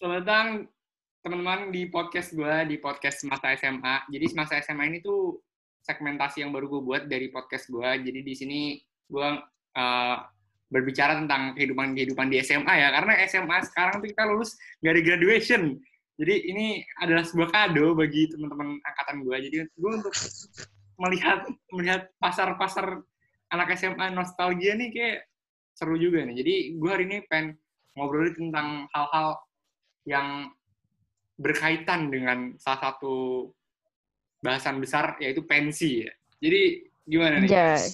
Selamat 0.00 0.24
datang 0.24 0.48
teman-teman 1.20 1.76
di 1.76 1.84
podcast 1.92 2.32
gue, 2.32 2.72
di 2.72 2.80
podcast 2.80 3.20
Masa 3.28 3.52
SMA. 3.52 4.08
Jadi 4.08 4.32
Masa 4.32 4.56
SMA 4.64 4.88
ini 4.88 5.04
tuh 5.04 5.36
segmentasi 5.84 6.40
yang 6.40 6.56
baru 6.56 6.72
gue 6.72 6.80
buat 6.80 7.02
dari 7.04 7.28
podcast 7.28 7.68
gue. 7.68 7.84
Jadi 7.84 8.24
di 8.24 8.32
sini 8.32 8.60
gue 8.80 9.28
uh, 9.76 10.16
berbicara 10.72 11.20
tentang 11.20 11.52
kehidupan-kehidupan 11.52 12.32
di 12.32 12.40
SMA 12.40 12.80
ya. 12.80 12.88
Karena 12.96 13.12
SMA 13.28 13.60
sekarang 13.68 14.00
tuh 14.00 14.08
kita 14.08 14.24
lulus 14.24 14.56
dari 14.80 15.04
graduation. 15.04 15.76
Jadi 16.16 16.48
ini 16.48 16.80
adalah 17.04 17.20
sebuah 17.20 17.52
kado 17.52 17.92
bagi 17.92 18.24
teman-teman 18.32 18.80
angkatan 18.80 19.20
gue. 19.20 19.36
Jadi 19.36 19.56
gue 19.68 19.90
untuk 20.00 20.16
melihat 20.96 21.44
melihat 21.76 22.08
pasar-pasar 22.16 23.04
anak 23.52 23.76
SMA 23.76 24.16
nostalgia 24.16 24.80
nih 24.80 24.96
kayak 24.96 25.28
seru 25.76 26.00
juga 26.00 26.24
nih. 26.24 26.40
Jadi 26.40 26.54
gue 26.80 26.88
hari 26.88 27.04
ini 27.04 27.20
pengen 27.28 27.60
ngobrolin 28.00 28.48
tentang 28.48 28.88
hal-hal 28.96 29.36
yang 30.10 30.50
berkaitan 31.38 32.10
dengan 32.10 32.58
salah 32.58 32.90
satu 32.90 33.46
bahasan 34.42 34.82
besar 34.82 35.14
yaitu 35.22 35.46
pensi 35.46 36.04
ya. 36.04 36.12
Jadi 36.42 36.90
gimana 37.06 37.38
nih? 37.38 37.48
Anjay. 37.48 37.84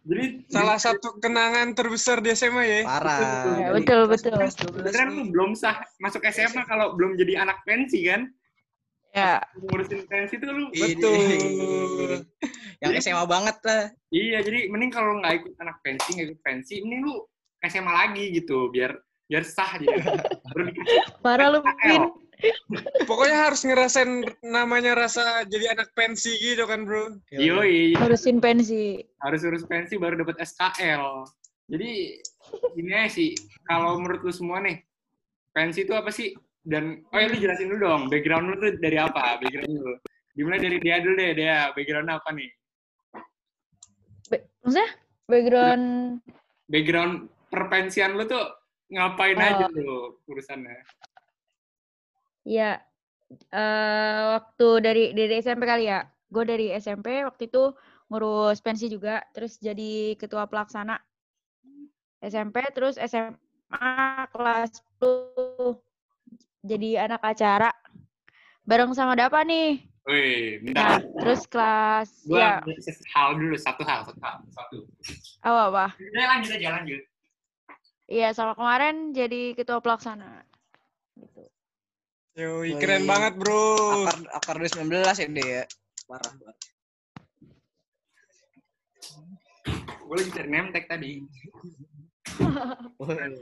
Jadi 0.00 0.24
Salah 0.48 0.80
satu 0.80 1.22
kenangan 1.22 1.76
terbesar 1.76 2.18
di 2.24 2.32
SMA 2.34 2.64
ya. 2.66 2.78
Parah. 2.82 3.20
Ya, 3.60 3.68
betul, 3.70 4.10
betul. 4.10 4.32
kan 4.90 5.08
lu 5.12 5.28
belum 5.30 5.52
sah 5.54 5.78
masuk 6.02 6.24
SMA 6.32 6.66
kalau 6.66 6.96
belum 6.98 7.14
jadi 7.14 7.46
anak 7.46 7.62
pensi 7.62 8.08
kan? 8.08 8.26
Ya, 9.10 9.42
Ngurusin 9.58 10.06
pensi 10.06 10.38
itu 10.38 10.46
lu 10.46 10.70
Betul. 10.70 12.24
Yang 12.80 12.92
SMA 13.04 13.24
banget 13.28 13.56
lah. 13.66 13.84
Iya, 14.08 14.38
jadi 14.40 14.70
mending 14.72 14.90
kalau 14.94 15.18
nggak 15.20 15.34
ikut 15.44 15.52
anak 15.60 15.76
pensi, 15.84 16.08
nggak 16.16 16.26
ikut 16.32 16.40
pensi, 16.42 16.74
mending 16.80 17.02
lu 17.04 17.14
SMA 17.60 17.92
lagi 17.92 18.24
gitu, 18.32 18.72
biar 18.72 18.96
biar 19.30 19.46
sah 19.46 19.78
gitu. 19.78 19.94
Baru 20.50 20.62
dikasih 20.66 20.98
parah 21.24 21.48
lu, 21.54 21.62
Pin. 21.62 22.02
Pokoknya 23.04 23.46
harus 23.46 23.62
ngerasain 23.62 24.24
namanya 24.42 24.96
rasa 24.96 25.44
jadi 25.46 25.76
anak 25.76 25.92
pensi 25.94 26.34
gitu 26.34 26.66
kan, 26.66 26.82
Bro. 26.82 27.20
Yoi, 27.30 27.94
Ngurusin 27.94 28.40
pensi. 28.40 28.98
harus 29.20 29.44
urus 29.44 29.62
pensi 29.68 29.94
baru 29.94 30.24
dapat 30.24 30.40
SKL. 30.40 31.28
Jadi 31.70 32.18
ini 32.74 32.90
aja 32.90 33.12
sih, 33.12 33.36
kalau 33.62 34.00
menurut 34.00 34.24
lu 34.24 34.32
semua 34.32 34.58
nih, 34.58 34.82
pensi 35.52 35.84
itu 35.84 35.92
apa 35.94 36.10
sih? 36.10 36.34
Dan 36.60 37.04
oh 37.12 37.18
ya 37.20 37.28
lu 37.28 37.36
jelasin 37.38 37.70
dulu 37.70 37.78
dong, 37.86 38.02
background 38.08 38.50
lu 38.50 38.54
tuh 38.58 38.72
dari 38.80 38.98
apa? 38.98 39.38
Background 39.38 39.70
lu. 39.70 39.94
Dimulai 40.34 40.58
dari 40.58 40.78
dia 40.80 40.98
dulu 40.98 41.14
deh, 41.14 41.30
dia 41.36 41.70
background 41.76 42.08
apa 42.08 42.28
nih? 42.32 42.50
Ba- 44.26 44.46
Maksudnya? 44.64 44.88
Background 45.28 45.84
Background 46.66 47.14
perpensian 47.52 48.16
lu 48.16 48.24
tuh 48.24 48.42
ngapain 48.90 49.38
Oh. 49.38 49.46
aja 49.46 49.66
tuh 49.70 50.18
urusannya? 50.26 50.82
ya 52.42 52.80
eh 53.52 54.20
waktu 54.34 54.68
dari 54.82 55.04
dari 55.14 55.38
SMP 55.38 55.62
kali 55.64 55.86
ya. 55.86 56.02
Gue 56.30 56.46
dari 56.46 56.70
SMP 56.74 57.26
waktu 57.26 57.50
itu 57.50 57.74
ngurus 58.06 58.58
pensi 58.62 58.86
juga, 58.86 59.22
terus 59.30 59.58
jadi 59.58 60.14
ketua 60.14 60.46
pelaksana 60.46 60.98
SMP, 62.20 62.62
terus 62.70 62.98
SMA 62.98 63.90
kelas 64.30 64.82
10 64.98 65.78
jadi 66.62 67.06
anak 67.06 67.22
acara 67.24 67.70
bareng 68.62 68.94
sama 68.94 69.14
Dapa 69.18 69.42
nih. 69.42 69.82
Wih, 70.06 70.64
Nah, 70.70 70.96
terus 71.18 71.44
kelas 71.46 72.24
Gua 72.24 72.62
ya 72.62 72.82
hal 73.14 73.36
dulu, 73.36 73.54
satu 73.58 73.82
hal, 73.84 74.00
satu 74.06 74.20
hal, 74.22 74.38
satu. 74.50 74.78
apa 75.44 75.60
apa? 75.70 75.86
Ya 75.98 76.24
lanjut 76.30 76.50
aja, 76.56 76.68
lanjut. 76.78 77.02
Iya, 78.10 78.34
sama 78.34 78.58
kemarin 78.58 79.14
jadi 79.14 79.54
ketua 79.54 79.78
pelaksana. 79.78 80.42
Gitu. 81.14 81.42
Yoi, 82.34 82.74
Yoi. 82.74 82.80
keren 82.82 83.06
banget, 83.06 83.38
Bro. 83.38 84.02
Akar, 84.02 84.18
akar 84.34 84.56
2019 84.58 85.14
ya 85.14 85.26
deh 85.30 85.46
ya. 85.46 85.64
Parah 86.10 86.32
banget. 86.34 86.56
Gue 90.02 90.16
lagi 90.18 90.30
cari 90.34 90.48
nemtek 90.50 90.84
tadi. 90.90 91.22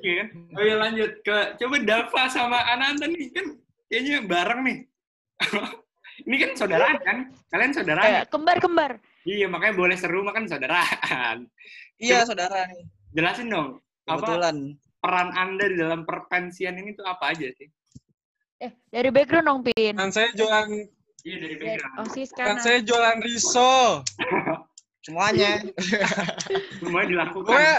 Iya 0.05 0.15
kan? 0.21 0.29
Oh 0.53 0.61
iya 0.61 0.77
lanjut 0.77 1.13
ke 1.25 1.37
coba 1.57 1.77
Dava 1.81 2.23
sama 2.29 2.61
Ananta 2.69 3.09
nih 3.09 3.33
kan 3.33 3.47
kayaknya 3.89 4.17
bareng 4.29 4.61
nih. 4.69 4.79
Ini 6.29 6.37
kan 6.45 6.51
saudara 6.61 6.93
kan? 7.01 7.33
Kalian 7.49 7.73
saudara? 7.73 8.03
Kayak 8.05 8.27
kembar-kembar. 8.29 8.93
Iya 9.25 9.49
makanya 9.49 9.75
boleh 9.81 9.97
seru 9.97 10.21
makan 10.21 10.45
saudaraan. 10.45 11.49
Iya, 11.99 12.23
saudara 12.23 12.69
nih. 12.71 12.87
Jelasin 13.11 13.51
dong 13.51 13.83
apa 14.09 14.17
Kebetulan. 14.19 14.57
peran 14.99 15.29
anda 15.31 15.65
di 15.65 15.77
dalam 15.77 16.03
perpensian 16.03 16.75
ini 16.75 16.93
tuh 16.93 17.05
apa 17.05 17.31
aja 17.31 17.47
sih? 17.53 17.69
Eh, 18.59 18.73
dari 18.89 19.09
background 19.09 19.47
dong, 19.47 19.61
Pin. 19.63 19.95
Kan 19.95 20.11
saya 20.11 20.33
jualan 20.33 20.67
Iya 21.21 21.37
dari 21.37 21.55
Dari 21.55 21.77
background. 21.77 21.95
OSIS 22.05 22.31
kan 22.33 22.57
saya 22.57 22.79
jualan 22.81 23.19
risol. 23.21 24.07
Semuanya. 25.05 25.63
Semuanya 26.81 27.09
dilakukan. 27.09 27.49
Pokoknya 27.49 27.77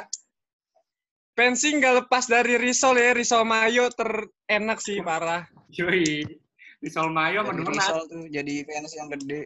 pensi 1.33 1.67
nggak 1.73 1.93
lepas 2.03 2.25
dari 2.25 2.55
risol 2.55 2.95
ya, 2.95 3.11
risol 3.11 3.43
mayo 3.43 3.87
terenak 3.89 4.77
sih 4.77 4.99
parah. 4.99 5.47
Cuy. 5.69 6.23
Risol 6.79 7.09
mayo 7.09 7.43
sama 7.43 7.57
donat. 7.57 7.73
risol 7.73 7.99
tuh 8.07 8.23
jadi 8.27 8.53
fans 8.63 8.91
yang 8.93 9.07
gede. 9.09 9.41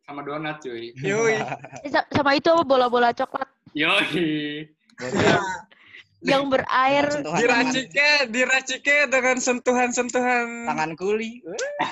Sama 0.00 0.22
donat 0.22 0.58
cuy. 0.58 0.90
Yoi. 0.96 1.38
Eh, 1.82 1.90
sa- 1.90 2.06
sama 2.10 2.34
itu 2.34 2.46
apa 2.46 2.62
bola-bola 2.62 3.10
coklat 3.10 3.46
Yoi. 3.72 4.66
Yang 6.24 6.52
berair. 6.52 7.06
Diraciknya, 7.24 8.28
diraciknya 8.28 9.08
dengan 9.08 9.36
sentuhan-sentuhan. 9.40 10.68
tangan 10.68 10.92
kuli. 10.96 11.40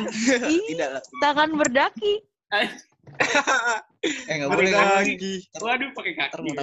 Tidak 0.69 0.89
lah. 0.93 1.03
tangan 1.21 1.57
berdaki. 1.57 2.21
Eh, 3.99 4.35
nggak 4.39 4.53
boleh. 4.53 4.71
Bergagi. 4.71 5.35
Waduh 5.59 5.91
pakai 5.91 6.13
kaki. 6.15 6.55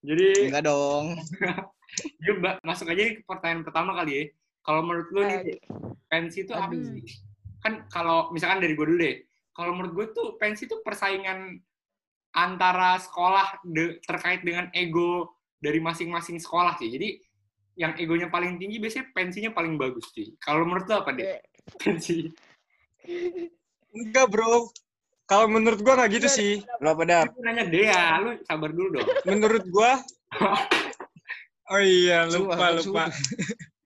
Jadi 0.00 0.48
Enggak 0.48 0.64
dong. 0.64 1.20
Yuk, 2.24 2.40
Mbak, 2.40 2.64
masuk 2.64 2.88
aja 2.88 3.02
ke 3.18 3.22
pertanyaan 3.28 3.66
pertama 3.66 3.92
kali 3.92 4.12
ya. 4.14 4.24
Kalau 4.64 4.80
menurut 4.86 5.08
lu 5.12 5.20
nih, 5.26 5.60
pensi 6.08 6.48
itu 6.48 6.56
apa 6.56 6.72
sih? 6.72 7.04
Kan 7.60 7.84
kalau 7.92 8.32
misalkan 8.32 8.64
dari 8.64 8.72
gue 8.72 8.86
dulu 8.88 8.98
deh, 9.04 9.20
kalau 9.52 9.76
menurut 9.76 9.92
gue 9.92 10.06
tuh 10.16 10.40
pensi 10.40 10.64
itu 10.64 10.80
persaingan 10.80 11.60
antara 12.32 12.96
sekolah 13.02 13.60
de- 13.66 13.98
terkait 14.06 14.40
dengan 14.46 14.70
ego 14.72 15.34
dari 15.60 15.78
masing-masing 15.78 16.40
sekolah 16.40 16.74
sih. 16.80 16.88
Jadi 16.88 17.20
yang 17.78 17.94
egonya 18.00 18.32
paling 18.32 18.56
tinggi 18.56 18.80
biasanya 18.80 19.12
pensinya 19.14 19.50
paling 19.54 19.76
bagus 19.76 20.08
sih. 20.10 20.32
Kalau 20.40 20.64
menurut 20.66 20.88
lu 20.88 20.96
apa 20.96 21.10
deh? 21.14 21.38
Pensi. 21.80 22.26
Enggak, 23.94 24.26
bro. 24.32 24.72
Kalau 25.28 25.46
menurut 25.46 25.78
gua 25.84 25.94
nggak 26.00 26.10
gitu 26.18 26.28
sih. 26.28 26.52
Lo 26.82 26.96
apa? 26.96 27.30
Aku 27.30 27.38
nanya 27.46 27.68
Dea, 27.68 28.18
lu 28.18 28.34
sabar 28.42 28.74
dulu 28.74 28.98
dong. 28.98 29.08
Menurut 29.28 29.62
gua 29.70 30.02
Oh 31.70 31.78
iya, 31.78 32.26
lupa 32.26 32.74
lupa. 32.74 33.14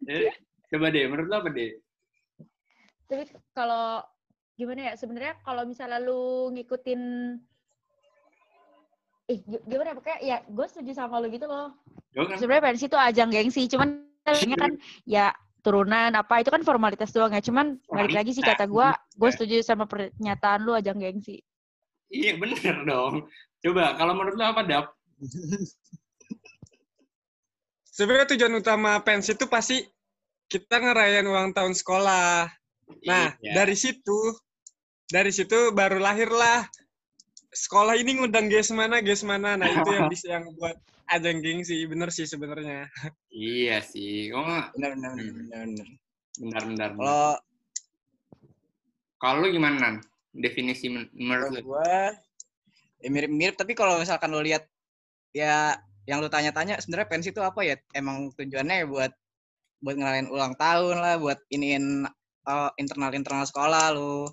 Eh, 0.08 0.32
Coba 0.72 0.88
deh, 0.88 1.04
menurut 1.04 1.28
lu 1.28 1.36
apa 1.36 1.48
deh? 1.52 1.76
Tapi 3.04 3.28
kalau 3.52 4.00
gimana 4.56 4.88
ya? 4.88 4.92
Sebenarnya 4.96 5.36
kalau 5.44 5.68
misalnya 5.68 6.00
lu 6.00 6.48
ngikutin 6.56 7.00
eh 9.24 9.38
gi- 9.40 9.64
gimana 9.64 9.92
ya 9.92 9.96
pokoknya 9.96 10.18
ya 10.20 10.36
gue 10.44 10.66
setuju 10.68 10.90
sama 10.92 11.16
lu 11.20 11.32
gitu 11.32 11.48
loh. 11.48 11.72
Gue 12.12 12.24
kan 12.28 12.36
Sebenarnya 12.36 12.64
pensi 12.72 12.84
itu 12.86 12.98
ajang 12.98 13.30
gengsi, 13.32 13.62
cuman 13.72 13.88
sebenarnya 14.22 14.58
kan 14.60 14.72
ya 15.08 15.26
turunan 15.64 16.12
apa 16.12 16.44
itu 16.44 16.52
kan 16.52 16.60
formalitas 16.60 17.08
doang 17.10 17.32
ya. 17.32 17.40
Cuman 17.40 17.80
balik 17.88 18.12
lagi 18.12 18.36
sih 18.36 18.44
kata 18.44 18.68
gue, 18.68 18.88
gue 18.92 19.30
setuju 19.32 19.64
sama 19.64 19.88
pernyataan 19.88 20.60
lu 20.60 20.76
ajang 20.76 21.00
gengsi. 21.00 21.40
Iya 22.12 22.36
bener 22.36 22.84
dong. 22.84 23.26
Coba 23.64 23.96
kalau 23.96 24.12
menurut 24.12 24.36
lu 24.36 24.44
apa 24.44 24.60
Dap? 24.62 24.92
Sebenarnya 27.88 28.34
tujuan 28.34 28.54
utama 28.58 28.98
pensi 29.00 29.32
itu 29.32 29.46
pasti 29.46 29.80
kita 30.50 30.82
ngerayain 30.82 31.24
ulang 31.24 31.54
tahun 31.56 31.72
sekolah. 31.72 32.50
Nah, 33.08 33.32
Iya. 33.40 33.64
dari 33.64 33.72
situ 33.78 34.36
dari 35.08 35.32
situ 35.32 35.72
baru 35.72 35.96
lahirlah 35.96 36.68
sekolah 37.54 37.94
ini 37.94 38.18
ngundang 38.18 38.50
guys 38.50 38.68
mana, 38.74 38.98
guys 38.98 39.22
mana. 39.22 39.54
Nah, 39.54 39.70
itu 39.70 39.90
yang 39.94 40.06
bisa 40.12 40.26
yang 40.34 40.44
buat 40.58 40.74
ajang 41.14 41.38
gengsi. 41.40 41.86
Bener 41.86 42.10
sih 42.10 42.26
sebenarnya. 42.26 42.90
Iya 43.30 43.78
sih. 43.80 44.34
Oh, 44.34 44.42
nggak? 44.42 44.74
Benar, 44.74 44.90
benar, 44.98 45.10
Hmm. 45.14 45.24
benar, 45.24 45.66
benar. 46.34 46.62
bentar. 46.66 46.90
Kalau 46.92 47.30
Kalau 49.16 49.46
gimana, 49.48 49.76
Nan? 49.80 49.94
Definisi 50.34 50.90
men- 50.90 51.08
menurut 51.14 51.54
lu? 51.54 51.78
gua 51.78 52.10
ya 52.98 53.08
mirip-mirip 53.12 53.54
tapi 53.54 53.76
kalau 53.76 54.00
misalkan 54.00 54.32
lo 54.32 54.40
lihat 54.40 54.64
ya 55.30 55.76
yang 56.08 56.18
lu 56.18 56.26
tanya-tanya 56.26 56.80
sebenarnya 56.80 57.06
pensi 57.06 57.28
itu 57.30 57.38
apa 57.38 57.60
ya 57.60 57.76
emang 57.92 58.32
tujuannya 58.32 58.82
ya 58.82 58.86
buat 58.88 59.12
buat 59.78 59.94
ngerayain 59.94 60.32
ulang 60.32 60.56
tahun 60.56 60.96
lah 61.04 61.20
buat 61.20 61.36
iniin 61.52 62.08
uh, 62.48 62.70
internal 62.80 63.12
internal 63.12 63.44
sekolah 63.44 63.92
lu 63.92 64.24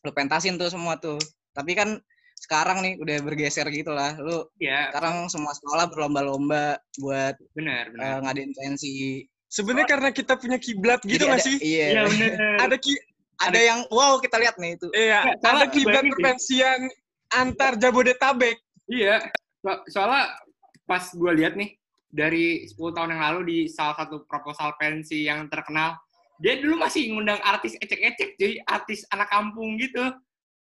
lu 0.00 0.10
pentasin 0.16 0.56
tuh 0.56 0.72
semua 0.72 0.96
tuh 0.96 1.20
tapi 1.52 1.76
kan 1.76 2.00
sekarang 2.36 2.84
nih 2.84 2.94
udah 3.00 3.16
bergeser 3.24 3.66
gitu 3.72 3.90
lah 3.96 4.12
lu 4.20 4.44
Iya, 4.60 4.92
sekarang 4.92 5.26
semua 5.32 5.56
sekolah 5.56 5.88
berlomba-lomba 5.88 6.78
buat 7.00 7.34
benar, 7.56 7.90
uh, 7.90 7.92
benar. 7.96 8.16
ngadain 8.28 8.52
pensi 8.52 9.24
Sebenarnya 9.46 9.88
karena 9.88 10.10
kita 10.10 10.34
punya 10.36 10.58
kiblat 10.58 11.00
gitu 11.06 11.22
Jadi 11.22 11.24
nggak 11.30 11.42
sih? 11.42 11.56
Iya. 11.62 12.04
Bener. 12.10 12.32
Ada 12.66 12.76
ki 12.76 12.92
Ada 13.36 13.60
yang 13.60 13.80
wow 13.92 14.16
kita 14.18 14.40
lihat 14.40 14.56
nih 14.56 14.80
itu. 14.80 14.88
iya, 14.96 15.20
salah 15.44 15.68
ada 15.68 15.72
kiblat 15.72 16.08
perpensian 16.08 16.88
antar 17.28 17.76
Jabodetabek. 17.76 18.56
Iya. 18.88 19.20
So- 19.60 19.84
soalnya 19.92 20.40
pas 20.88 21.04
gue 21.12 21.32
lihat 21.36 21.52
nih 21.52 21.76
dari 22.08 22.64
10 22.64 22.96
tahun 22.96 23.12
yang 23.12 23.22
lalu 23.28 23.40
di 23.44 23.58
salah 23.68 23.92
satu 24.00 24.24
proposal 24.24 24.72
pensi 24.80 25.28
yang 25.28 25.52
terkenal, 25.52 26.00
dia 26.40 26.56
dulu 26.64 26.80
masih 26.80 27.12
ngundang 27.12 27.36
artis 27.44 27.76
ecek-ecek 27.76 28.40
cuy, 28.40 28.56
artis 28.64 29.04
anak 29.12 29.28
kampung 29.28 29.76
gitu. 29.76 30.16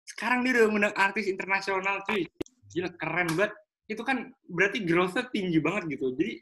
Sekarang 0.06 0.46
dia 0.46 0.54
udah 0.62 0.66
ngundang 0.70 0.96
artis 0.96 1.26
internasional 1.26 2.06
cuy. 2.06 2.30
Gila 2.72 2.90
keren 2.96 3.30
banget. 3.34 3.54
Itu 3.86 4.02
kan 4.02 4.34
berarti 4.50 4.86
growth-nya 4.86 5.30
tinggi 5.34 5.60
banget 5.62 5.98
gitu. 5.98 6.14
Jadi 6.14 6.42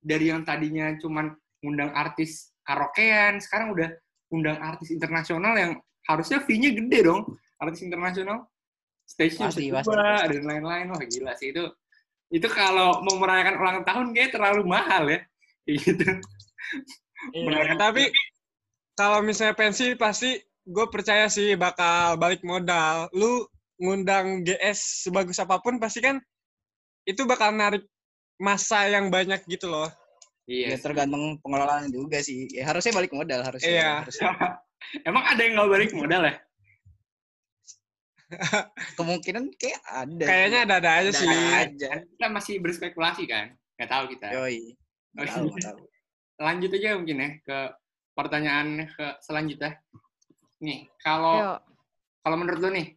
dari 0.00 0.32
yang 0.32 0.44
tadinya 0.44 0.92
cuman 1.00 1.32
ngundang 1.60 1.92
artis 1.92 2.52
karaokean, 2.64 3.40
sekarang 3.40 3.72
udah 3.76 3.88
undang 4.30 4.56
artis 4.62 4.94
internasional 4.94 5.58
yang 5.58 5.72
harusnya 6.06 6.40
fee-nya 6.44 6.72
gede 6.72 7.08
dong. 7.08 7.26
Artis 7.60 7.84
internasional. 7.84 8.48
Stage-nya 9.04 9.50
dua, 9.82 10.22
dan 10.30 10.44
lain-lain. 10.46 10.94
Wah 10.94 11.02
gila 11.02 11.34
sih 11.34 11.50
itu. 11.50 11.66
Itu 12.30 12.46
kalau 12.46 13.02
mau 13.02 13.18
merayakan 13.18 13.58
ulang 13.58 13.78
tahun 13.82 14.14
kayak 14.14 14.38
terlalu 14.38 14.62
mahal 14.62 15.10
ya. 15.10 15.20
Kayak 15.66 15.76
gitu. 15.82 16.06
Iya, 17.34 17.74
tapi 17.74 18.08
kalau 18.94 19.20
misalnya 19.20 19.58
pensi 19.58 19.98
pasti 19.98 20.38
gue 20.70 20.86
percaya 20.86 21.26
sih 21.26 21.58
bakal 21.58 22.14
balik 22.16 22.46
modal. 22.46 23.10
Lu 23.10 23.44
ngundang 23.76 24.46
GS 24.46 25.08
sebagus 25.08 25.42
apa 25.42 25.58
pun 25.58 25.82
pasti 25.82 25.98
kan 25.98 26.22
itu 27.02 27.26
bakal 27.26 27.50
narik 27.50 27.82
masa 28.38 28.86
yang 28.86 29.10
banyak 29.10 29.42
gitu 29.50 29.66
loh. 29.66 29.90
Ya 30.46 30.74
Iya. 30.74 30.82
tergantung 30.82 31.38
pengelolaan 31.42 31.90
juga 31.90 32.18
sih. 32.22 32.50
Ya, 32.50 32.66
harusnya 32.66 32.90
balik 32.90 33.12
modal 33.14 33.42
harusnya. 33.42 33.70
Iya. 33.70 33.90
Harusnya. 34.02 34.30
Emang 35.08 35.22
ada 35.26 35.40
yang 35.42 35.54
nggak 35.58 35.70
balik 35.70 35.90
modal 35.94 36.22
ya? 36.26 36.34
Kemungkinan 38.98 39.50
kayak 39.58 39.80
ada. 39.84 40.24
Kayaknya 40.26 40.58
ada-ada 40.66 40.90
aja 40.90 41.10
Ada 41.10 41.18
sih. 41.18 41.28
aja. 41.54 41.90
Kan 41.90 42.00
Kita 42.14 42.26
masih 42.30 42.54
berspekulasi 42.62 43.22
kan? 43.26 43.46
Nggak 43.78 43.90
tahu 43.90 44.04
kita. 44.14 44.26
Yoi. 44.34 44.58
Oh, 44.58 44.66
Nggak 45.18 45.26
tahu, 45.26 45.38
iya. 45.38 45.50
nggak 45.50 45.66
tahu. 45.66 45.78
Lanjut 46.40 46.70
aja 46.72 46.88
mungkin 46.96 47.16
ya 47.18 47.30
ke 47.42 47.58
pertanyaan 48.14 48.66
ke 48.90 49.06
selanjutnya. 49.22 49.70
Nih, 50.60 50.86
kalau 51.00 51.56
kalau 52.20 52.36
menurut 52.36 52.60
lo 52.60 52.68
nih, 52.68 52.92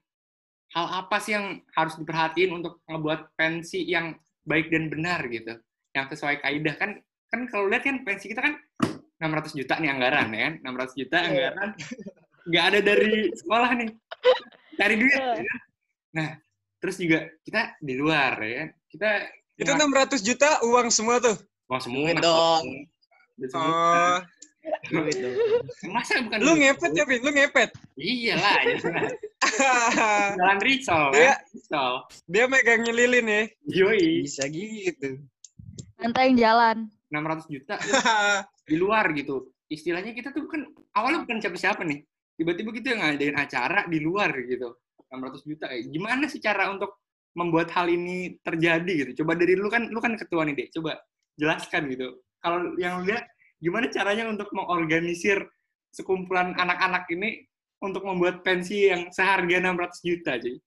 hal 0.76 0.86
apa 1.06 1.18
sih 1.24 1.32
yang 1.32 1.64
harus 1.74 1.96
diperhatiin 1.96 2.52
untuk 2.52 2.84
ngebuat 2.92 3.40
pensi 3.40 3.88
yang 3.88 4.20
baik 4.44 4.68
dan 4.68 4.92
benar 4.92 5.24
gitu? 5.32 5.56
Yang 5.96 6.06
sesuai 6.20 6.44
kaidah 6.44 6.76
kan 6.76 6.92
kan 7.32 7.48
kalau 7.50 7.72
lihat 7.72 7.88
kan 7.88 8.04
pensi 8.04 8.30
kita 8.30 8.44
kan 8.44 8.60
600 9.24 9.56
juta 9.56 9.80
nih 9.80 9.90
anggaran 9.96 10.28
ya 10.36 10.42
kan? 10.52 10.54
600 10.60 11.00
juta 11.00 11.18
Iya. 11.18 11.28
anggaran 11.32 11.70
nggak 12.44 12.66
ada 12.68 12.80
dari 12.84 13.14
sekolah 13.32 13.70
nih. 13.80 13.90
Cari 14.76 14.96
duit. 15.00 15.16
Iya. 15.16 15.32
ya 15.40 15.44
kan? 15.48 15.60
Nah, 16.14 16.30
terus 16.84 16.96
juga 17.00 17.20
kita 17.48 17.62
di 17.80 17.94
luar 17.96 18.36
ya 18.44 18.56
kan? 18.60 18.70
Kita 18.92 19.10
Itu 19.54 19.72
600 19.72 20.20
juta 20.26 20.50
uang 20.66 20.90
semua 20.92 21.22
tuh. 21.24 21.38
Wah, 21.72 21.80
semua 21.80 22.12
Duit 22.12 22.20
dong. 22.20 22.66
Duit 23.40 23.50
semua. 23.54 23.72
Oh, 23.72 24.18
Dong. 24.64 25.08
Masa 25.92 26.24
bukan 26.24 26.40
lu 26.40 26.54
ngepet 26.56 26.92
ya, 26.96 27.04
Vin? 27.04 27.20
Lu 27.20 27.32
ngepet. 27.32 27.70
Iyalah, 28.00 28.58
iyalah. 28.64 29.04
Jalan 30.40 30.60
Ricol 30.64 31.04
Iya. 31.14 31.36
kan? 31.36 31.40
Ricol. 31.52 31.94
Dia 32.32 32.44
megangin 32.48 32.96
lilin 32.96 33.26
ya. 33.28 33.42
Yoi. 33.68 34.24
Bisa 34.24 34.48
gitu. 34.48 35.20
Nanti 36.00 36.20
yang 36.20 36.36
jalan. 36.40 36.78
600 37.14 37.46
juta 37.54 37.76
di 38.70 38.76
luar 38.76 39.12
gitu. 39.14 39.52
Istilahnya 39.70 40.16
kita 40.16 40.34
tuh 40.34 40.48
kan 40.50 40.66
awalnya 40.96 41.28
bukan 41.28 41.38
siapa-siapa 41.44 41.84
nih. 41.86 42.02
Tiba-tiba 42.34 42.70
gitu 42.74 42.88
yang 42.90 43.02
ngadain 43.06 43.38
acara 43.38 43.86
di 43.86 44.00
luar 44.02 44.34
gitu. 44.48 44.74
600 45.12 45.46
juta. 45.46 45.66
Eh, 45.70 45.86
Gimana 45.86 46.26
sih 46.26 46.42
cara 46.42 46.72
untuk 46.74 47.04
membuat 47.38 47.70
hal 47.76 47.86
ini 47.90 48.40
terjadi 48.42 48.94
gitu? 49.06 49.24
Coba 49.24 49.38
dari 49.38 49.54
lu 49.54 49.70
kan 49.70 49.86
lu 49.92 50.00
kan 50.02 50.18
ketua 50.18 50.42
nih, 50.48 50.56
Dek. 50.58 50.70
Coba 50.74 50.98
jelaskan 51.38 51.90
gitu. 51.94 52.18
Kalau 52.42 52.74
yang 52.82 53.02
lu 53.06 53.14
lihat 53.14 53.24
gimana 53.64 53.88
caranya 53.88 54.28
untuk 54.28 54.52
mengorganisir 54.52 55.48
sekumpulan 55.96 56.52
anak-anak 56.60 57.08
ini 57.16 57.48
untuk 57.80 58.04
membuat 58.04 58.44
pensi 58.44 58.92
yang 58.92 59.08
seharga 59.08 59.64
600 59.64 60.04
juta, 60.04 60.36
cuy. 60.36 60.60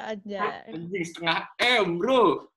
Aja. 0.00 0.64
Anjing 0.66 1.04
setengah 1.06 1.38
M, 1.60 2.00
bro. 2.00 2.50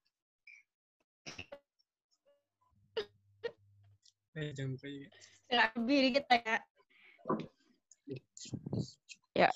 Eh, 4.33 4.49
jangan 4.57 4.73
lupa 4.73 4.87
ya. 4.89 5.09
Nggak 5.53 5.67
lebih 5.77 5.97
dikit 6.09 6.25
ya. 6.25 6.57
Ya. 9.37 9.49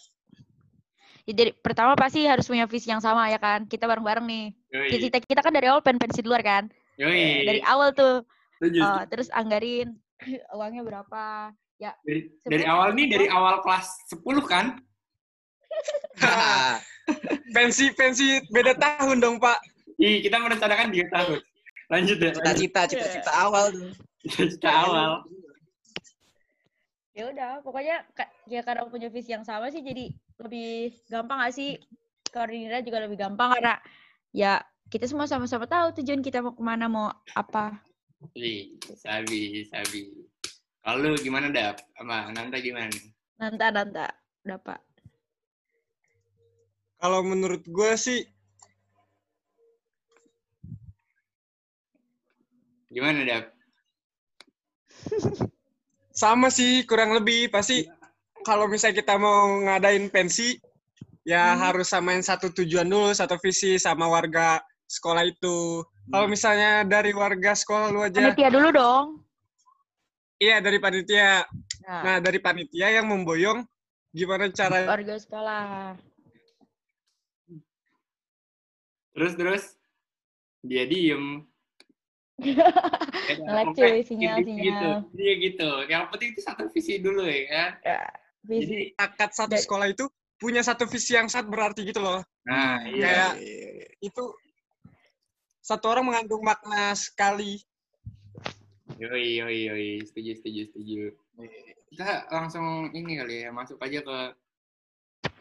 Ya, 1.27 1.33
jadi 1.33 1.51
pertama 1.59 1.97
pasti 1.97 2.23
harus 2.23 2.45
punya 2.45 2.69
visi 2.69 2.87
yang 2.93 3.01
sama 3.01 3.27
ya 3.33 3.41
kan. 3.41 3.65
Kita 3.65 3.89
bareng-bareng 3.89 4.25
nih. 4.25 4.45
Yoi. 4.69 5.09
Kita 5.09 5.17
kita 5.19 5.41
kan 5.41 5.51
dari 5.51 5.65
awal 5.65 5.81
pengen 5.81 5.99
pensi 5.99 6.21
di 6.21 6.29
luar 6.29 6.45
kan. 6.45 6.69
Yoi. 7.01 7.45
Dari 7.45 7.61
awal 7.65 7.91
tuh. 7.97 8.21
Eh, 8.61 9.03
terus 9.09 9.29
anggarin 9.33 9.97
uangnya 10.57 10.83
berapa. 10.83 11.53
Ya. 11.77 11.93
dari, 12.01 12.33
dari 12.41 12.65
awal 12.65 12.97
nih 12.97 13.05
dari 13.05 13.25
awal 13.29 13.61
kelas 13.61 13.85
10 14.09 14.25
kan 14.49 14.81
pensi 17.55 17.93
pensi 17.93 18.41
beda 18.49 18.73
tahun 18.81 19.21
dong, 19.21 19.37
Pak. 19.37 19.61
Ih, 20.01 20.25
kita 20.25 20.41
merencanakan 20.41 20.89
3 20.89 21.13
tahun 21.13 21.39
lanjut 21.87 22.17
ya. 22.19 22.31
Cita-cita, 22.35 22.81
cita-cita 22.89 23.31
awal 23.31 23.71
tuh. 23.71 23.91
cita 24.27 24.71
awal 24.71 25.23
Ya 27.17 27.33
udah, 27.33 27.65
pokoknya 27.65 28.05
ya 28.45 28.61
karena 28.61 28.85
punya 28.85 29.09
visi 29.09 29.33
yang 29.33 29.41
sama 29.41 29.73
sih 29.73 29.81
jadi 29.81 30.13
lebih 30.37 30.93
gampang 31.09 31.41
gak 31.41 31.55
sih? 31.57 31.81
Koordinirnya 32.29 32.85
juga 32.85 33.01
lebih 33.01 33.17
gampang 33.17 33.57
karena 33.57 33.81
ya 34.29 34.61
kita 34.93 35.09
semua 35.09 35.25
sama-sama 35.25 35.65
tahu 35.65 35.97
tujuan 35.97 36.21
kita 36.21 36.45
mau 36.45 36.53
ke 36.53 36.61
mana, 36.61 36.85
mau 36.85 37.09
apa. 37.33 37.81
Ih, 38.33 38.73
sabi 38.97 39.65
sabi 39.69 40.09
kalau 40.81 41.13
gimana 41.21 41.53
dap 41.53 41.77
sama 41.93 42.33
Nanta 42.33 42.57
gimana 42.57 42.89
Nanta, 43.37 43.69
nanta. 43.69 44.07
Udah, 44.41 44.57
Pak. 44.57 44.81
Kalau 46.97 47.21
menurut 47.21 47.61
gue 47.61 47.91
sih 47.93 48.25
gimana 52.89 53.21
dap 53.27 53.45
sama 56.25 56.49
sih 56.49 56.81
kurang 56.89 57.13
lebih 57.13 57.53
pasti 57.53 57.85
kalau 58.41 58.65
misalnya 58.65 59.03
kita 59.03 59.19
mau 59.21 59.61
ngadain 59.67 60.09
pensi 60.09 60.57
ya 61.27 61.53
Hmm. 61.53 61.59
harus 61.61 61.91
samain 61.91 62.23
satu 62.23 62.49
tujuan 62.55 62.87
dulu 62.87 63.11
satu 63.11 63.35
visi 63.43 63.75
sama 63.77 64.07
warga 64.07 64.63
sekolah 64.87 65.23
itu 65.23 65.83
kalau 66.07 66.25
misalnya 66.25 66.87
dari 66.87 67.11
warga 67.11 67.51
sekolah 67.51 67.91
lu 67.91 67.99
aja 68.01 68.15
Panitia 68.17 68.49
dulu 68.49 68.69
dong. 68.71 69.05
iya 70.39 70.57
dari 70.59 70.79
panitia 70.79 71.43
Nah, 71.83 72.03
nah 72.03 72.17
dari 72.19 72.35
panitia 72.37 72.91
yang 72.91 73.07
memboyong 73.07 73.63
gimana 74.11 74.51
cara 74.51 74.83
warga 74.87 75.15
sekolah. 75.15 75.95
terus 79.11 79.33
terus 79.35 79.63
dia 80.61 80.83
diem 80.83 81.43
Nge-lag 83.27 83.73
cuy, 83.73 84.05
sinyal, 84.05 84.37
gitu, 84.39 84.51
sinyal. 84.61 84.93
Iya 85.17 85.33
gitu. 85.41 85.69
Yang 85.89 86.03
penting 86.13 86.29
itu 86.37 86.41
satu 86.45 86.63
visi 86.69 86.93
dulu 87.01 87.25
ya 87.25 87.41
kan. 87.49 87.69
Ya, 87.81 87.99
visi. 88.45 88.61
Jadi, 88.61 88.77
akad 88.93 89.31
satu 89.33 89.57
sekolah 89.57 89.87
itu 89.89 90.05
punya 90.37 90.61
satu 90.61 90.85
visi 90.85 91.17
yang 91.17 91.25
sangat 91.25 91.49
berarti 91.49 91.81
gitu 91.81 91.97
loh 91.97 92.21
nah 92.45 92.77
iya. 92.85 93.33
Kayak- 93.33 93.35
itu 93.99 94.23
satu 95.67 95.91
orang 95.91 96.07
mengandung 96.07 96.39
makna 96.47 96.95
sekali 96.95 97.59
Yoi, 98.97 99.37
yoi, 99.37 99.57
yoi. 99.69 99.89
Setuju, 100.01 100.41
setuju, 100.41 100.61
setuju. 100.73 101.13
Kita 101.93 102.25
langsung 102.33 102.89
ini 102.97 103.19
kali 103.19 103.45
ya, 103.45 103.53
masuk 103.53 103.77
aja 103.77 104.01
ke 104.01 104.17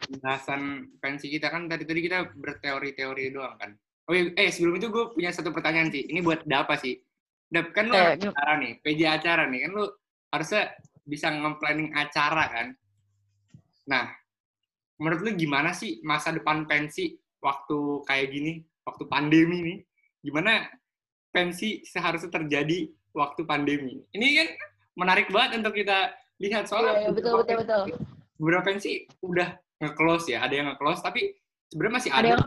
pembahasan 0.07 0.93
pensi 1.01 1.31
kita 1.31 1.49
kan 1.49 1.65
tadi 1.65 1.89
tadi 1.89 2.05
kita 2.05 2.37
berteori-teori 2.37 3.33
doang 3.33 3.57
kan. 3.57 3.73
Oh 4.07 4.13
iya, 4.13 4.29
eh 4.37 4.53
sebelum 4.53 4.77
itu 4.77 4.93
gue 4.93 5.09
punya 5.09 5.33
satu 5.33 5.49
pertanyaan 5.49 5.89
sih. 5.89 6.05
Ini 6.05 6.21
buat 6.21 6.45
Dapa 6.45 6.77
sih. 6.77 7.01
Dap, 7.49 7.73
kan 7.73 7.89
lu 7.89 7.97
Eh, 7.97 8.19
acara 8.19 8.61
nih, 8.61 8.77
PJ 8.83 9.01
acara 9.09 9.43
nih, 9.49 9.59
kan 9.65 9.71
lu 9.73 9.85
harusnya 10.29 10.63
bisa 11.07 11.27
nge-planning 11.33 11.91
acara 11.97 12.45
kan. 12.51 12.67
Nah, 13.89 14.05
menurut 15.01 15.23
lu 15.23 15.31
gimana 15.33 15.73
sih 15.73 16.03
masa 16.05 16.29
depan 16.29 16.69
pensi 16.69 17.15
waktu 17.41 18.05
kayak 18.05 18.27
gini, 18.29 18.61
waktu 18.85 19.03
pandemi 19.09 19.57
nih? 19.65 19.79
Gimana 20.27 20.67
pensi 21.31 21.87
seharusnya 21.87 22.27
terjadi 22.27 22.91
waktu 23.15 23.47
pandemi? 23.47 24.03
Ini 24.11 24.27
kan 24.43 24.47
menarik 24.99 25.31
banget 25.31 25.63
untuk 25.63 25.79
kita 25.79 26.11
lihat 26.43 26.67
soalnya 26.67 27.07
iya, 27.07 27.09
betul, 27.15 27.39
betul, 27.39 27.63
betul. 27.63 27.83
beberapa 28.35 28.67
pensi 28.67 29.07
udah 29.23 29.55
nge-close 29.79 30.35
ya, 30.35 30.43
ada 30.43 30.53
yang 30.53 30.67
nge-close 30.75 30.99
tapi 30.99 31.31
sebenarnya 31.71 31.95
masih 31.95 32.11
Ada 32.11 32.19
ada, 32.19 32.27
yang 32.27 32.41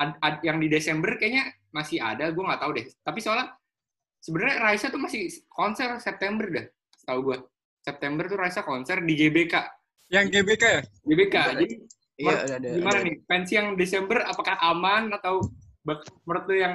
ad- 0.00 0.18
ad- 0.24 0.42
yang 0.42 0.56
di 0.56 0.68
Desember 0.72 1.10
kayaknya 1.20 1.52
masih 1.70 2.00
ada, 2.00 2.32
gue 2.32 2.40
nggak 2.42 2.60
tahu 2.64 2.72
deh. 2.80 2.86
Tapi 3.04 3.18
soalnya 3.20 3.52
sebenarnya 4.24 4.56
Raisa 4.64 4.88
tuh 4.88 4.98
masih 5.02 5.28
konser 5.52 6.00
September 6.00 6.48
dah. 6.48 6.66
tahu 7.06 7.20
gue. 7.30 7.38
September 7.86 8.26
tuh 8.26 8.34
Raisa 8.34 8.66
konser 8.66 8.98
di 9.06 9.14
GBK. 9.14 9.54
Yang 10.10 10.26
GBK 10.34 10.62
ya? 10.66 10.82
GBK. 11.06 11.34
Iya, 11.38 11.50
Jadi 11.54 11.66
Iya, 12.16 12.32
ada, 12.48 12.54
ada. 12.56 12.68
gimana 12.80 12.96
ada. 12.98 13.06
nih? 13.06 13.16
Pensi 13.28 13.52
yang 13.60 13.68
Desember 13.76 14.24
apakah 14.24 14.56
aman 14.58 15.12
atau 15.12 15.44
menurut 16.26 16.44
lu 16.50 16.54
yang 16.58 16.74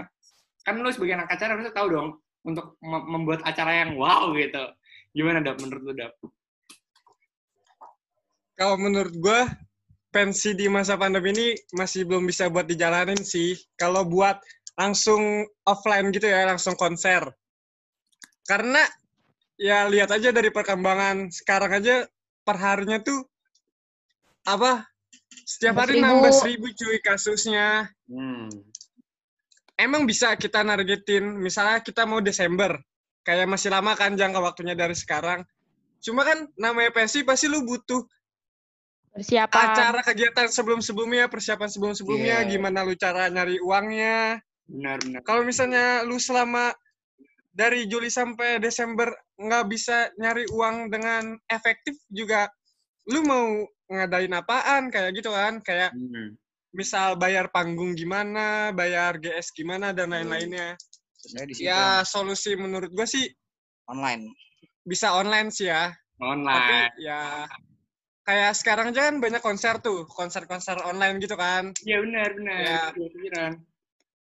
kan 0.61 0.77
lu 0.77 0.89
sebagai 0.93 1.17
anak 1.19 1.29
acara 1.33 1.57
harusnya 1.57 1.73
tahu 1.73 1.87
dong 1.91 2.09
untuk 2.47 2.77
mem- 2.81 3.07
membuat 3.09 3.41
acara 3.43 3.85
yang 3.85 3.97
wow 3.97 4.31
gitu. 4.33 4.63
Gimana 5.11 5.43
dap 5.43 5.59
menurut 5.59 5.83
lu 5.83 5.93
dap? 5.97 6.13
Kalau 8.55 8.77
menurut 8.77 9.13
gue, 9.17 9.41
pensi 10.13 10.53
di 10.53 10.69
masa 10.69 10.95
pandemi 10.95 11.33
ini 11.33 11.47
masih 11.73 12.05
belum 12.05 12.29
bisa 12.29 12.47
buat 12.47 12.69
dijalanin 12.69 13.19
sih. 13.19 13.57
Kalau 13.73 14.05
buat 14.05 14.37
langsung 14.77 15.43
offline 15.65 16.13
gitu 16.13 16.29
ya, 16.29 16.45
langsung 16.45 16.77
konser. 16.77 17.25
Karena 18.45 18.85
ya 19.57 19.89
lihat 19.89 20.13
aja 20.13 20.29
dari 20.29 20.49
perkembangan 20.49 21.29
sekarang 21.29 21.71
aja 21.77 22.05
perharinya 22.41 22.97
tuh 22.97 23.21
apa 24.41 24.89
setiap 25.45 25.85
hari 25.85 26.01
16.000. 26.01 26.05
nambah 26.05 26.33
seribu 26.33 26.67
cuy 26.73 26.97
kasusnya. 27.05 27.89
Hmm. 28.09 28.49
Emang 29.81 30.05
bisa 30.05 30.37
kita 30.37 30.61
nargetin, 30.61 31.41
misalnya 31.41 31.81
kita 31.81 32.05
mau 32.05 32.21
Desember, 32.21 32.77
kayak 33.25 33.49
masih 33.49 33.73
lama 33.73 33.97
kan 33.97 34.13
jangka 34.13 34.37
waktunya 34.37 34.77
dari 34.77 34.93
sekarang. 34.93 35.41
Cuma 36.05 36.21
kan 36.21 36.45
namanya 36.53 36.93
pensi 36.93 37.25
pasti 37.25 37.49
lu 37.49 37.65
butuh 37.65 38.05
Persiapan. 39.11 39.57
acara 39.73 40.01
kegiatan 40.05 40.47
sebelum-sebelumnya, 40.53 41.25
persiapan 41.33 41.65
sebelum-sebelumnya, 41.67 42.45
Iya. 42.45 42.49
gimana 42.49 42.85
lu 42.85 42.93
cara 42.93 43.25
nyari 43.27 43.57
uangnya. 43.57 44.37
Benar 44.69 45.01
benar. 45.01 45.21
Kalau 45.25 45.41
misalnya 45.41 46.05
lu 46.05 46.21
selama 46.21 46.71
dari 47.51 47.89
Juli 47.89 48.07
sampai 48.07 48.61
Desember 48.61 49.09
nggak 49.35 49.65
bisa 49.67 50.13
nyari 50.15 50.45
uang 50.47 50.93
dengan 50.93 51.35
efektif 51.49 51.97
juga, 52.07 52.47
lu 53.09 53.25
mau 53.25 53.65
ngadain 53.91 54.31
apaan 54.31 54.87
kayak 54.87 55.11
gitu 55.17 55.33
kan? 55.33 55.57
Kayak 55.59 55.91
Hmm. 55.91 56.37
Misal 56.71 57.19
bayar 57.19 57.51
panggung 57.51 57.93
gimana, 57.93 58.71
bayar 58.71 59.19
GS 59.19 59.51
gimana 59.51 59.91
dan 59.91 60.11
lain-lainnya. 60.11 60.75
Di 61.21 61.53
situ 61.53 61.67
Ya 61.67 62.01
solusi 62.01 62.55
menurut 62.55 62.89
gua 62.91 63.05
sih 63.05 63.27
online. 63.85 64.31
bisa 64.81 65.13
online 65.13 65.53
sih 65.53 65.69
ya. 65.69 65.93
Tapi 66.17 66.25
Online. 66.25 66.89
ya 66.97 67.45
kayak 68.21 68.53
sekarang 68.53 68.93
aja 68.93 69.09
kan 69.09 69.17
banyak 69.17 69.41
konser 69.41 69.77
tuh, 69.81 70.05
konser-konser 70.09 70.77
online 70.81 71.17
gitu 71.17 71.33
kan. 71.33 71.73
Iya 71.81 71.97
benar 72.01 72.29
benar. 72.37 72.57
Ya. 72.57 72.81
Iya, 72.93 73.07
pikiran. 73.09 73.53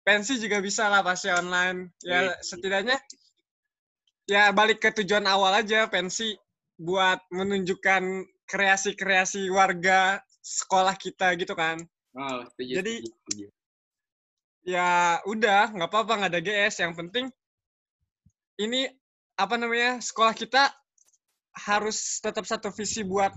pensi 0.07 0.39
juga 0.39 0.63
bisa 0.63 0.87
lah 0.87 1.03
pasti 1.03 1.27
online. 1.31 1.91
Ya 2.07 2.31
Iya. 2.31 2.33
setidaknya 2.39 2.99
ya 4.27 4.51
balik 4.51 4.79
ke 4.79 4.91
tujuan 5.03 5.27
awal 5.27 5.63
aja 5.63 5.87
pensi 5.87 6.35
buat 6.79 7.23
menunjukkan 7.31 8.03
kreasi-kreasi 8.47 9.51
warga 9.51 10.23
sekolah 10.43 10.95
kita 10.95 11.35
gitu 11.35 11.55
kan. 11.59 11.83
Oh, 12.17 12.41
setuju. 12.49 12.73
Jadi- 12.81 13.05
setuju. 13.05 13.47
Ya 14.67 15.21
udah 15.31 15.71
nggak 15.71 15.91
apa-apa 15.93 16.13
nggak 16.19 16.33
ada 16.35 16.43
GS. 16.43 16.83
Yang 16.83 16.95
penting 16.99 17.27
ini 18.59 18.91
apa 19.37 19.55
namanya 19.61 20.01
sekolah 20.03 20.35
kita 20.35 20.73
harus 21.55 22.19
tetap 22.19 22.43
satu 22.49 22.73
visi 22.75 23.07
buat 23.07 23.31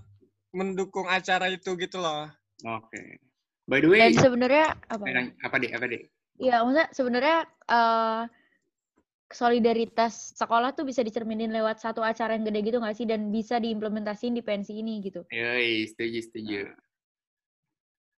mendukung 0.55 1.05
acara 1.05 1.51
itu 1.53 1.75
gitu 1.77 2.01
loh. 2.01 2.25
Oke. 2.65 3.21
By 3.69 3.85
the 3.85 3.89
way, 3.91 4.09
Dan 4.09 4.17
sebenarnya 4.17 4.73
apa? 4.89 5.05
apa 5.45 5.55
deh 5.61 5.69
apa 5.69 5.85
deh? 5.85 6.01
Iya, 6.41 6.65
maksudnya 6.65 6.87
sebenarnya 6.89 7.37
eh, 7.69 8.21
solidaritas 9.29 10.33
sekolah 10.33 10.73
tuh 10.73 10.89
bisa 10.89 11.05
dicerminin 11.05 11.53
lewat 11.53 11.77
satu 11.77 12.01
acara 12.01 12.33
yang 12.33 12.49
gede 12.49 12.65
gitu 12.65 12.81
nggak 12.81 12.97
sih 12.97 13.05
dan 13.05 13.29
bisa 13.29 13.61
diimplementasiin 13.61 14.33
di 14.33 14.41
pensi 14.41 14.81
ini 14.81 14.97
gitu. 15.05 15.21
Yoi, 15.29 15.85
setuju 15.85 16.19
setuju. 16.25 16.61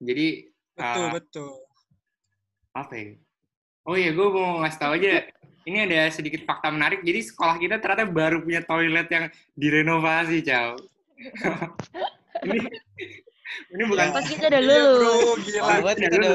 Jadi 0.01 0.50
Betul 0.82 1.08
betul. 1.14 1.52
apa 2.72 2.94
ya? 2.96 3.14
Oh 3.84 3.94
iya, 3.94 4.10
gue 4.10 4.28
mau 4.28 4.62
ngasih 4.64 4.80
tahu 4.80 4.94
aja. 4.96 5.28
Ini 5.62 5.78
ada 5.86 6.10
sedikit 6.10 6.42
fakta 6.42 6.72
menarik. 6.72 7.06
Jadi 7.06 7.22
sekolah 7.22 7.56
kita 7.58 7.78
ternyata 7.78 8.08
baru 8.08 8.42
punya 8.42 8.64
toilet 8.64 9.08
yang 9.12 9.26
direnovasi, 9.54 10.42
Cow. 10.42 10.74
ini 12.48 12.60
ini 13.70 13.84
bukan 13.86 14.06
Pas 14.10 14.26
kita 14.26 14.50
udah 14.50 14.62
Iya, 14.62 14.82
bro, 14.98 15.14
gila. 15.38 15.62
Oh, 15.62 15.94
kita 15.94 16.16
udah 16.18 16.34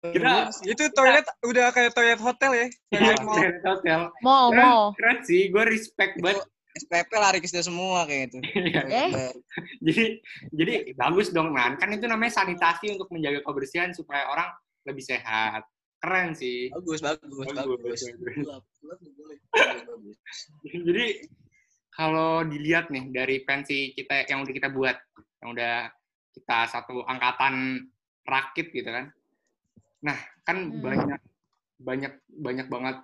Kita- 0.00 0.48
Itu 0.64 0.84
toilet 0.96 1.26
udah 1.44 1.66
kayak 1.70 1.92
toilet 1.92 2.20
hotel 2.24 2.50
ya. 2.56 2.66
Iya, 2.88 3.12
Toilet 3.20 3.20
mall. 3.20 3.38
hotel. 3.68 4.00
Mau, 4.24 4.46
mau. 4.48 4.80
keren 4.96 5.20
sih, 5.22 5.52
gue 5.52 5.62
respect 5.68 6.16
banget. 6.18 6.40
SPP 6.70 7.10
lari 7.18 7.38
ke 7.42 7.50
situ 7.50 7.66
semua 7.66 8.06
kayak 8.06 8.30
gitu. 8.30 8.38
Iya. 8.54 8.82
Eh? 8.86 9.32
jadi 9.82 10.04
jadi 10.54 10.74
bagus 10.94 11.34
dong, 11.34 11.50
Nan. 11.54 11.74
Kan 11.80 11.90
itu 11.90 12.06
namanya 12.06 12.42
sanitasi 12.42 12.94
untuk 12.94 13.10
menjaga 13.10 13.42
kebersihan 13.42 13.90
supaya 13.90 14.30
orang 14.30 14.48
lebih 14.86 15.02
sehat. 15.02 15.66
Keren 16.00 16.32
sih. 16.32 16.70
Bagus, 16.72 17.04
bagus, 17.04 17.28
Bagus, 17.28 17.46
bagus. 17.52 18.00
bagus. 18.08 18.60
Jadi 20.88 21.06
kalau 21.92 22.46
dilihat 22.46 22.88
nih 22.88 23.12
dari 23.12 23.42
pensi 23.44 23.92
kita 23.92 24.24
yang 24.30 24.46
udah 24.46 24.54
kita 24.54 24.68
buat, 24.72 24.96
yang 25.44 25.52
udah 25.52 25.90
kita 26.32 26.58
satu 26.70 27.04
angkatan 27.04 27.84
rakit 28.24 28.70
gitu 28.72 28.88
kan. 28.88 29.10
Nah, 30.06 30.16
kan 30.46 30.70
Hmm. 30.72 30.80
banyak 30.80 31.20
banyak 31.80 32.12
banyak 32.28 32.66
banget 32.70 32.96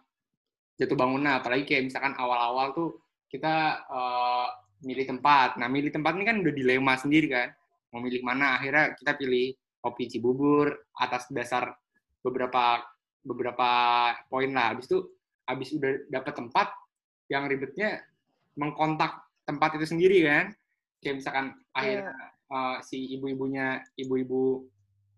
jatuh 0.76 0.96
bangunnya, 0.96 1.40
apalagi 1.40 1.64
kayak 1.64 1.88
misalkan 1.92 2.16
awal-awal 2.16 2.72
tuh 2.72 2.88
kita 3.36 3.54
eh, 3.86 4.46
milih 4.84 5.06
tempat. 5.16 5.60
Nah, 5.60 5.68
milih 5.70 5.92
tempat 5.92 6.12
ini 6.16 6.24
kan 6.26 6.36
udah 6.40 6.54
dilema 6.54 6.94
sendiri 6.96 7.28
kan. 7.30 7.48
Mau 7.94 8.00
milih 8.04 8.20
mana? 8.24 8.60
Akhirnya 8.60 8.92
kita 8.98 9.16
pilih 9.16 9.56
kopi 9.80 10.10
Cibubur 10.10 10.72
atas 10.98 11.30
dasar 11.30 11.72
beberapa 12.20 12.82
beberapa 13.22 13.70
poin 14.26 14.50
lah. 14.50 14.74
Habis 14.74 14.90
itu 14.90 14.98
habis 15.46 15.70
udah 15.72 15.92
dapat 16.10 16.34
tempat 16.34 16.68
yang 17.30 17.46
ribetnya 17.46 18.02
mengkontak 18.58 19.26
tempat 19.46 19.78
itu 19.78 19.86
sendiri 19.86 20.26
kan. 20.26 20.46
Kayak 21.00 21.16
misalkan 21.22 21.46
akhirnya 21.70 22.12
eh, 22.50 22.76
si 22.82 22.98
ibu-ibunya 23.16 23.80
ibu-ibu 23.96 24.66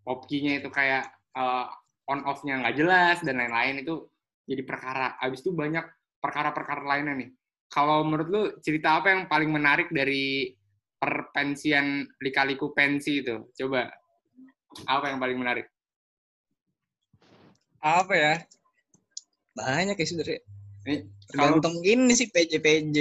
popkinya 0.04 0.60
itu 0.60 0.68
kayak 0.68 1.08
eh, 1.34 1.66
on 2.08 2.25
off-nya 2.25 2.64
nggak 2.64 2.76
jelas 2.76 3.20
dan 3.20 3.40
lain-lain 3.40 3.84
itu 3.84 4.08
jadi 4.48 4.62
perkara. 4.64 5.20
Habis 5.20 5.44
itu 5.44 5.52
banyak 5.52 5.84
perkara-perkara 6.25 6.82
lainnya 6.84 7.14
nih. 7.14 7.30
Kalau 7.68 8.00
menurut 8.04 8.28
lu 8.28 8.42
cerita 8.64 9.00
apa 9.00 9.12
yang 9.12 9.22
paling 9.28 9.52
menarik 9.52 9.92
dari 9.92 10.52
perpensian 10.96 12.08
lika-liku 12.18 12.72
pensi 12.72 13.20
itu? 13.20 13.44
Coba. 13.54 13.92
Apa 14.88 15.12
yang 15.12 15.20
paling 15.20 15.38
menarik? 15.38 15.66
Apa 17.78 18.14
ya? 18.16 18.34
Banyak 19.54 19.96
ya 19.96 20.06
sebenarnya. 20.06 20.40
Nih, 20.88 20.98
kalau 21.37 21.60
Tergantung 21.60 21.76
ini 21.84 22.12
sih 22.16 22.28
PJ-PJ. 22.32 22.96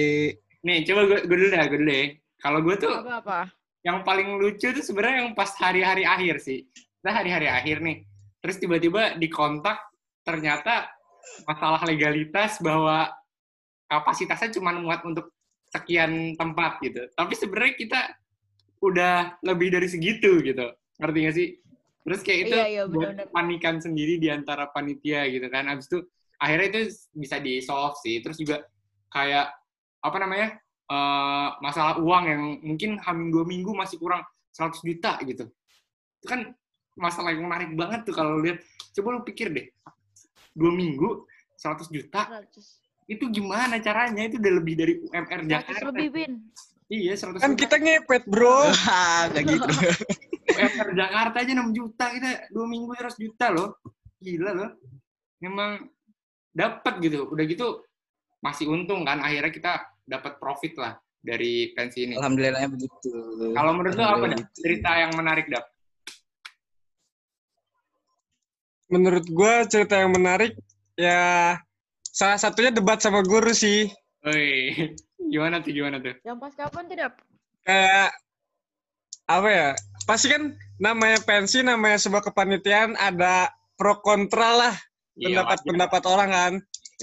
nih 0.67 0.83
coba 0.83 1.01
gue, 1.07 1.19
gue 1.23 1.37
dulu 1.37 1.49
dah, 1.53 1.63
gue 1.69 1.79
dulu 1.79 1.89
deh. 1.89 2.07
Kalau 2.43 2.59
gue 2.59 2.75
tuh 2.75 2.91
Apa-apa? 2.91 3.49
yang 3.87 4.03
paling 4.03 4.35
lucu 4.35 4.67
tuh 4.75 4.83
sebenarnya 4.83 5.23
yang 5.23 5.31
pas 5.31 5.53
hari-hari 5.55 6.03
akhir 6.03 6.43
sih. 6.43 6.67
Kita 6.75 7.11
hari-hari 7.13 7.47
akhir 7.47 7.79
nih. 7.79 8.03
Terus 8.43 8.59
tiba-tiba 8.59 9.15
dikontak 9.15 9.79
ternyata 10.27 10.91
masalah 11.47 11.79
legalitas 11.87 12.59
bahwa 12.59 13.07
kapasitasnya 13.87 14.55
cuma 14.59 14.75
muat 14.75 15.01
untuk 15.07 15.31
sekian 15.67 16.35
tempat 16.35 16.79
gitu. 16.83 17.07
Tapi 17.11 17.33
sebenarnya 17.35 17.73
kita 17.75 18.01
udah 18.83 19.41
lebih 19.43 19.73
dari 19.73 19.87
segitu 19.89 20.39
gitu. 20.43 20.67
Ngerti 21.01 21.17
gak 21.27 21.35
sih? 21.35 21.47
Terus 22.07 22.19
kayak 22.23 22.39
itu 22.47 22.55
Iya, 22.55 22.67
iya, 22.71 22.83
benar-benar. 22.87 23.27
panikan 23.35 23.75
sendiri 23.83 24.15
di 24.15 24.31
antara 24.31 24.71
panitia 24.71 25.27
gitu 25.27 25.47
kan. 25.51 25.67
Habis 25.67 25.91
itu 25.91 25.99
akhirnya 26.39 26.67
itu 26.71 26.81
bisa 27.11 27.35
di 27.43 27.59
solve 27.59 27.99
sih. 27.99 28.23
Terus 28.23 28.37
juga 28.39 28.63
kayak 29.11 29.51
apa 30.03 30.17
namanya? 30.21 30.49
eh, 30.87 31.49
masalah 31.59 31.99
uang 31.99 32.23
yang 32.31 32.41
mungkin 32.63 32.95
hamil 33.03 33.27
dua 33.27 33.43
minggu 33.43 33.75
masih 33.75 33.99
kurang 33.99 34.23
100 34.55 34.79
juta 34.87 35.19
gitu. 35.27 35.43
Itu 36.23 36.25
kan 36.31 36.55
masalah 36.95 37.35
yang 37.35 37.43
menarik 37.43 37.75
banget 37.75 38.07
tuh 38.07 38.15
kalau 38.15 38.39
lihat. 38.39 38.63
Coba 38.95 39.19
lu 39.19 39.21
pikir 39.27 39.51
deh, 39.51 39.67
dua 40.55 40.71
minggu 40.71 41.27
100 41.59 41.91
juta 41.91 42.23
100, 42.25 42.86
itu 43.07 43.25
gimana 43.31 43.79
caranya? 43.79 44.27
Itu 44.27 44.37
udah 44.37 44.53
lebih 44.59 44.73
dari 44.75 44.93
UMR 44.99 45.41
100 45.47 45.51
Jakarta. 45.51 45.87
lebih, 45.95 46.07
Bin. 46.11 46.31
Iya, 46.87 47.13
100 47.15 47.39
Kan 47.39 47.53
kita 47.55 47.75
ngepet, 47.79 48.23
bro. 48.27 48.67
Ah, 48.91 49.31
nggak 49.31 49.43
gitu. 49.47 49.67
UMR 50.51 50.89
Jakarta 50.95 51.35
aja 51.43 51.51
6 51.55 51.71
juta, 51.75 52.05
kita 52.11 52.29
dua 52.51 52.65
minggu 52.67 52.91
100 52.91 53.15
juta 53.15 53.45
loh. 53.51 53.79
Gila 54.19 54.51
loh. 54.51 54.69
Memang 55.39 55.87
dapat 56.51 56.93
gitu. 56.99 57.31
Udah 57.31 57.43
gitu 57.47 57.87
masih 58.43 58.69
untung 58.69 59.01
kan 59.01 59.17
akhirnya 59.17 59.49
kita 59.49 59.73
dapat 60.05 60.37
profit 60.37 60.77
lah 60.77 60.93
dari 61.19 61.73
pensi 61.75 62.07
ini. 62.07 62.13
Alhamdulillahnya 62.15 62.69
begitu. 62.71 63.11
Kalau 63.51 63.71
menurut 63.75 63.95
lu 63.97 64.05
apa 64.05 64.17
begitu. 64.23 64.51
cerita 64.55 64.91
yang 64.95 65.11
menarik 65.17 65.45
Dap? 65.51 65.65
Menurut 68.87 69.25
gua 69.27 69.67
cerita 69.67 69.99
yang 69.99 70.15
menarik 70.15 70.55
ya 70.95 71.59
salah 72.17 72.41
satunya 72.41 72.73
debat 72.73 72.97
sama 72.97 73.21
guru 73.21 73.53
sih. 73.53 73.93
Woi, 74.25 74.73
Gimana 75.29 75.61
tuh, 75.61 75.69
gimana 75.69 76.01
tuh? 76.01 76.17
Yang 76.25 76.37
pas 76.41 76.53
kapan 76.57 76.83
tuh, 76.89 76.95
Dap? 76.97 77.13
Kayak 77.61 78.09
apa 79.29 79.49
ya? 79.53 79.69
Pasti 80.09 80.27
kan 80.33 80.57
namanya 80.81 81.21
pensi, 81.21 81.61
namanya 81.61 82.01
sebuah 82.01 82.25
kepanitiaan 82.25 82.97
ada 82.97 83.53
pro 83.77 84.01
kontra 84.01 84.55
lah 84.57 84.75
Iya, 85.17 85.41
pendapat-pendapat 85.41 86.03
orang 86.09 86.29
kan. 86.33 86.53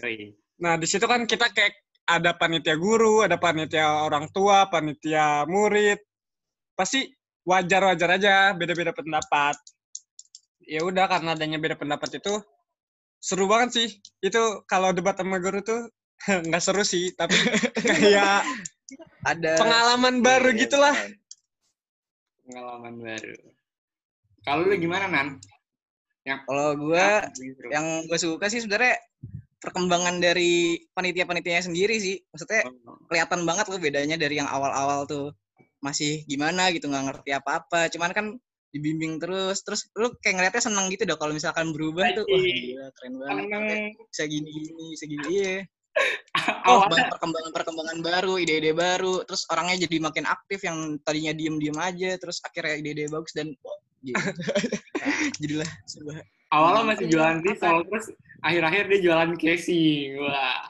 Yoi. 0.03 0.35
Nah, 0.63 0.75
di 0.79 0.87
situ 0.87 1.07
kan 1.07 1.27
kita 1.27 1.51
kayak 1.51 1.75
ada 2.07 2.35
panitia 2.35 2.75
guru, 2.79 3.23
ada 3.23 3.39
panitia 3.39 4.07
orang 4.07 4.31
tua, 4.35 4.67
panitia 4.71 5.47
murid. 5.47 5.99
Pasti 6.75 7.07
wajar-wajar 7.47 8.19
aja 8.19 8.35
beda-beda 8.55 8.91
pendapat. 8.95 9.59
Ya 10.65 10.81
udah 10.81 11.11
karena 11.11 11.37
adanya 11.37 11.59
beda 11.61 11.77
pendapat 11.77 12.19
itu 12.19 12.41
seru 13.25 13.49
banget 13.49 13.71
sih. 13.73 13.89
Itu 14.21 14.69
kalau 14.69 14.93
debat 14.93 15.17
sama 15.17 15.41
guru 15.41 15.65
tuh 15.65 15.89
nggak 16.49 16.61
seru 16.61 16.85
sih, 16.85 17.17
tapi 17.17 17.33
kayak 17.89 18.45
Ada 19.25 19.57
pengalaman 19.57 20.21
baru 20.21 20.53
Iya, 20.53 20.61
gitulah. 20.69 20.97
Pengalaman 22.45 22.95
baru. 23.01 23.35
Kalau 24.45 24.63
lu 24.69 24.77
gimana, 24.77 25.09
Nan? 25.09 25.41
Yang 26.29 26.41
Kalau 26.45 26.69
gua 26.77 27.25
Seru. 27.33 27.69
yang 27.73 27.87
gue 28.05 28.19
suka 28.21 28.53
sih 28.53 28.61
sebenarnya 28.61 29.01
perkembangan 29.61 30.21
dari 30.21 30.77
panitia-panitianya 30.93 31.65
sendiri 31.65 31.97
sih. 31.97 32.21
Maksudnya 32.29 32.69
Oh, 32.85 33.01
kelihatan 33.09 33.49
banget 33.49 33.65
loh 33.73 33.81
bedanya 33.81 34.17
dari 34.21 34.37
yang 34.37 34.49
awal-awal 34.49 35.09
tuh 35.09 35.33
masih 35.81 36.25
gimana 36.29 36.69
gitu 36.73 36.89
nggak 36.89 37.05
ngerti 37.09 37.31
apa-apa. 37.33 37.89
Cuman 37.89 38.13
kan 38.13 38.27
dibimbing 38.75 39.23
terus, 39.23 39.63
terus 39.63 39.87
lu 39.95 40.11
kayak 40.19 40.35
ngeliatnya 40.43 40.63
seneng 40.67 40.91
gitu 40.91 41.07
dong 41.07 41.21
kalau 41.23 41.31
misalkan 41.31 41.71
berubah 41.71 42.11
tuh, 42.19 42.27
wah 42.27 42.43
gila 42.43 42.87
keren 42.99 43.13
banget. 43.23 43.47
Kayak 43.47 44.11
bisa 44.11 44.25
gini-gini, 44.27 44.85
bisa 44.99 45.05
gini, 45.07 45.27
iya. 45.31 45.57
Oh, 46.67 46.83
banyak 46.91 47.07
perkembangan-perkembangan 47.07 47.99
baru, 48.03 48.35
ide-ide 48.43 48.75
baru, 48.75 49.23
terus 49.23 49.47
orangnya 49.47 49.87
jadi 49.87 50.03
makin 50.03 50.27
aktif 50.27 50.67
yang 50.67 50.99
tadinya 51.07 51.31
diem-diem 51.31 51.79
aja, 51.79 52.19
terus 52.19 52.43
akhirnya 52.43 52.83
ide-ide 52.83 53.07
bagus 53.07 53.31
dan 53.31 53.55
oh, 53.63 53.79
gitu. 54.03 54.19
jadilah 55.41 55.71
sebuah 55.87 56.19
awalnya 56.51 56.83
masih 56.95 57.07
Iya, 57.09 57.13
jualan 57.15 57.39
risol 57.43 57.79
terus 57.89 58.07
akhir-akhir 58.45 58.85
dia 58.91 59.01
jualan 59.01 59.31
casing 59.39 60.11
wah 60.21 60.61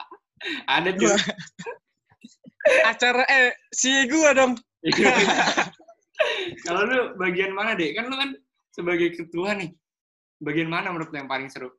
ada 0.69 0.89
tuh 0.93 1.09
Acara 2.65 3.21
eh 3.29 3.53
si 3.69 3.93
gua 4.09 4.33
dong. 4.33 4.57
Kalau 6.61 6.81
lu 6.83 6.99
bagian 7.15 7.51
mana 7.51 7.73
deh 7.73 7.91
kan 7.91 8.05
lu 8.05 8.15
kan 8.15 8.29
sebagai 8.69 9.13
ketua 9.13 9.53
nih 9.53 9.71
bagian 10.37 10.67
mana 10.67 10.89
menurut 10.89 11.09
lu 11.09 11.17
yang 11.17 11.27
paling 11.27 11.47
seru 11.47 11.71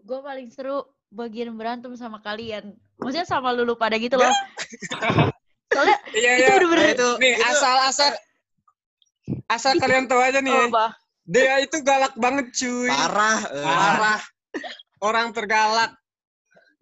Gue 0.00 0.20
paling 0.20 0.48
seru 0.48 0.80
bagian 1.08 1.52
berantem 1.54 1.92
sama 1.92 2.24
kalian. 2.24 2.72
Maksudnya 2.96 3.28
sama 3.28 3.52
lulu 3.52 3.76
pada 3.76 4.00
gitu 4.00 4.16
loh. 4.16 4.32
Soalnya 5.74 6.00
Iya 6.10 6.30
itu 6.34 6.42
iya. 6.42 6.56
bener-bener 6.56 6.80
Nah, 6.80 6.94
itu 6.96 7.08
Nih 7.20 7.32
itu- 7.36 7.44
asal 9.44 9.72
kalian 9.76 10.08
tahu 10.08 10.24
aja 10.24 10.40
nih. 10.40 10.48
ya. 10.48 10.64
apa? 10.66 10.86
Dia 11.28 11.54
itu 11.60 11.76
galak 11.84 12.16
banget 12.16 12.48
cuy. 12.50 12.88
parah, 12.88 13.38
eh, 13.44 13.60
Parah. 13.60 14.20
Orang 14.98 15.30
tergalak. 15.30 15.92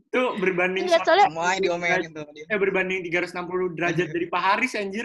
tuh 0.09 0.39
berbanding 0.39 0.89
Enggak, 0.89 1.05
soalnya 1.05 1.27
semuanya 1.29 1.61
diomelin 1.61 2.11
tuh 2.15 2.25
eh 2.33 2.57
berbanding 2.57 3.05
360 3.05 3.77
derajat 3.77 4.09
dari 4.15 4.25
Pak 4.25 4.41
Haris 4.41 4.73
anjir 4.73 5.05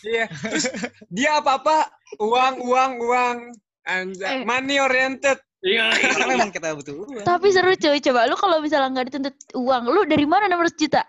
Iya. 0.00 0.26
Terus 0.32 0.64
dia 1.08 1.36
apa-apa 1.36 1.92
uang 2.16 2.54
uang 2.64 2.92
uang. 3.00 3.38
Anjay, 3.82 4.40
Eh. 4.40 4.44
money 4.44 4.76
oriented. 4.76 5.36
iya 5.60 5.88
Karena 6.00 6.24
memang 6.30 6.50
kita 6.50 6.72
butuh 6.72 6.94
uang. 6.96 7.24
tapi 7.24 7.52
seru 7.52 7.72
cuy. 7.74 8.00
Coba 8.00 8.24
lu 8.24 8.32
kalau 8.34 8.60
misalnya 8.60 8.88
nggak 8.92 9.06
dituntut 9.12 9.36
uang, 9.52 9.82
lu 9.88 10.04
dari 10.04 10.24
mana 10.24 10.48
600 10.48 10.72
juta? 10.74 11.02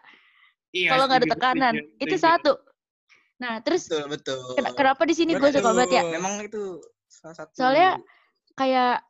Iya, 0.71 0.87
kalau 0.89 1.03
nggak 1.05 1.19
ada 1.19 1.29
tekanan, 1.29 1.73
setuju, 1.75 1.99
itu 1.99 2.15
setuju. 2.15 2.27
satu. 2.27 2.51
Nah, 3.39 3.53
terus 3.59 3.83
Betul, 3.87 4.05
betul. 4.07 4.39
ken- 4.55 4.75
kenapa 4.75 5.01
di 5.03 5.15
sini 5.15 5.31
gue 5.33 5.49
suka 5.49 5.59
Betul. 5.61 5.71
banget 5.73 5.89
ya? 5.93 6.03
Memang 6.05 6.33
itu 6.43 6.61
salah 7.07 7.35
satu. 7.37 7.51
Soalnya 7.55 7.99
kayak 8.53 9.03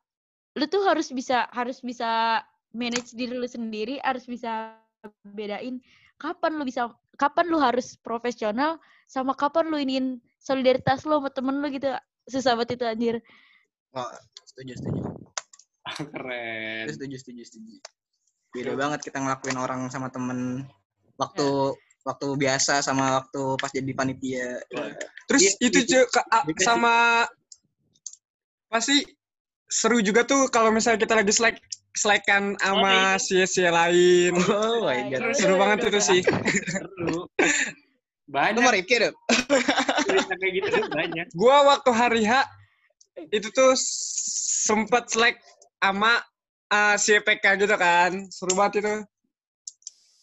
lu 0.54 0.66
tuh 0.66 0.82
harus 0.86 1.10
bisa 1.10 1.50
harus 1.50 1.82
bisa 1.82 2.42
manage 2.72 3.12
diri 3.12 3.34
lu 3.34 3.46
sendiri, 3.46 3.98
harus 4.00 4.26
bisa 4.26 4.78
bedain 5.24 5.82
kapan 6.22 6.62
lu 6.62 6.64
bisa 6.64 6.94
kapan 7.18 7.50
lu 7.50 7.58
harus 7.58 7.98
profesional 7.98 8.78
sama 9.10 9.34
kapan 9.34 9.66
lu 9.74 9.82
iniin 9.82 10.22
solidaritas 10.38 11.02
lu 11.10 11.18
sama 11.18 11.30
temen 11.34 11.58
lu 11.58 11.68
gitu. 11.74 11.90
Susah 12.30 12.54
banget 12.54 12.78
itu 12.78 12.86
anjir. 12.86 13.16
Oh, 13.98 14.06
setuju, 14.46 14.78
setuju. 14.78 15.02
keren 16.14 16.86
Setuju, 16.94 17.16
setuju, 17.18 17.42
setuju. 17.42 17.76
Beda 18.54 18.78
banget 18.78 19.00
kita 19.02 19.18
ngelakuin 19.18 19.58
orang 19.58 19.90
sama 19.90 20.14
temen 20.14 20.70
waktu 21.18 21.74
waktu 22.06 22.28
biasa 22.38 22.86
sama 22.86 23.18
waktu 23.26 23.42
pas 23.58 23.74
jadi 23.74 23.92
panitia. 23.94 24.62
Terus 25.26 25.42
Iya, 25.42 25.52
itu 25.66 25.80
iya. 25.82 25.88
cuy 25.90 26.04
ke- 26.08 26.28
a- 26.30 26.46
Beda 26.46 26.60
sih. 26.62 26.66
sama 26.70 26.94
pasti 28.70 28.98
seru 29.68 30.00
juga 30.00 30.24
tuh 30.24 30.48
kalau 30.48 30.70
misalnya 30.72 31.00
kita 31.02 31.16
lagi 31.16 31.32
selek 31.32 31.58
selekan 31.96 32.56
sama 32.60 33.20
sia-sia 33.20 33.72
lain. 33.72 34.36
Oh 34.48 34.88
my 34.88 35.12
god. 35.12 35.36
Seru 35.36 35.56
banget 35.60 35.92
itu 35.92 36.00
sih. 36.00 36.22
seru 36.24 36.88
Lu 37.02 37.20
banyak 38.32 38.64
Rifki 38.64 38.96
deh? 38.96 39.12
cerita 40.08 40.34
kayak 40.40 40.54
gitu 40.56 40.68
tuh 40.72 40.84
banyak 40.88 41.26
Gua 41.36 41.58
waktu 41.68 41.92
hari 41.92 42.24
H 42.24 42.48
itu 43.28 43.52
tuh 43.52 43.76
sempet 44.64 45.12
selek 45.12 45.36
sama 45.84 46.24
uh, 46.72 46.96
si 46.96 47.20
PK 47.20 47.60
gitu 47.60 47.76
kan. 47.76 48.32
Seru 48.32 48.56
banget 48.56 48.84
itu. 48.84 48.96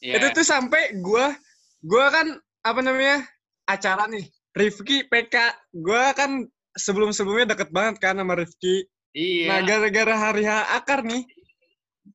Iya. 0.09 0.15
Itu 0.23 0.27
tuh 0.41 0.47
sampai 0.47 0.97
gua 1.05 1.37
gua 1.85 2.09
kan 2.09 2.27
apa 2.65 2.81
namanya? 2.81 3.25
acara 3.69 4.09
nih. 4.09 4.25
Rifki 4.57 5.05
PK. 5.05 5.53
Gua 5.77 6.17
kan 6.17 6.49
sebelum-sebelumnya 6.73 7.53
deket 7.53 7.69
banget 7.69 8.01
kan 8.01 8.17
sama 8.17 8.39
Rifki. 8.39 8.89
iya 9.13 9.51
Nah, 9.51 9.59
gara-gara 9.67 10.15
hari 10.17 10.49
H 10.49 10.53
akar 10.81 11.05
nih, 11.05 11.29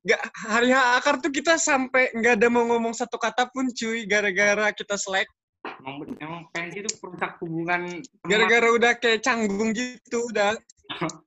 gak, 0.04 0.20
hari 0.36 0.68
H 0.70 0.78
akar 1.00 1.18
tuh 1.24 1.32
kita 1.32 1.56
sampai 1.56 2.12
nggak 2.12 2.36
ada 2.40 2.48
mau 2.52 2.68
ngomong 2.68 2.92
satu 2.92 3.16
kata 3.16 3.48
pun 3.50 3.72
cuy, 3.72 4.04
gara-gara 4.04 4.70
kita 4.76 5.00
selek. 5.00 5.26
emang, 5.64 6.04
emang 6.20 6.42
pensi 6.52 6.84
itu 6.84 6.92
perusak 7.00 7.40
hubungan. 7.40 8.04
Gara-gara 8.28 8.68
udah 8.68 8.92
kayak 9.00 9.24
canggung 9.24 9.72
gitu, 9.72 10.28
udah. 10.28 10.52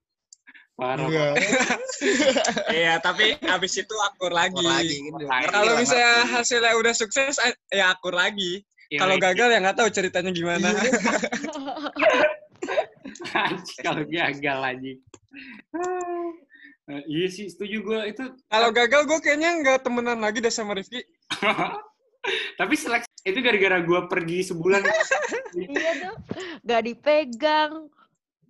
parah 0.78 1.10
Iya, 2.78 3.02
tapi 3.02 3.34
abis 3.42 3.82
itu 3.82 3.96
akur 3.98 4.30
lagi. 4.30 4.62
Akur 4.62 4.70
lagi 4.70 4.98
gitu. 5.10 5.26
Kalau 5.26 5.74
misalnya 5.74 6.14
hasilnya 6.38 6.74
udah 6.78 6.94
sukses, 6.94 7.42
ya 7.74 7.98
akur 7.98 8.14
lagi. 8.14 8.62
Iya, 8.94 9.02
Kalau 9.02 9.18
iya. 9.18 9.24
gagal 9.26 9.48
ya 9.52 9.60
nggak 9.66 9.78
tahu 9.82 9.90
ceritanya 9.90 10.32
gimana. 10.32 10.70
Kalau 13.82 14.06
gagal 14.06 14.58
lagi 14.62 14.94
Eh, 16.88 17.04
iya 17.06 17.28
sih 17.28 17.48
setuju 17.48 17.84
gue 17.84 18.00
itu 18.08 18.24
Kalau 18.48 18.70
gagal 18.72 19.04
gue 19.06 19.20
kayaknya 19.20 19.60
nggak 19.60 19.84
temenan 19.84 20.18
lagi 20.18 20.40
deh 20.40 20.50
sama 20.50 20.72
Rifki. 20.72 21.04
tapi 22.56 22.74
seleksi 22.74 23.08
itu 23.24 23.40
gara-gara 23.40 23.80
gue 23.80 24.00
pergi 24.08 24.40
sebulan 24.46 24.84
iya 25.58 25.92
tuh. 26.02 26.16
Gak 26.62 26.82
dipegang. 26.84 27.88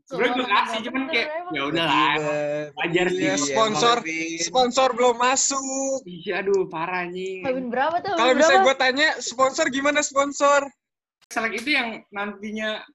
sebenarnya 0.03 0.33
gue 0.33 0.47
kasih 0.47 0.79
cuman 0.81 1.01
bener, 1.03 1.11
kayak 1.11 1.27
ya 1.51 1.61
udah 1.63 1.83
lah 1.83 2.13
wajar 2.75 3.07
sih 3.09 3.19
Iya, 3.19 3.27
Iya, 3.27 3.37
sponsor. 3.37 3.95
ngerti. 3.99 4.21
Sponsor 4.39 4.89
belum 4.93 5.15
masuk. 5.17 5.97
iya 6.05 6.33
aduh 6.39 6.63
parah 6.65 7.03
nih 7.05 7.43
Kawin 7.43 7.67
berapa 7.67 7.99
tuh? 7.99 8.15
Kalau 8.15 8.33
berapa? 8.33 8.63
gue 8.63 8.75
tanya, 8.77 9.09
sponsor 9.19 9.65
gimana 9.67 9.99
sponsor? 9.99 10.63
selek 11.27 11.59
itu 11.59 11.75
yang 11.75 11.89
nantinya 12.07 12.87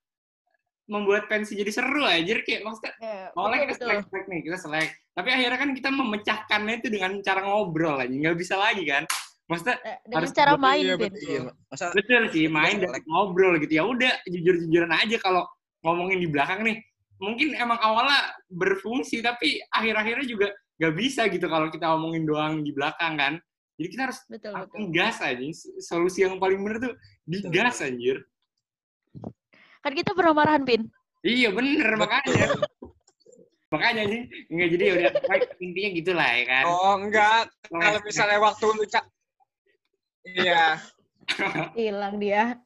membuat 0.84 1.26
pensi 1.26 1.52
jadi 1.52 1.68
seru 1.68 2.00
aja 2.00 2.32
kayak 2.40 2.62
maksudnya 2.62 2.92
Ya, 2.96 3.28
awalnya 3.34 3.58
kita 3.66 3.74
selek 3.76 3.98
selek 4.06 4.24
nih 4.24 4.40
kita 4.42 4.56
selek 4.56 4.88
tapi 5.12 5.28
akhirnya 5.28 5.58
kan 5.60 5.70
kita 5.76 5.88
memecahkannya 5.92 6.74
itu 6.80 6.88
dengan 6.88 7.12
cara 7.20 7.40
ngobrol 7.44 8.00
aja 8.00 8.08
nggak 8.12 8.36
bisa 8.38 8.56
lagi 8.56 8.84
kan? 8.88 9.04
Maksudnya 9.50 9.76
Eh, 9.84 9.96
Dengan 10.08 10.16
Harus 10.22 10.32
cara 10.32 10.52
betul, 10.56 10.64
main, 10.64 10.82
iya, 10.82 10.94
Vin. 10.96 11.12
betul. 11.12 11.28
Iya, 11.28 11.40
masa 11.68 11.84
betul 11.92 12.22
sih 12.32 12.44
main 12.48 12.76
dan 12.80 12.90
ngobrol 13.04 13.54
gitu. 13.60 13.72
Ya 13.76 13.84
udah 13.84 14.12
jujur 14.24 14.54
jujuran 14.64 14.92
aja 14.94 15.16
kalau 15.20 15.44
ngomongin 15.84 16.18
di 16.22 16.28
belakang 16.30 16.64
nih. 16.64 16.80
Mungkin 17.20 17.54
emang 17.54 17.76
awalnya 17.78 18.32
berfungsi 18.48 19.20
tapi 19.20 19.60
akhir 19.70 19.94
akhirnya 19.94 20.26
juga 20.26 20.48
nggak 20.80 20.94
bisa 20.96 21.28
gitu 21.28 21.46
kalau 21.46 21.68
kita 21.68 21.84
ngomongin 21.92 22.24
doang 22.24 22.64
di 22.64 22.72
belakang 22.72 23.14
kan. 23.20 23.34
Jadi 23.76 23.88
kita 23.92 24.02
harus 24.08 24.18
Betul, 24.30 24.52
betul. 24.56 24.88
gas 24.94 25.18
aja. 25.20 25.42
Solusi 25.82 26.22
yang 26.24 26.38
paling 26.40 26.62
bener 26.62 26.78
tuh 26.80 26.94
digas 27.26 27.82
anjir. 27.82 28.22
Kan 29.82 29.92
kita 29.98 30.14
pernah 30.14 30.32
marahan, 30.32 30.62
Pin. 30.62 30.86
iya 31.22 31.50
bener 31.54 31.94
makanya 31.94 32.56
makanya 33.72 34.02
sih 34.04 34.20
nggak 34.52 34.68
jadi 34.76 34.84
ya 34.84 34.92
udah 34.94 35.12
baik, 35.26 35.42
intinya 35.64 35.90
gitulah 35.96 36.28
ya 36.28 36.44
kan 36.44 36.64
Oh 36.68 36.94
enggak, 37.00 37.48
Selek. 37.48 37.80
kalau 37.80 37.98
misalnya 38.04 38.38
waktu 38.44 38.64
lu 38.68 38.84
cak, 38.84 39.04
iya. 40.28 40.64
Hilang 41.80 42.20
dia. 42.20 42.60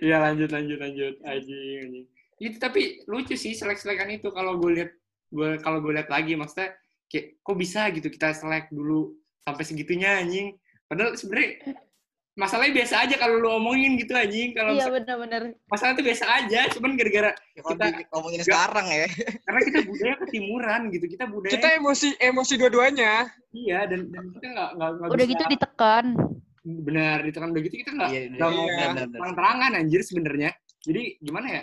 Iya 0.00 0.16
lanjut 0.24 0.48
lanjut 0.48 0.78
lanjut 0.80 1.14
anjing 1.28 1.76
anjing. 1.84 2.06
Itu 2.40 2.56
tapi 2.56 3.04
lucu 3.04 3.36
sih 3.36 3.52
selek-selekan 3.52 4.08
itu 4.08 4.32
kalau 4.32 4.56
gue 4.56 4.80
lihat 4.80 4.90
gue 5.28 5.60
kalau 5.60 5.84
gue 5.84 5.92
lihat 5.92 6.08
lagi 6.08 6.32
maksudnya 6.32 6.72
kayak 7.12 7.36
kok 7.44 7.56
bisa 7.60 7.92
gitu 7.92 8.08
kita 8.08 8.32
selek 8.32 8.72
dulu 8.72 9.12
sampai 9.44 9.64
segitunya 9.68 10.24
anjing. 10.24 10.56
Padahal 10.88 11.18
sebenarnya 11.18 11.76
masalahnya 12.36 12.76
biasa 12.76 12.94
aja 13.02 13.14
kalau 13.16 13.40
lu 13.40 13.48
omongin 13.50 13.96
gitu 13.96 14.12
anjing. 14.12 14.52
Kalau 14.52 14.76
Iya 14.76 14.92
benar-benar. 14.92 15.42
masalah 15.66 15.96
itu 15.96 16.04
biasa 16.04 16.24
aja, 16.36 16.60
cuman 16.70 16.92
gara-gara 16.94 17.32
Ya, 17.56 17.62
Kita- 17.64 18.06
ngomongin 18.12 18.40
sekarang 18.44 18.86
ya. 18.86 19.08
karena 19.42 19.60
kita 19.64 19.78
budaya 19.82 20.14
ketimuran 20.20 20.80
gitu. 20.92 21.06
Kita 21.08 21.24
budaya 21.26 21.52
Kita 21.52 21.68
emosi 21.74 22.08
emosi 22.18 22.52
dua-duanya. 22.54 23.12
iya 23.50 23.88
dan, 23.88 24.12
dan 24.12 24.24
kita 24.30 24.46
nggak 24.46 24.70
nggak 24.76 24.90
nggak 24.92 25.08
Udah 25.10 25.24
bisa 25.24 25.32
gitu 25.32 25.44
ditekan. 25.50 26.06
benar 26.66 27.18
itu 27.22 27.38
kan 27.38 27.48
udah 27.48 27.62
gitu 27.62 27.76
kita 27.78 27.90
nggak 27.94 28.10
Iya, 28.10 28.20
nggak 28.28 28.50
iya. 28.50 28.58
mau 28.58 28.66
benar. 28.66 29.06
terang-terangan 29.08 29.70
anjir 29.74 30.00
sebenarnya. 30.02 30.50
Jadi 30.82 31.02
gimana 31.18 31.46
ya? 31.50 31.62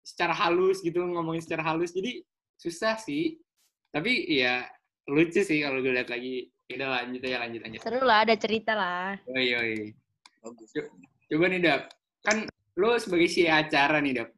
Secara 0.00 0.32
halus 0.32 0.80
gitu 0.80 1.04
ngomongin 1.04 1.44
secara 1.44 1.62
halus. 1.62 1.92
Jadi 1.92 2.24
susah 2.56 2.96
sih. 2.96 3.36
Tapi 3.90 4.24
ya 4.30 4.64
lucu 5.04 5.40
sih 5.40 5.60
kalau 5.60 5.78
gue 5.78 5.92
lihat 5.92 6.08
lagi. 6.08 6.48
Udah 6.68 7.00
lanjut 7.00 7.24
aja 7.24 7.38
lanjut 7.40 7.60
lanjut. 7.64 7.80
Seru 7.80 8.00
lah, 8.04 8.28
ada 8.28 8.34
cerita 8.36 8.76
lah. 8.76 9.16
Oi 9.24 9.48
oi. 9.56 9.72
Bagus. 10.44 10.68
Coba 11.24 11.44
nih 11.48 11.60
Dap, 11.60 11.82
kan 12.20 12.44
lo 12.76 12.92
sebagai 12.94 13.24
si 13.26 13.48
acara 13.48 14.00
nih 14.00 14.20
Dap, 14.20 14.28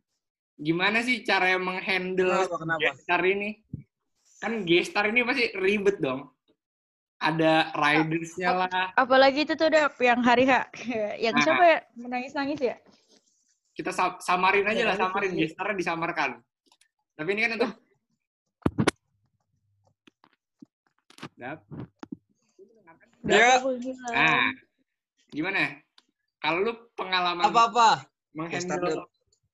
gimana 0.57 1.03
sih 1.03 1.23
cara 1.23 1.59
menghandle 1.59 2.47
Kenapa, 2.47 2.57
kenapa? 2.57 2.81
gestar 2.87 3.23
ini? 3.25 3.51
Kan 4.39 4.63
gestar 4.63 5.05
ini 5.07 5.27
pasti 5.27 5.51
ribet 5.55 5.99
dong. 5.99 6.31
Ada 7.21 7.75
ridersnya 7.77 8.57
lah, 8.57 8.87
Apalagi 8.97 9.45
itu 9.45 9.53
tuh 9.53 9.67
Dap, 9.69 9.99
yang 9.99 10.23
hari 10.23 10.47
H. 10.47 10.71
yang 11.27 11.35
Nah. 11.35 11.43
siapa 11.43 11.65
ya? 11.65 11.79
Menangis-nangis 11.97 12.61
ya? 12.63 12.77
kita 13.71 13.91
sa- 13.91 14.21
samarin 14.21 14.67
aja 14.67 14.83
lah, 14.85 14.93
Ya, 14.93 15.01
samarin 15.01 15.31
itu 15.31 15.35
sih. 15.35 15.43
gestarnya 15.49 15.73
disamarkan. 15.75 16.31
Tapi 17.17 17.29
ini 17.33 17.41
kan 17.43 17.53
untuk 17.57 17.73
Dap. 21.35 21.59
Ya. 23.27 23.61
Gila. 23.61 24.09
Nah, 24.13 24.49
gimana? 25.31 25.77
Kalau 26.41 26.59
lu 26.65 26.73
pengalaman 26.97 27.45
Apa-apa? 27.45 28.09
menghandle 28.31 28.79
Gestar, 28.79 28.79
Dap. 28.79 29.09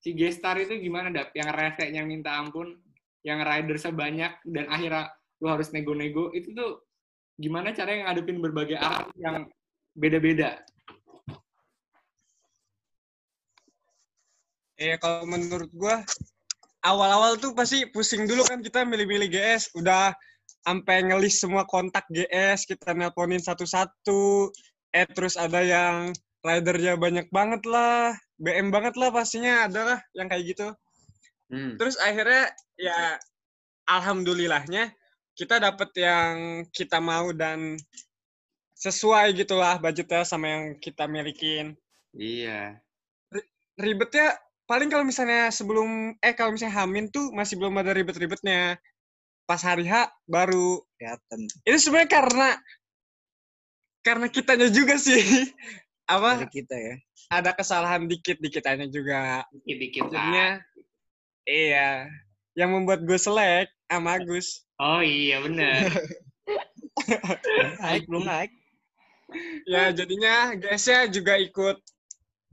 si 0.04 0.10
gestar 0.12 0.56
itu 0.60 0.76
gimana 0.76 1.08
dap 1.08 1.32
yang 1.32 1.48
reseknya 1.48 2.04
minta 2.04 2.36
ampun 2.36 2.76
yang 3.24 3.40
rider 3.40 3.80
sebanyak 3.80 4.36
dan 4.44 4.68
akhirnya 4.68 5.10
lu 5.40 5.48
harus 5.48 5.72
nego-nego 5.72 6.28
itu 6.36 6.52
tuh 6.52 6.84
gimana 7.40 7.72
caranya 7.72 8.12
ngadepin 8.12 8.38
berbagai 8.40 8.76
arah 8.76 9.08
yang 9.16 9.48
beda-beda 9.96 10.60
Eh 14.76 15.00
kalau 15.00 15.24
menurut 15.24 15.72
gua 15.72 16.04
awal-awal 16.84 17.40
tuh 17.40 17.56
pasti 17.56 17.88
pusing 17.88 18.28
dulu 18.28 18.44
kan 18.44 18.60
kita 18.60 18.84
milih-milih 18.84 19.32
GS, 19.32 19.72
udah 19.72 20.12
sampai 20.66 21.06
ngelis 21.06 21.38
semua 21.38 21.62
kontak 21.62 22.02
GS, 22.10 22.66
kita 22.66 22.90
nelponin 22.90 23.38
satu-satu. 23.38 24.50
Eh 24.90 25.06
terus 25.14 25.38
ada 25.38 25.62
yang 25.62 26.10
ridernya 26.42 26.98
banyak 26.98 27.30
banget 27.30 27.62
lah, 27.70 28.18
BM 28.42 28.74
banget 28.74 28.98
lah 28.98 29.14
pastinya 29.14 29.70
adalah 29.70 30.02
yang 30.18 30.26
kayak 30.26 30.44
gitu. 30.50 30.68
hmm. 31.54 31.78
Terus 31.78 31.94
akhirnya 32.02 32.50
ya 32.74 33.14
alhamdulillahnya 33.86 34.90
kita 35.38 35.62
dapet 35.62 35.90
yang 35.94 36.66
kita 36.74 36.98
mau 36.98 37.30
dan 37.30 37.78
sesuai 38.74 39.32
gitulah 39.38 39.78
budgetnya 39.78 40.26
sama 40.26 40.52
yang 40.52 40.64
kita 40.76 41.08
milikin 41.08 41.72
iya 42.12 42.76
ribetnya 43.80 44.36
paling 44.66 44.90
kalau 44.90 45.04
misalnya 45.06 45.48
sebelum 45.52 46.16
eh 46.18 46.34
kalau 46.34 46.56
misalnya 46.56 46.82
Hamin 46.82 47.08
tuh 47.12 47.30
masih 47.30 47.56
belum 47.56 47.78
ada 47.78 47.94
ribet-ribetnya. 47.94 48.76
Pas 49.46 49.62
hari 49.62 49.86
H 49.86 50.10
baru. 50.26 50.82
Kelihatan. 50.98 51.40
Ini 51.62 51.78
sebenarnya 51.78 52.10
karena 52.10 52.48
karena 54.02 54.26
kitanya 54.30 54.68
juga 54.70 54.98
sih. 54.98 55.22
Apa 56.06 56.46
Dari 56.46 56.62
kita 56.62 56.76
ya. 56.78 56.94
ada 57.26 57.50
kesalahan 57.50 58.06
dikit 58.06 58.38
di 58.38 58.46
kitanya 58.46 58.86
juga. 58.86 59.42
dikit-dikit 59.50 60.06
lah 60.06 60.14
Jadinya 60.14 60.48
iya, 61.50 62.06
yang 62.54 62.70
membuat 62.70 63.02
gue 63.02 63.18
selek 63.18 63.66
sama 63.90 64.14
Agus. 64.14 64.62
oh 64.78 65.02
iya 65.02 65.42
bener 65.42 65.90
Naik 67.82 68.06
belum 68.06 68.22
naik. 68.26 68.54
Ya 69.66 69.90
jadinya 69.90 70.54
GS-nya 70.54 71.10
juga 71.10 71.34
ikut 71.34 71.82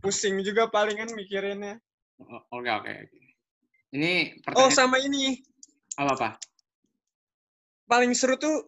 pusing 0.01 0.41
juga 0.41 0.65
paling 0.65 0.97
kan 0.97 1.13
mikirinnya. 1.13 1.77
Oh, 2.17 2.41
oke 2.49 2.65
oke 2.65 2.89
oke 2.89 3.23
ini 3.93 4.41
Oh 4.41 4.41
pertanyaan 4.41 4.73
sama 4.73 4.97
ini, 4.97 5.37
apa 6.01 6.11
apa 6.17 6.29
paling 7.93 8.11
seru 8.11 8.33
tuh 8.35 8.65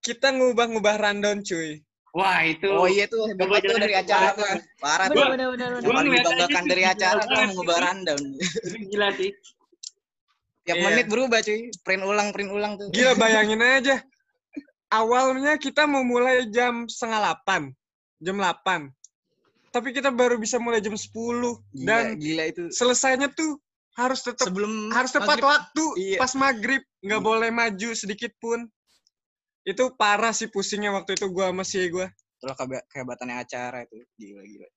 kita 0.00 0.32
ngubah-ngubah 0.32 0.96
rundown 0.96 1.40
cuy. 1.40 1.84
wah 2.10 2.40
itu 2.40 2.70
Oh 2.70 2.86
iya 2.86 3.04
tuh 3.04 3.26
hebat 3.26 3.44
banget 3.44 3.68
tuh 3.68 3.78
dari 3.78 3.94
acara 3.94 4.28
tuh. 4.32 4.46
Parah 4.78 5.06
tuh. 5.08 5.14
Gua- 5.14 5.28
Bener, 5.28 5.48
bener, 5.50 5.68
bener, 5.68 5.82
Yang 5.82 5.92
paling 5.92 6.12
dibanggakan 6.14 6.64
dari 6.64 6.82
acara 6.86 7.20
tuh 7.20 7.36
sih. 7.36 7.78
rundown. 7.78 8.22
gila 8.88 9.08
sih 9.12 9.30
Tiap 10.64 10.76
Iya. 10.78 10.84
menit 10.86 11.06
berubah 11.06 11.38
cuy. 11.38 11.60
Print 11.78 12.02
ulang, 12.02 12.28
print 12.32 12.48
ulang 12.48 12.72
tuh. 12.74 12.88
Gila 12.88 13.12
bayangin 13.14 13.60
aja. 13.60 14.00
Awalnya 14.88 15.58
kita 15.58 15.84
mau 15.84 16.00
mulai 16.00 16.48
jam 16.48 16.88
setengah 16.88 17.20
delapan. 17.20 17.62
Jam 18.16 18.36
8. 18.38 18.88
Tapi 19.68 19.90
kita 19.90 20.08
baru 20.08 20.38
bisa 20.38 20.56
mulai 20.56 20.80
jam 20.80 20.94
10. 20.94 21.60
Gila, 21.68 21.84
Dan 21.84 22.04
gila 22.16 22.44
itu. 22.46 22.64
selesainya 22.70 23.28
tuh 23.28 23.60
harus 23.94 24.20
tetap 24.26 24.50
Sebelum 24.50 24.90
harus 24.90 25.10
tepat 25.14 25.38
maghrib. 25.38 25.46
waktu. 25.46 25.84
Iya. 25.98 26.18
Pas 26.18 26.32
maghrib. 26.34 26.82
Nggak 27.00 27.20
Iya. 27.22 27.28
boleh 27.30 27.50
maju 27.54 27.88
sedikit 27.94 28.32
pun. 28.38 28.66
Itu 29.64 29.94
parah 29.96 30.34
sih 30.34 30.50
pusingnya 30.50 30.92
waktu 30.92 31.16
itu 31.16 31.26
gua 31.30 31.54
sama 31.54 31.64
si 31.64 31.80
gua. 31.88 32.10
Itulah 32.10 32.56
kehebatannya 32.90 33.36
acara 33.38 33.86
itu. 33.86 34.02
Gila, 34.18 34.42
gila. 34.42 34.68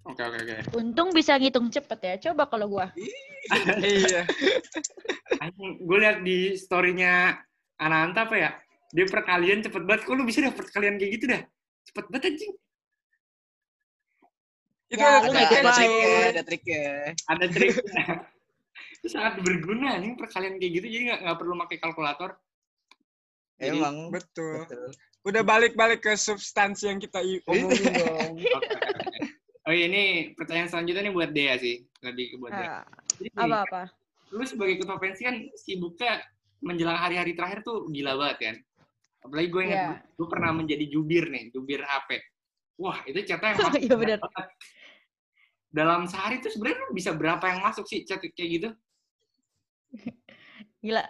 oke 0.00 0.16
oke 0.26 0.38
oke 0.42 0.56
Untung 0.74 1.14
bisa 1.14 1.38
ngitung 1.38 1.70
cepet 1.70 1.98
ya. 2.02 2.14
Coba 2.30 2.50
kalau 2.50 2.66
gua. 2.68 2.90
iya. 3.80 4.26
gue 5.56 5.96
lihat 5.96 6.20
di 6.20 6.52
storynya 6.52 7.32
Ananta 7.80 8.28
apa 8.28 8.36
ya 8.36 8.50
dia 8.92 9.08
perkalian 9.08 9.64
cepet 9.64 9.82
banget 9.88 10.04
kok 10.04 10.12
lu 10.12 10.28
bisa 10.28 10.44
dapet 10.44 10.68
perkalian 10.68 11.00
kayak 11.00 11.12
gitu 11.16 11.24
dah 11.32 11.40
cepet 11.88 12.04
banget 12.12 12.24
anjing 12.36 12.52
Itu 14.90 14.98
Ya, 14.98 15.06
ada 15.08 15.18
Ada, 15.20 15.30
triknya, 15.30 15.60
ada 15.60 15.72
triknya, 15.72 16.12
ada 16.26 16.42
triknya. 16.42 16.84
ada 17.24 17.46
triknya 17.46 18.04
itu 18.92 19.06
sangat 19.08 19.40
berguna 19.40 19.96
anjing 19.96 20.12
perkalian 20.12 20.54
kayak 20.54 20.72
gitu 20.74 20.86
jadi 20.86 21.02
nggak 21.06 21.20
nggak 21.22 21.38
perlu 21.38 21.54
pakai 21.58 21.76
kalkulator 21.78 22.30
Jadi- 23.56 23.76
Emang. 23.76 23.96
Betul. 24.08 24.60
Betul. 24.62 24.88
Udah 25.22 25.42
balik-balik 25.42 26.00
ke 26.00 26.12
substansi 26.14 26.84
yang 26.86 26.96
kita 26.96 27.16
i- 27.18 27.40
omongin 27.46 27.92
dong. 27.92 28.34
oh 29.64 29.72
iya 29.72 29.84
ini 29.86 30.02
pertanyaan 30.34 30.68
selanjutnya 30.68 31.02
nih 31.02 31.14
buat 31.14 31.30
Dea 31.30 31.54
sih 31.56 31.76
lebih 32.00 32.26
ke 32.26 32.36
buat 32.36 32.52
Dea 32.52 32.68
Ah, 32.68 32.84
Apa-apa? 33.38 33.82
lu 34.30 34.42
sebagai 34.42 34.76
ketua 34.76 34.96
pensi 34.96 35.20
kan 35.20 35.36
sibuknya 35.54 36.20
menjelang 36.58 36.96
hari-hari 36.96 37.32
terakhir 37.32 37.60
tuh 37.60 37.84
gila 37.86 38.16
banget 38.16 38.38
kan 38.42 38.56
apalagi 39.20 39.48
gue 39.48 39.62
ingat 39.62 39.76
Iya. 39.78 39.96
gue 40.14 40.26
pernah 40.26 40.50
menjadi 40.50 40.84
jubir 40.86 41.24
nih 41.26 41.44
jubir 41.50 41.80
HP 41.82 42.20
wah 42.76 43.00
itu 43.02 43.20
catnya 43.22 43.48
yang 43.50 43.60
Iya, 43.82 43.94
bener. 43.94 44.18
dalam 45.70 46.06
sehari 46.06 46.42
tuh 46.42 46.50
sebenarnya 46.50 46.90
bisa 46.90 47.14
berapa 47.14 47.42
yang 47.46 47.62
masuk 47.62 47.86
sih 47.86 48.02
chat 48.02 48.18
kayak 48.20 48.50
gitu 48.50 48.68
Gila. 50.82 51.04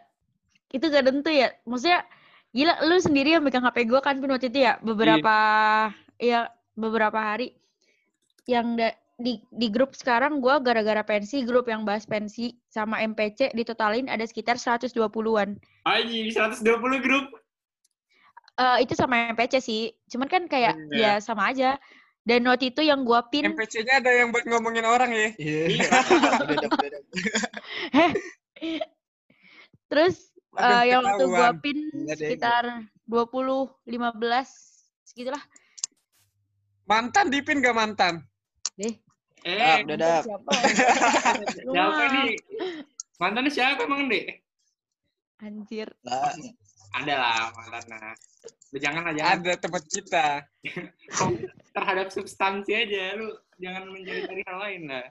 Itu 0.71 0.85
gak 0.87 1.07
tentu 1.07 1.31
ya. 1.31 1.51
Maksudnya, 1.67 2.03
gila 2.51 2.75
lu 2.87 2.97
sendiri 2.99 3.39
yang 3.39 3.45
megang 3.45 3.63
HP 3.63 3.87
gue 3.87 4.01
kan 4.03 4.19
Pin, 4.19 4.31
waktu 4.31 4.51
itu 4.51 4.67
ya. 4.67 4.79
Beberapa, 4.83 5.37
ya 6.19 6.51
beberapa 6.75 7.19
hari. 7.19 7.55
Yang 8.47 8.67
da- 8.79 8.99
di, 9.21 9.37
di 9.53 9.69
grup 9.69 9.93
sekarang 9.93 10.41
gue 10.41 10.55
gara-gara 10.65 11.05
pensi, 11.05 11.45
grup 11.45 11.69
yang 11.69 11.85
bahas 11.85 12.09
pensi 12.09 12.57
sama 12.73 13.05
MPC 13.05 13.53
ditotalin 13.53 14.09
ada 14.09 14.25
sekitar 14.25 14.57
120-an. 14.57 15.61
Anjing, 15.85 16.33
120 16.33 16.65
grup. 17.05 17.27
Eh 18.57 18.77
itu 18.89 18.97
sama 18.97 19.31
MPC 19.37 19.61
sih. 19.61 19.83
Cuman 20.09 20.27
kan 20.27 20.49
kayak 20.49 20.73
Iya. 20.91 21.21
ya 21.21 21.23
sama 21.23 21.53
aja. 21.53 21.77
Dan 22.21 22.45
waktu 22.45 22.71
itu 22.71 22.85
yang 22.85 23.03
gua 23.03 23.25
pin, 23.33 23.49
MPC-nya 23.49 24.05
ada 24.05 24.13
yang 24.13 24.29
buat 24.31 24.45
ngomongin 24.45 24.85
orang 24.85 25.11
ya. 25.11 25.29
Iya. 25.41 25.65
Udah. 26.53 26.71
terus 29.91 30.31
Aduh, 30.55 30.67
eh, 30.67 30.85
yang 30.93 31.03
waktu 31.07 31.25
gua 31.27 31.51
pin 31.57 31.79
sekitar 32.13 32.85
20, 33.09 33.73
15, 33.89 35.09
segitulah. 35.09 35.43
Mantan 36.85 37.31
dipin 37.31 37.63
gak 37.63 37.77
mantan? 37.79 38.27
Deh, 38.75 38.99
Eh, 39.41 39.57
Dap, 39.57 39.89
udah, 39.89 40.21
siapa? 40.21 40.51
Siapa 41.73 42.03
ini? 42.13 42.25
Mantannya 43.17 43.49
siapa 43.49 43.89
emang, 43.89 44.05
Dek? 44.13 44.45
Anjir. 45.41 45.89
Lah, 46.05 46.33
Ada 47.01 47.15
lah 47.17 47.37
mantannya. 47.57 48.13
Lu 48.71 48.79
jangan 48.79 49.15
jangan. 49.17 49.33
Ada 49.41 49.53
tempat 49.57 49.83
kita. 49.89 50.27
Terhadap 51.77 52.09
substansi 52.13 52.71
aja, 52.75 53.15
lu 53.17 53.33
jangan 53.63 53.89
mencari-cari 53.89 54.43
hal 54.45 54.59
lain 54.59 54.83
lah. 54.91 55.07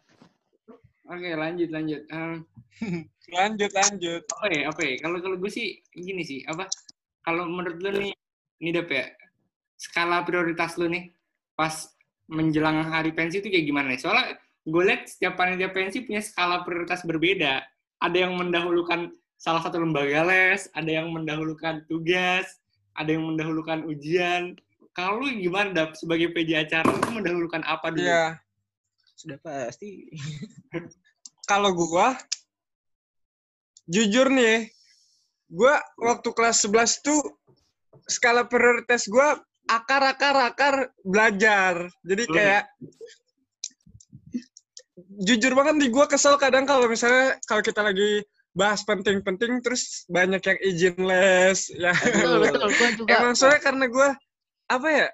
Oke, 1.10 1.30
lanjut, 1.34 1.70
lanjut. 1.74 2.02
Em, 2.13 2.46
Lanjut, 3.30 3.72
lanjut. 3.74 4.24
apa 4.26 4.46
ya, 4.50 4.62
apa 4.74 4.82
ya? 4.82 4.94
Kalau 5.06 5.18
kalau 5.22 5.38
gue 5.38 5.52
sih 5.52 5.78
gini 5.94 6.22
sih, 6.26 6.42
apa? 6.50 6.65
Kalau 7.22 7.46
menurut 7.46 7.78
lu 7.82 7.89
nih, 7.94 8.13
ini 8.62 8.70
dap 8.74 8.89
ya, 8.89 9.06
skala 9.78 10.26
prioritas 10.26 10.80
lu 10.82 10.89
nih 10.89 11.13
pas 11.54 11.92
menjelang 12.30 12.89
hari 12.89 13.12
pensi 13.13 13.42
itu 13.42 13.50
kayak 13.52 13.65
gimana 13.70 13.94
nih? 13.94 14.02
Soalnya 14.02 14.38
gue 14.65 14.84
lihat 14.86 15.06
setiap 15.10 15.38
panitia 15.38 15.70
pensi 15.70 16.02
punya 16.06 16.22
skala 16.24 16.65
prioritas 16.65 17.06
berbeda. 17.06 17.62
Ada 18.00 18.18
yang 18.30 18.34
mendahulukan 18.39 19.12
salah 19.39 19.63
satu 19.63 19.80
lembaga 19.80 20.28
les, 20.28 20.67
ada 20.75 20.91
yang 20.91 21.15
mendahulukan 21.15 21.88
tugas, 21.88 22.60
ada 22.99 23.15
yang 23.15 23.23
mendahulukan 23.23 23.88
ujian. 23.88 24.60
Kalau 24.91 25.23
lu 25.23 25.32
gimana, 25.39 25.71
Dap, 25.71 25.95
sebagai 25.95 26.36
PJ 26.36 26.67
acara, 26.67 26.91
lu 26.91 27.23
mendahulukan 27.23 27.63
apa 27.63 27.88
dulu? 27.95 28.04
Iya. 28.04 28.43
Sudah 29.15 29.39
pasti. 29.39 30.12
Kalau 31.49 31.71
gua 31.71 32.19
jujur 33.88 34.28
nih, 34.28 34.67
gua 35.47 35.80
waktu 36.04 36.30
kelas 36.36 36.67
11 36.67 36.99
tuh 37.08 37.23
skala 38.12 38.45
prioritas 38.45 39.08
gua 39.08 39.39
akar 39.71 40.04
akar 40.04 40.36
akar 40.52 40.75
belajar. 41.02 41.88
Jadi 42.04 42.23
kayak 42.28 42.63
jujur 45.23 45.56
banget 45.56 45.80
nih 45.80 45.89
gua 45.89 46.06
kesel 46.12 46.36
kadang 46.36 46.67
kalau 46.67 46.91
misalnya 46.91 47.39
kalau 47.47 47.63
kita 47.63 47.82
lagi 47.82 48.21
bahas 48.60 48.84
penting-penting 48.84 49.63
terus 49.63 50.04
banyak 50.12 50.43
yang 50.43 50.60
izin 50.67 50.95
les 51.00 51.60
ya. 51.72 51.95
Betul, 51.95 52.36
betul. 52.43 52.67
Gue 52.76 52.89
juga. 53.00 53.12
Emang 53.15 53.34
soalnya 53.39 53.62
karena 53.63 53.86
gue 53.88 54.10
apa 54.67 54.89
ya? 54.91 55.08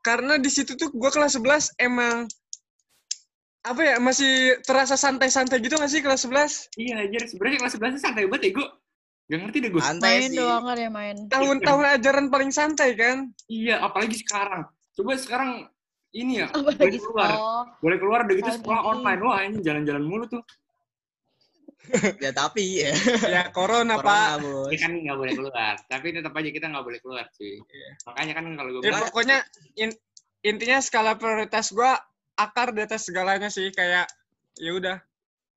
Karena 0.00 0.40
di 0.40 0.48
situ 0.48 0.72
tuh 0.80 0.88
gue 0.88 1.10
kelas 1.12 1.36
11 1.36 1.80
emang 1.80 2.28
apa 3.64 3.80
ya 3.80 3.96
masih 3.96 4.60
terasa 4.60 4.96
santai-santai 5.00 5.56
gitu 5.64 5.80
gak 5.80 5.88
sih 5.88 6.04
kelas 6.04 6.28
11? 6.28 6.76
Iya, 6.76 6.94
anjir. 7.04 7.22
Sebenarnya 7.28 7.58
kelas 7.64 7.74
11 7.80 7.96
itu 7.96 8.00
santai 8.04 8.24
banget 8.28 8.42
ya, 8.44 8.50
gue. 8.60 8.68
Gak 9.24 9.38
ngerti 9.40 9.58
deh 9.64 9.70
gue. 9.72 9.80
Santai 9.80 10.12
main 10.20 10.28
sih. 10.28 10.36
doang 10.36 10.64
kan 10.68 10.76
ya 10.76 10.90
main. 10.92 11.16
Tahun-tahun 11.32 11.84
ajaran 11.96 12.26
paling 12.28 12.50
santai 12.52 12.90
kan? 12.92 13.32
Iya, 13.48 13.80
apalagi 13.80 14.20
sekarang. 14.20 14.68
Coba 14.92 15.16
sekarang 15.16 15.50
ini 16.12 16.44
ya, 16.44 16.52
Apa 16.52 16.76
boleh 16.76 17.00
keluar. 17.00 17.30
oh, 17.40 17.64
Boleh 17.80 17.98
keluar 17.98 18.18
udah 18.28 18.36
gitu 18.36 18.50
sekolah 18.60 18.80
online. 18.84 19.20
Wah, 19.24 19.40
ini 19.48 19.64
jalan-jalan 19.64 20.04
mulu 20.04 20.28
tuh. 20.28 20.44
Ya 22.24 22.30
tapi 22.30 22.80
ya. 22.80 22.92
Ya 23.24 23.42
corona, 23.50 23.96
Corona, 23.96 24.02
Pak. 24.02 24.30
bos. 24.40 24.68
Ya 24.72 24.78
kan 24.80 24.92
nggak 24.96 25.16
boleh 25.16 25.32
keluar. 25.34 25.74
Tapi 25.84 26.06
tetap 26.10 26.32
aja 26.32 26.50
kita 26.50 26.66
nggak 26.68 26.84
boleh 26.84 27.00
keluar, 27.00 27.24
cuy. 27.30 27.60
Makanya 28.04 28.32
kan 28.34 28.44
kalau 28.54 28.70
gue 28.70 28.80
Ya, 28.80 28.88
bilang, 28.88 29.02
pokoknya 29.04 29.38
in- 29.76 30.00
intinya 30.40 30.78
skala 30.78 31.14
prioritas 31.14 31.68
gue 31.70 31.90
akar 32.34 32.72
di 32.72 32.82
atas 32.82 33.04
segalanya 33.04 33.48
sih 33.48 33.68
kayak 33.70 34.08
ya 34.56 34.70
udah. 34.72 34.96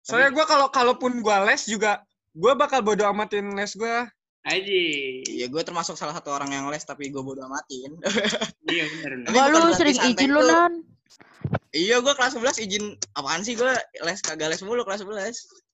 Soalnya 0.02 0.32
gue 0.32 0.46
kalau 0.46 0.68
kalaupun 0.68 1.20
gue 1.20 1.38
les 1.46 1.64
juga 1.64 2.04
gue 2.32 2.54
bakal 2.54 2.80
bodo 2.80 3.04
amatin 3.04 3.52
les 3.54 3.74
gue. 3.74 3.98
aja. 4.44 4.80
Iya, 5.28 5.52
gue 5.52 5.60
termasuk 5.60 5.96
salah 5.96 6.16
satu 6.16 6.32
orang 6.32 6.48
yang 6.50 6.66
les 6.68 6.80
tapi 6.82 7.08
gue 7.08 7.20
bodo 7.20 7.44
amatin. 7.44 8.00
Iya, 8.68 8.84
benar 8.86 9.12
Wah 9.32 9.48
bukan 9.48 9.62
lu 9.64 9.74
sering 9.74 9.96
izin 9.98 10.30
lu 10.30 10.40
nan. 10.40 10.84
iya, 11.72 12.00
gue 12.00 12.14
kelas 12.14 12.32
11 12.34 12.60
izin 12.62 12.84
apaan 13.14 13.40
sih 13.42 13.56
gue 13.56 13.68
les 14.02 14.20
kagak 14.20 14.48
les 14.48 14.60
mulu 14.62 14.84
kelas 14.84 15.04
11. 15.04 15.67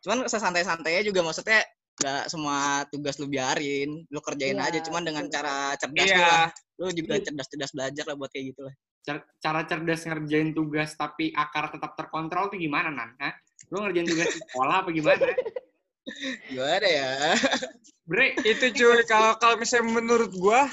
Cuman 0.00 0.24
sesantai-santainya 0.26 1.02
juga 1.04 1.20
maksudnya 1.20 1.60
nggak 2.00 2.32
semua 2.32 2.88
tugas 2.88 3.20
lu 3.20 3.28
biarin, 3.28 4.08
lu 4.08 4.20
kerjain 4.24 4.56
Iya, 4.56 4.68
aja 4.72 4.78
cuman 4.80 5.02
dengan 5.04 5.24
cara 5.28 5.76
cerdas 5.76 6.08
lu 6.08 6.16
lah. 6.16 6.48
Iya. 6.48 6.80
Lu 6.80 6.86
juga 6.90 7.12
Iya. 7.20 7.24
cerdas-cerdas 7.28 7.70
belajar 7.76 8.04
lah 8.08 8.16
buat 8.16 8.30
kayak 8.32 8.44
gitu 8.56 8.60
lah. 8.64 8.74
Car- 9.00 9.26
Cara 9.36 9.60
cerdas 9.64 10.00
ngerjain 10.04 10.50
tugas 10.52 10.96
tapi 10.96 11.32
akar 11.32 11.72
tetap 11.72 11.92
terkontrol 11.96 12.48
tuh 12.48 12.56
gimana, 12.56 12.88
Nan? 12.88 13.16
Hah? 13.20 13.32
Lu 13.68 13.84
ngerjain 13.84 14.08
tugas 14.08 14.28
di 14.32 14.40
sekolah 14.40 14.74
apa 14.80 14.88
gimana? 14.90 15.20
Gimana 16.48 16.86
ya? 16.88 17.36
Bre, 18.08 18.34
itu 18.42 18.66
cuy 18.72 19.04
kalau 19.04 19.36
kalau 19.36 19.60
misalnya 19.60 20.00
menurut 20.00 20.32
gua 20.34 20.66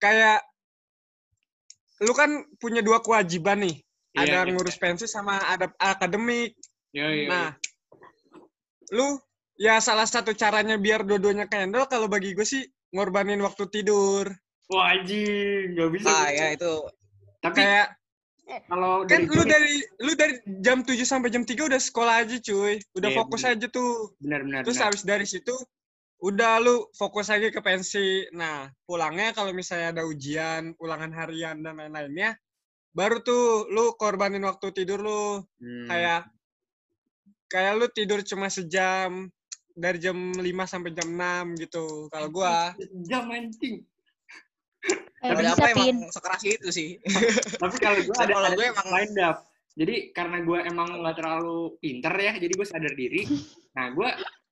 kayak 0.00 0.40
lu 2.02 2.10
kan 2.16 2.30
punya 2.58 2.82
dua 2.82 2.98
kewajiban 2.98 3.62
nih 3.62 3.76
Iya, 4.12 4.18
ada 4.18 4.38
iya. 4.42 4.50
ngurus 4.50 4.74
pensi 4.76 5.06
sama 5.06 5.38
ada 5.46 5.70
akademik 5.78 6.52
yo, 6.90 7.06
yo, 7.06 7.30
nah 7.30 7.54
lu 8.92 9.16
ya 9.56 9.80
salah 9.80 10.04
satu 10.04 10.32
caranya 10.32 10.76
biar 10.76 11.02
dua-duanya 11.02 11.48
handle 11.48 11.84
kalau 11.86 12.06
bagi 12.06 12.32
gue 12.32 12.44
sih 12.44 12.62
ngorbanin 12.92 13.40
waktu 13.40 13.64
tidur 13.68 14.28
Wah, 14.68 14.96
anjing, 14.96 15.76
nggak 15.76 15.90
bisa. 15.92 16.08
Ah 16.08 16.28
ya 16.28 16.56
itu 16.56 16.74
Tapi 17.40 17.60
kayak 17.60 17.88
kalau 18.68 19.04
kan 19.04 19.20
dari 19.20 19.28
lu 19.28 19.42
dari 19.44 19.74
lu 20.00 20.12
dari 20.12 20.34
jam 20.60 20.80
7 20.80 20.96
sampai 21.02 21.28
jam 21.28 21.44
3 21.44 21.68
udah 21.68 21.76
sekolah 21.76 22.24
aja 22.24 22.36
cuy 22.36 22.80
udah 22.92 23.10
Iya, 23.10 23.16
fokus 23.16 23.42
bener. 23.42 23.52
aja 23.54 23.66
tuh 23.68 23.92
benar-benar. 24.18 24.60
terus 24.64 24.76
benar. 24.76 24.86
habis 24.88 25.02
dari 25.04 25.26
situ 25.26 25.52
udah 26.20 26.60
lu 26.60 26.86
fokus 26.92 27.28
lagi 27.28 27.48
ke 27.48 27.58
pensi 27.58 28.24
nah 28.30 28.64
pulangnya 28.84 29.32
kalau 29.32 29.50
misalnya 29.50 29.92
ada 29.92 30.02
ujian 30.04 30.72
ulangan 30.78 31.10
harian 31.12 31.60
dan 31.60 31.76
lain-lainnya 31.76 32.36
baru 32.92 33.20
tuh 33.20 33.66
lu 33.68 33.92
korbanin 33.96 34.44
waktu 34.44 34.72
tidur 34.72 35.00
lu 35.00 35.42
Hmm. 35.58 35.86
kayak 35.86 36.20
kayak 37.52 37.72
lu 37.76 37.86
tidur 37.92 38.24
cuma 38.24 38.48
sejam 38.48 39.28
dari 39.76 40.00
jam 40.00 40.16
5 40.16 40.40
sampai 40.64 40.90
jam 40.96 41.08
6 41.12 41.60
gitu 41.60 42.08
kalau 42.08 42.28
gua 42.32 42.72
jam 43.04 43.28
anjing. 43.28 43.84
Eh, 45.22 45.30
bisa 45.38 45.54
apa 45.54 45.70
emang 45.70 46.10
sekeras 46.10 46.42
itu 46.42 46.68
sih. 46.74 46.88
Tapi 47.62 47.76
kalau 47.78 48.02
Saya 48.02 48.26
ada, 48.26 48.34
kalau 48.34 48.50
tips 48.58 48.66
emang- 48.74 48.90
lain 48.90 49.10
dap. 49.14 49.36
Jadi 49.72 49.94
karena 50.12 50.36
gue 50.44 50.58
emang 50.68 50.88
nggak 51.00 51.16
terlalu 51.16 51.78
pinter 51.80 52.12
ya, 52.18 52.32
jadi 52.36 52.52
gue 52.52 52.66
sadar 52.66 52.92
diri. 52.92 53.22
Nah, 53.72 53.94
gue 53.94 54.08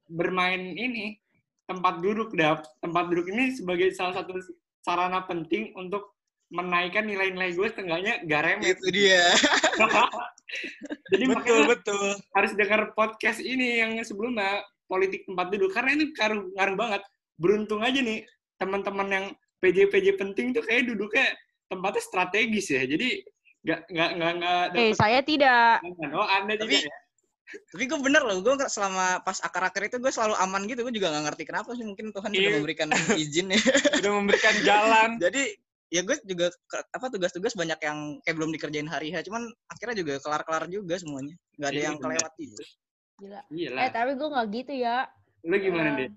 bermain 0.09 0.63
ini 0.73 1.19
tempat 1.67 1.99
duduk 2.01 2.33
dap. 2.39 2.63
Tempat 2.81 3.11
duduk 3.11 3.27
ini 3.29 3.53
sebagai 3.53 3.91
salah 3.93 4.23
satu 4.23 4.39
sarana 4.81 5.27
penting 5.27 5.75
untuk 5.77 6.15
menaikkan 6.51 7.07
nilai-nilai 7.07 7.55
gue 7.55 7.67
setengahnya 7.71 8.27
gak 8.27 8.43
remet. 8.43 8.75
itu 8.75 8.87
dia. 8.91 9.23
Jadi 11.15 11.25
betul 11.31 11.63
makanya 11.63 11.63
betul 11.79 12.07
harus 12.35 12.53
dengar 12.59 12.81
podcast 12.93 13.39
ini 13.39 13.79
yang 13.79 13.95
sebelumnya 14.03 14.67
politik 14.91 15.23
tempat 15.23 15.47
duduk 15.55 15.71
karena 15.71 15.95
ini 15.95 16.11
ngaruh 16.11 16.43
ngaruh 16.59 16.77
banget. 16.77 17.03
Beruntung 17.39 17.81
aja 17.81 18.03
nih 18.03 18.27
teman-teman 18.59 19.09
yang 19.09 19.25
PJ-PJ 19.63 20.19
penting 20.19 20.51
tuh 20.51 20.67
kayak 20.67 20.91
duduknya 20.91 21.31
tempatnya 21.71 22.03
strategis 22.03 22.67
ya. 22.69 22.83
Jadi 22.83 23.23
nggak 23.63 23.81
nggak 23.93 24.11
nggak 24.19 24.33
nggak 24.43 24.61
Eh 24.75 24.93
saya 24.99 25.21
tidak. 25.23 25.79
Oh 26.11 26.27
anda 26.27 26.59
Tapi- 26.59 26.67
tidak 26.83 26.91
ya? 26.91 26.99
Tapi 27.51 27.83
gue 27.83 27.99
bener 27.99 28.23
loh, 28.23 28.39
gue 28.47 28.55
selama 28.71 29.27
pas 29.27 29.35
akar-akar 29.43 29.83
itu 29.83 29.99
gue 29.99 30.13
selalu 30.15 30.39
aman 30.39 30.71
gitu. 30.71 30.87
Gue 30.87 30.95
juga 30.95 31.11
nggak 31.11 31.25
ngerti 31.31 31.43
kenapa 31.47 31.75
sih. 31.75 31.83
Mungkin 31.83 32.15
Tuhan 32.15 32.31
sudah 32.31 32.43
Iya. 32.47 32.55
memberikan 32.59 32.89
izin 33.19 33.47
ya. 33.51 33.59
udah 34.03 34.13
memberikan 34.19 34.55
jalan 34.63 35.11
Jadi 35.27 35.43
ya 35.91 36.01
gue 36.07 36.17
juga 36.23 36.55
apa 36.95 37.07
tugas-tugas 37.11 37.59
banyak 37.59 37.79
yang 37.83 37.99
kayak 38.23 38.37
belum 38.39 38.51
dikerjain 38.55 38.87
hari 38.87 39.11
H. 39.11 39.27
Cuman 39.27 39.43
akhirnya 39.67 39.97
juga 40.01 40.15
kelar-kelar 40.23 40.71
juga 40.71 40.95
semuanya. 40.97 41.35
Nggak 41.59 41.71
ada 41.71 41.77
Iya, 41.77 41.87
yang 41.91 41.97
kelewat 41.99 42.33
gitu. 42.39 42.63
Gila. 43.21 43.41
Iya 43.51 43.69
Eh 43.77 43.91
tapi 43.91 44.11
gue 44.15 44.29
nggak 44.31 44.49
gitu 44.55 44.73
ya. 44.79 44.97
Lu 45.45 45.57
gimana 45.59 45.89
Eh, 45.91 45.97
deh? 45.99 46.09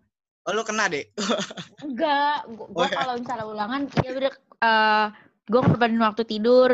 Oh 0.44 0.52
lu 0.54 0.62
kena 0.62 0.86
deh. 0.88 1.06
Enggak, 1.86 2.38
gue 2.48 2.70
Oh, 2.70 2.86
ya. 2.86 2.96
kalau 2.96 3.14
misalnya 3.20 3.46
ulangan, 3.48 3.82
ya 4.04 4.10
udah, 4.14 4.34
eh 4.62 5.08
gue 5.44 5.60
ngorbanin 5.60 6.00
waktu 6.00 6.24
tidur, 6.24 6.70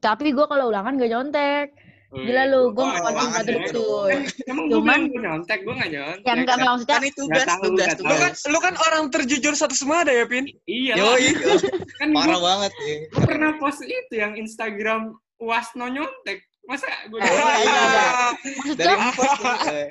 tapi 0.00 0.32
gue 0.32 0.46
kalau 0.48 0.72
ulangan 0.72 0.96
gak 0.96 1.10
nyontek. 1.12 1.66
Gila 2.18 2.44
lu, 2.46 2.62
gue 2.70 2.80
Oh, 2.80 2.88
waktu 2.88 3.12
ya. 3.12 3.40
tidur 3.42 3.62
cuy. 3.68 4.12
Emang 4.46 4.64
gue 4.66 4.74
Cuman- 4.74 4.86
bilang 4.86 5.02
gue 5.06 5.20
nyontek, 5.20 5.58
gue 5.60 5.74
nggak 5.74 5.90
nyontek. 5.90 6.24
Ya 6.24 6.32
enggak, 6.34 6.56
maksudnya, 6.58 6.88
Kan 6.88 7.02
ini 7.02 7.10
tugas, 7.12 7.44
tahu, 7.44 7.62
tugas, 7.62 7.86
nggak 7.86 7.92
lu 7.92 8.00
tugas. 8.00 8.18
kan 8.18 8.32
lu 8.46 8.58
kan 8.58 8.74
orang 8.82 9.04
terjujur 9.08 9.52
satu 9.52 9.72
semua 9.72 9.96
ada 10.00 10.12
ya 10.12 10.24
pin 10.24 10.44
Iya 10.64 10.94
Yo, 10.94 11.04
lah. 11.04 11.16
iya. 11.16 11.54
Kan 11.94 12.08
Parah 12.10 12.24
gue 12.26 12.40
banget 12.40 12.72
ya. 12.78 12.96
pernah 13.20 13.50
post 13.56 13.80
itu 13.80 14.14
yang 14.14 14.32
Instagram 14.34 15.02
Wasno 15.36 15.86
nyontek. 15.86 16.40
Masa 16.64 16.88
gue 17.06 17.16
Eh, 17.16 17.30
iya, 17.30 17.54
iya. 17.62 18.06
Dari 18.72 18.94
maksudnya 18.96 19.54
eh. 19.70 19.88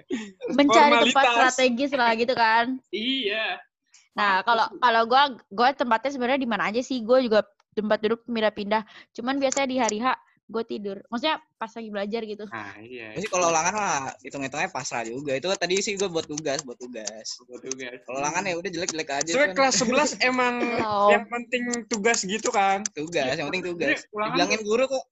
mencari 0.51 0.93
tempat 1.07 1.23
strategis 1.29 1.91
lah 1.93 2.11
gitu 2.13 2.33
kan. 2.33 2.65
Iya. 2.89 3.63
Nah 4.11 4.41
kalau 4.41 4.67
kalau 4.75 5.03
gue, 5.05 5.23
gue 5.49 5.69
tempatnya 5.73 6.09
sebenarnya 6.09 6.37
di 6.37 6.49
mana 6.49 6.67
aja 6.67 6.79
sih, 6.79 6.99
gue 6.99 7.19
juga 7.21 7.47
tempat 7.71 7.99
duduk 7.99 8.23
pindah-pindah. 8.25 8.83
Cuman 9.11 9.35
biasanya 9.35 9.67
di 9.67 9.77
hari 9.77 9.99
H 9.99 10.15
gue 10.45 10.63
tidur. 10.63 10.97
Maksudnya 11.09 11.41
pas 11.55 11.67
lagi 11.67 11.89
belajar 11.89 12.21
gitu. 12.21 12.45
Nah, 12.45 12.77
iya. 12.77 13.17
Jadi 13.17 13.27
kalau 13.27 13.49
ulangan 13.49 13.73
mah 13.73 13.93
hitung-hitungnya 14.21 14.69
pasrah 14.69 15.01
juga. 15.01 15.33
Itu 15.33 15.49
tadi 15.51 15.81
sih 15.81 15.97
gue 15.97 16.05
buat 16.05 16.23
tugas, 16.23 16.61
buat 16.61 16.77
tugas. 16.77 17.41
Buat 17.43 17.65
tugas. 17.65 17.97
Kalau 18.05 18.17
ulangan 18.21 18.45
ya 18.45 18.55
udah 18.55 18.69
jelek-jelek 18.69 19.09
aja. 19.09 19.31
Soalnya 19.33 19.53
kelas 19.53 19.75
11 19.81 20.15
emang 20.29 20.53
Halo. 20.77 21.09
yang 21.11 21.25
penting 21.25 21.63
tugas 21.85 22.21
gitu 22.21 22.49
kan 22.49 22.85
tugas, 22.93 23.33
yang 23.33 23.49
penting 23.49 23.73
tugas. 23.73 24.05
Dibilangin 24.05 24.61
guru 24.61 24.85
kok. 24.85 25.05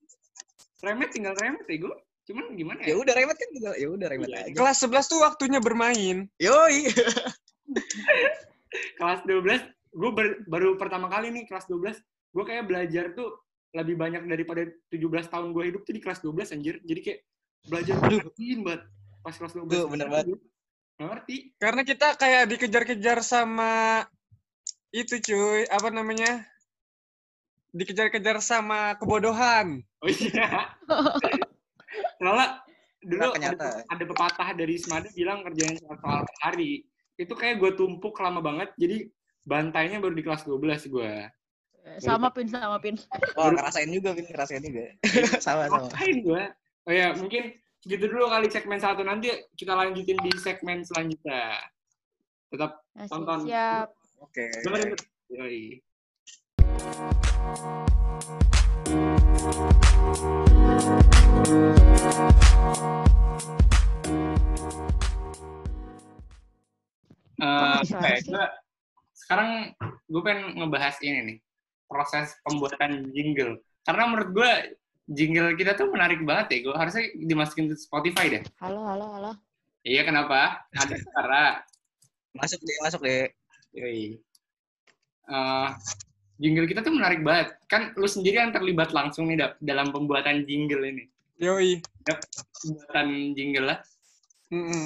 remet 0.83 1.09
tinggal 1.09 1.33
remet 1.33 1.63
ya 1.63 1.77
gue. 1.79 1.95
Cuman 2.23 2.43
gimana 2.55 2.79
Ya 2.83 2.91
ya? 2.91 2.95
udah 2.99 3.13
remet 3.15 3.35
kan 3.35 3.49
tinggal 3.51 3.73
ya 3.73 3.87
udah 3.89 4.07
remet 4.07 4.29
Iya. 4.29 4.39
aja. 4.47 4.55
kelas 4.55 4.77
11 4.83 5.07
tuh 5.07 5.19
waktunya 5.23 5.59
bermain 5.59 6.27
Yoi. 6.37 6.87
Kelas 8.97 9.21
12, 9.23 9.63
gue 9.93 10.11
baru 10.43 10.75
pertama 10.75 11.05
kali 11.05 11.29
nih 11.29 11.45
kelas 11.45 11.69
12, 11.69 11.93
gue 12.33 12.43
kayak 12.43 12.65
belajar 12.65 13.13
tuh 13.13 13.42
lebih 13.73 13.95
banyak 13.97 14.21
daripada 14.29 14.69
17 14.93 15.33
tahun 15.33 15.49
gue 15.49 15.63
hidup 15.73 15.81
tuh 15.81 15.93
di 15.97 16.01
kelas 16.01 16.21
12 16.21 16.53
anjir. 16.53 16.75
Jadi 16.85 16.99
kayak 17.01 17.19
belajar 17.65 17.95
rajin 18.05 18.59
banget 18.61 18.81
pas 19.25 19.35
kelas 19.35 19.53
12. 19.57 19.73
Tuh, 19.73 19.85
bener 19.89 20.07
banget. 20.07 20.39
Nggak 20.93 21.09
ngerti. 21.09 21.35
karena 21.57 21.81
kita 21.81 22.07
kayak 22.21 22.43
dikejar-kejar 22.53 23.19
sama 23.25 24.05
itu 24.93 25.17
cuy, 25.17 25.65
apa 25.73 25.89
namanya? 25.89 26.45
Dikejar-kejar 27.73 28.37
sama 28.45 28.93
kebodohan. 29.01 29.81
Oh 30.05 30.09
iya. 30.11 30.69
Soalnya 32.21 32.61
dulu 33.01 33.33
ada, 33.33 33.81
ada 33.89 34.03
pepatah 34.05 34.49
dari 34.53 34.77
Semada 34.77 35.09
bilang 35.17 35.41
kerjain 35.41 35.81
soal 35.81 35.97
soal 35.97 36.21
per 36.21 36.37
hari. 36.45 36.85
Itu 37.17 37.33
kayak 37.33 37.57
gue 37.57 37.71
tumpuk 37.73 38.13
lama 38.21 38.37
banget, 38.37 38.69
jadi 38.77 39.09
bantainya 39.49 39.97
baru 39.97 40.13
di 40.13 40.23
kelas 40.23 40.45
12 40.45 40.93
gue. 40.93 41.13
Sama 41.99 42.31
pin 42.31 42.47
sama 42.47 42.79
pin. 42.79 42.95
Oh, 43.39 43.49
ngerasain 43.49 43.89
juga, 43.89 44.13
Vin. 44.13 44.25
Ngerasain 44.25 44.61
juga. 44.61 44.85
sama, 45.43 45.67
sama. 45.67 45.87
Ngapain 45.87 46.15
gue? 46.19 46.43
Oh 46.83 46.91
ya, 46.91 47.11
mungkin 47.13 47.43
segitu 47.79 48.07
dulu 48.07 48.27
kali 48.27 48.47
segmen 48.47 48.79
satu. 48.79 49.01
Nanti 49.01 49.27
kita 49.55 49.73
lanjutin 49.73 50.19
di 50.19 50.31
segmen 50.37 50.83
selanjutnya. 50.83 51.59
Tetap 52.49 52.71
Nah, 52.93 53.07
Tonton. 53.09 53.39
siap. 53.43 53.89
Oke. 54.19 54.45
dengerin. 54.61 54.93
Yoi. 55.29 55.61
Eh, 67.35 67.77
apa 67.81 68.05
ya, 68.05 68.17
sih? 68.21 68.29
gua- 68.29 68.53
sekarang 69.13 69.49
gue 70.05 70.21
pengen 70.21 70.43
ngebahas 70.55 70.95
ini 71.01 71.19
nih 71.23 71.37
proses 71.93 72.33
pembuatan 72.41 73.13
jingle. 73.13 73.61
Karena 73.85 74.03
menurut 74.09 74.29
gue 74.33 74.51
jingle 75.13 75.53
kita 75.53 75.77
tuh 75.77 75.93
menarik 75.93 76.25
banget 76.25 76.57
ya. 76.57 76.57
Gue 76.65 76.75
harusnya 76.75 77.05
dimasukin 77.13 77.69
ke 77.69 77.75
Spotify 77.77 78.33
deh. 78.33 78.43
Halo, 78.57 78.81
halo, 78.81 79.05
halo. 79.13 79.31
iya 79.85 80.01
kenapa? 80.07 80.63
Ada 80.73 80.95
cara 80.95 81.61
Masuk 82.33 82.59
deh, 82.65 82.77
masuk 82.81 83.01
deh. 83.05 83.29
Yoi. 83.77 84.17
Eh, 85.29 85.69
jingle 86.41 86.65
kita 86.65 86.81
tuh 86.81 86.93
menarik 86.93 87.21
banget. 87.21 87.53
Kan 87.69 87.93
lu 87.93 88.09
sendiri 88.09 88.41
yang 88.41 88.49
terlibat 88.49 88.89
langsung 88.89 89.29
nih 89.29 89.37
Dap, 89.37 89.61
dalam 89.61 89.93
pembuatan 89.93 90.49
jingle 90.49 90.81
ini. 90.81 91.05
Yoi. 91.37 91.77
pembuatan 92.03 93.37
jingle 93.37 93.67
lah. 93.69 93.79
Mm-mm. 94.53 94.85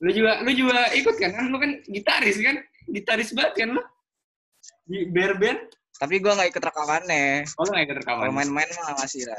lu 0.00 0.10
juga 0.16 0.40
lu 0.40 0.50
juga 0.56 0.88
ikut 0.96 1.14
kan 1.20 1.30
kan? 1.36 1.44
Lu 1.52 1.58
kan 1.60 1.70
gitaris 1.90 2.38
kan? 2.40 2.56
Gitaris 2.88 3.30
banget 3.36 3.52
kan 3.66 3.68
lu? 3.76 3.82
Di 4.88 5.06
bear 5.10 5.36
band 5.36 5.60
Tapi 6.00 6.16
gue 6.16 6.32
nggak 6.32 6.48
ikut 6.48 6.64
rekamannya. 6.64 7.44
oh 7.54 7.62
lu 7.62 7.70
nggak 7.70 7.86
ikut 7.86 7.98
rekaman 8.00 8.20
Kalau 8.24 8.32
main-main 8.32 8.68
mah 8.72 8.96
masih 8.96 9.28
lah. 9.28 9.36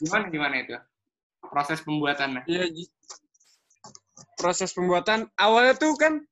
gimana 0.00 0.24
gimana 0.26 0.54
itu 0.58 0.72
proses 1.44 1.84
pembuatannya 1.84 2.42
Iya. 2.48 2.64
Ji. 2.66 2.84
Proses 4.32 4.72
pembuatan 4.72 5.28
awalnya 5.36 5.76
tuh 5.76 5.92
kan 5.94 6.24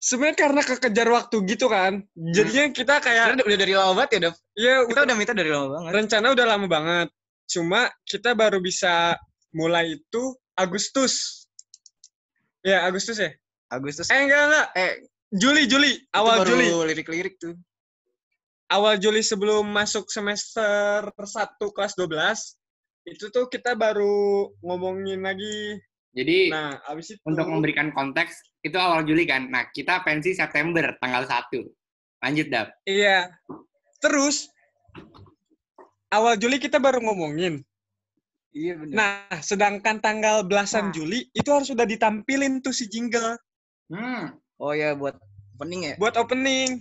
sebenarnya 0.00 0.36
karena 0.40 0.60
kekejar 0.60 1.08
waktu 1.08 1.36
gitu 1.46 1.68
kan. 1.68 2.00
Jadinya 2.16 2.72
kita 2.72 2.94
kayak 2.98 3.36
Sebenarnya 3.36 3.44
udah 3.46 3.58
dari 3.60 3.74
lama 3.74 3.92
banget 3.94 4.10
ya, 4.10 4.20
Dap. 4.24 4.34
ya 4.56 4.74
Kita 4.84 5.00
udah 5.04 5.16
minta 5.16 5.32
dari 5.32 5.50
lama 5.52 5.68
banget. 5.70 5.90
rencana 5.94 6.26
udah 6.32 6.46
lama 6.48 6.66
banget. 6.66 7.08
Cuma 7.44 7.80
kita 8.02 8.30
baru 8.32 8.58
bisa 8.58 9.20
mulai 9.52 9.94
itu 9.94 10.22
Agustus. 10.56 11.44
Ya, 12.64 12.88
Agustus 12.88 13.20
ya? 13.20 13.30
Agustus. 13.68 14.08
Eh, 14.08 14.24
enggak, 14.24 14.42
enggak. 14.48 14.66
Eh, 14.74 14.92
Juli, 15.30 15.68
Juli. 15.68 15.92
Awal 16.10 16.34
itu 16.34 16.40
baru 16.40 16.50
Juli. 16.50 16.66
lirik-lirik 16.88 17.34
tuh. 17.36 17.52
Awal 18.74 18.98
Juli 18.98 19.22
sebelum 19.22 19.70
masuk 19.70 20.10
semester 20.10 21.06
1 21.06 21.14
kelas 21.62 21.94
12. 21.94 22.58
Itu 23.06 23.30
tuh 23.30 23.46
kita 23.46 23.78
baru 23.78 24.50
ngomongin 24.66 25.22
lagi. 25.22 25.78
jadi 26.14 26.50
Nah, 26.50 26.78
abis 26.90 27.14
itu... 27.14 27.20
untuk 27.26 27.46
memberikan 27.50 27.90
konteks 27.90 28.38
itu 28.62 28.78
awal 28.78 29.02
Juli 29.02 29.26
kan 29.26 29.50
nah 29.50 29.66
kita 29.74 30.06
pensi 30.06 30.30
September 30.30 30.94
tanggal 31.02 31.26
1 31.26 31.50
lanjut 32.22 32.46
dap 32.54 32.70
Iya. 32.86 33.34
Terus, 33.98 34.46
awal 36.14 36.38
Juli 36.38 36.62
kita 36.62 36.78
baru 36.78 37.02
ngomongin. 37.02 37.66
Iya 38.54 38.78
bener. 38.78 38.94
Nah, 38.94 39.42
sedangkan 39.42 39.98
tanggal 39.98 40.46
belasan 40.46 40.90
Nah. 40.90 40.94
Juli 40.94 41.26
itu 41.34 41.50
harus 41.50 41.66
sudah 41.66 41.82
ditampilin 41.82 42.62
tuh 42.62 42.70
si 42.70 42.86
jingle 42.86 43.34
hmm 43.90 44.38
Oh 44.62 44.70
ya 44.70 44.94
buat 44.94 45.18
opening 45.58 45.80
ya. 45.90 45.94
buat 45.98 46.14
opening. 46.14 46.78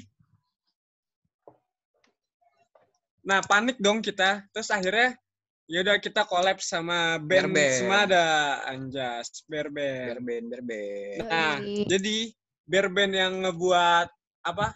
Nah, 3.24 3.40
panik 3.44 3.80
dong 3.80 4.04
kita. 4.04 4.44
Terus 4.52 4.70
akhirnya 4.70 5.16
ya 5.64 5.80
udah 5.80 5.96
kita 5.98 6.28
collab 6.28 6.60
sama 6.60 7.16
band 7.18 7.28
Bear 7.28 7.48
Band. 7.48 7.76
Semada 7.80 8.26
Anjas, 8.68 9.48
Bear 9.48 9.72
band, 9.72 10.20
biar 10.20 10.62
band. 10.62 11.20
Nah, 11.28 11.56
Yoi. 11.64 11.88
jadi 11.88 12.18
Bear 12.64 12.88
Band 12.88 13.12
yang 13.12 13.34
ngebuat 13.44 14.08
apa? 14.48 14.72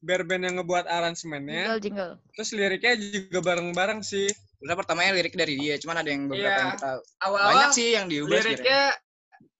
Bear 0.00 0.24
Band 0.24 0.48
yang 0.48 0.60
ngebuat 0.60 0.84
aransemennya. 0.88 1.76
Jingle, 1.76 1.80
jingle. 1.80 2.12
Terus 2.36 2.50
liriknya 2.56 2.94
juga 2.96 3.40
bareng-bareng 3.40 4.00
sih. 4.00 4.28
Udah 4.60 4.76
pertamanya 4.76 5.16
lirik 5.16 5.32
dari 5.32 5.56
dia, 5.56 5.80
cuman 5.80 6.04
ada 6.04 6.08
yang 6.12 6.28
beberapa 6.28 6.44
Iya. 6.44 6.60
yang 6.60 6.72
kita 6.76 6.92
Awal 7.24 7.40
banyak 7.48 7.70
sih 7.72 7.88
yang 7.96 8.06
diubah 8.12 8.36
liriknya 8.36 8.82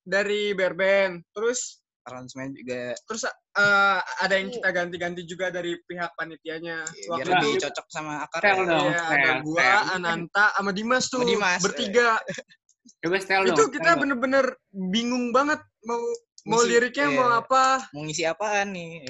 dari 0.05 0.53
Bear 0.53 0.77
Band. 0.77 1.25
Terus 1.33 1.81
Aransemen 2.09 2.57
juga 2.57 2.97
terus 3.05 3.23
eh, 3.29 4.01
ada 4.01 4.35
yang 4.35 4.49
kita 4.49 4.69
ganti-ganti 4.73 5.23
juga 5.29 5.53
dari 5.53 5.77
pihak 5.85 6.17
panitianya. 6.17 6.85
ya, 6.85 7.17
biar 7.17 7.27
Waktu 7.29 7.31
lebih 7.37 7.51
itu 7.57 7.63
cocok 7.69 7.87
sama 7.93 8.13
akar. 8.25 8.41
Ya. 8.41 8.55
dong. 8.57 8.89
Iya, 8.89 9.03
ada 9.05 9.31
gua. 9.45 9.71
Ananta, 9.97 10.47
sama 10.57 10.71
Dimas 10.73 11.05
tuh. 11.13 11.21
Sama 11.23 11.31
Dimas, 11.31 11.61
bertiga. 11.61 12.09
coba 13.01 13.17
dong 13.17 13.45
itu 13.49 13.63
setel 13.65 13.69
kita 13.73 13.91
dong. 13.97 14.01
bener-bener 14.05 14.45
bingung 14.73 15.33
banget 15.33 15.61
mau 15.85 16.01
mau 16.49 16.61
Ngisi, 16.65 16.71
liriknya 16.73 17.07
mau 17.13 17.29
iya. 17.29 17.41
apa. 17.45 17.65
Mau 17.93 18.03
ngisi 18.09 18.25
apaan 18.25 18.69
nih? 18.73 19.05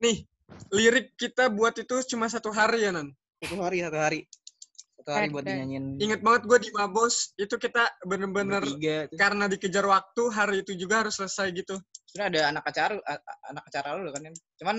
Nih, 0.00 0.16
lirik 0.72 1.16
kita 1.16 1.48
buat 1.48 1.76
itu 1.80 1.96
cuma 2.12 2.28
satu 2.28 2.52
hari 2.52 2.88
ya, 2.88 2.92
Nan. 2.92 3.12
Satu 3.40 3.56
hari, 3.64 3.80
satu 3.80 3.98
hari. 4.00 4.20
Satu 5.00 5.10
hari 5.16 5.26
Keren, 5.26 5.32
buat 5.32 5.44
dinyanyiin 5.48 5.84
Ingat 5.96 6.20
banget 6.20 6.42
gue 6.44 6.58
di 6.60 6.70
Mabos, 6.76 7.32
itu 7.40 7.54
kita 7.56 7.88
bener-bener 8.04 8.60
bertiga. 8.60 9.08
tuh. 9.08 9.16
karena 9.16 9.44
dikejar 9.48 9.84
waktu, 9.88 10.22
hari 10.28 10.56
itu 10.60 10.76
juga 10.76 11.00
harus 11.04 11.16
selesai 11.16 11.48
gitu. 11.56 11.80
Sebenarnya 12.04 12.28
ada 12.28 12.40
anak 12.52 12.64
acara, 12.68 12.94
anak 13.48 13.64
acara 13.64 13.88
lu 13.96 14.12
kan. 14.12 14.28
Cuman 14.60 14.76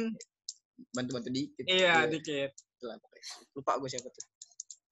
bantu-bantu 0.93 1.29
dikit. 1.33 1.65
Iya, 1.65 2.05
dikit. 2.05 2.53
Itulah 2.77 3.01
pokoknya. 3.01 3.25
Lupa 3.57 3.71
gue 3.81 3.89
siapa 3.89 4.07
tuh. 4.13 4.25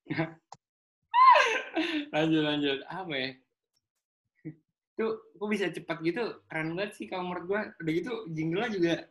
lanjut 2.13 2.41
lanjut 2.43 2.79
apa 2.89 3.13
ya 3.13 3.29
itu 4.99 5.05
kok 5.15 5.47
bisa 5.47 5.71
cepat 5.71 5.97
gitu 6.03 6.23
keren 6.51 6.75
banget 6.75 6.91
sih 6.99 7.07
kalau 7.07 7.31
menurut 7.31 7.45
gua 7.47 7.61
udah 7.79 7.93
gitu 7.95 8.11
jingle 8.35 8.67
juga 8.67 9.07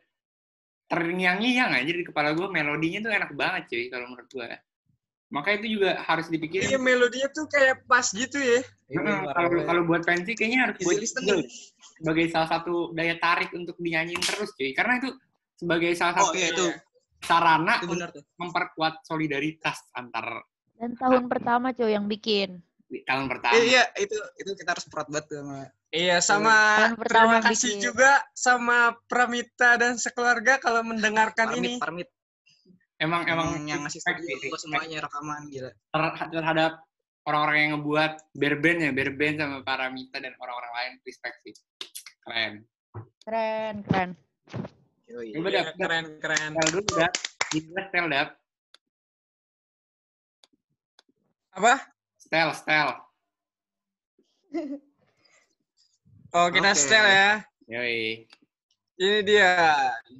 terngiang-ngiang 0.88 1.72
aja 1.80 1.92
di 1.96 2.04
kepala 2.04 2.36
gua 2.36 2.52
melodinya 2.52 3.08
tuh 3.08 3.12
enak 3.12 3.32
banget 3.32 3.62
cuy 3.72 3.84
kalau 3.88 4.06
menurut 4.12 4.28
gua 4.28 4.52
maka 5.28 5.54
itu 5.54 5.76
juga 5.76 6.00
harus 6.02 6.26
dipikirin 6.26 6.68
Iya, 6.68 6.78
melodinya 6.80 7.28
tuh 7.30 7.44
kayak 7.46 7.84
pas 7.84 8.06
gitu 8.08 8.36
ya. 8.36 8.60
Parah 8.88 9.28
kalau 9.30 9.50
kalau 9.62 9.82
buat 9.84 10.02
pensi 10.02 10.32
kayaknya 10.32 10.58
harus 10.64 10.76
Easy 10.80 10.86
buat 10.86 10.98
jingle 11.04 11.40
sebagai 12.00 12.24
salah 12.28 12.48
satu 12.48 12.74
daya 12.90 13.14
tarik 13.18 13.52
untuk 13.52 13.76
dinyanyiin 13.76 14.18
terus 14.18 14.54
cuy 14.54 14.72
karena 14.72 14.96
itu 14.98 15.10
sebagai 15.54 15.90
salah 15.92 16.14
Oh 16.16 16.32
satu 16.32 16.36
iya 16.36 16.48
itu, 16.48 16.66
sarana 17.20 17.74
itu 17.78 17.86
benar 17.90 18.08
tuh. 18.08 18.22
untuk 18.22 18.24
memperkuat 18.38 18.94
solidaritas 19.04 19.76
antar 19.92 20.40
Dan 20.74 20.94
tahun 20.94 21.26
pertama 21.26 21.74
cuy 21.74 21.90
yang 21.90 22.06
bikin. 22.06 22.62
di 22.88 23.04
tahun 23.04 23.28
pertama 23.28 23.52
Iya, 23.52 23.62
iya, 23.62 23.82
itu 24.00 24.16
itu 24.38 24.50
kita 24.56 24.72
harus 24.72 24.88
proud 24.88 25.12
banget 25.12 25.28
tuh 25.28 25.36
sama 25.44 25.58
Iya, 25.88 26.16
sama 26.20 26.56
Tahun 26.76 27.00
terima 27.02 27.38
kasih 27.40 27.70
bikin. 27.70 27.80
juga 27.82 28.10
sama 28.32 28.78
Pramita 29.04 29.76
dan 29.76 29.96
sekeluarga 29.96 30.56
kalau 30.56 30.84
mendengarkan 30.84 31.48
Parmit, 31.48 31.60
ini. 31.60 31.72
Parmit. 31.76 32.08
Emang 32.98 33.22
emang 33.24 33.48
Emang 33.54 33.64
yang 33.64 33.80
ngasih 33.82 34.00
respect 34.00 34.20
studio 34.20 34.54
semuanya 34.56 34.98
rekaman 35.00 35.42
gila. 35.46 35.70
ter- 35.70 36.30
terhadap 36.30 36.72
orang-orang 37.22 37.56
yang 37.58 37.72
ngebuat 37.76 38.12
bear 38.32 38.54
band 38.56 38.78
ya 38.80 38.90
bear 38.90 39.10
band 39.12 39.36
sama 39.36 39.58
Paramita 39.62 40.16
dan 40.16 40.32
orang-orang 40.34 40.72
lain 40.74 40.92
respect 41.02 41.36
sih 41.42 41.54
keren 42.22 42.52
Keren, 43.22 43.74
keren. 43.84 44.10
Yoi. 45.06 45.32
Coba 45.32 45.48
Iya, 45.48 45.60
dap, 45.60 45.66
dap, 45.68 45.78
keren 45.78 46.04
keren. 46.18 46.50
tel 46.52 46.68
dulu 46.70 46.90
dap 46.94 47.12
Gila, 47.48 47.82
stel 47.86 48.06
dap 48.08 48.28
Apa? 51.50 51.74
stel 52.16 52.48
stel 52.52 52.88
Oh, 56.30 56.48
kita 56.48 56.70
Oke. 56.70 56.76
setel 56.76 57.04
ya. 57.04 57.28
yoi 57.68 58.28
Ini 58.98 59.22
dia 59.22 59.54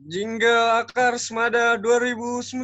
jingle 0.06 0.86
Akar 0.86 1.18
Semada 1.18 1.74
2019. 1.82 2.62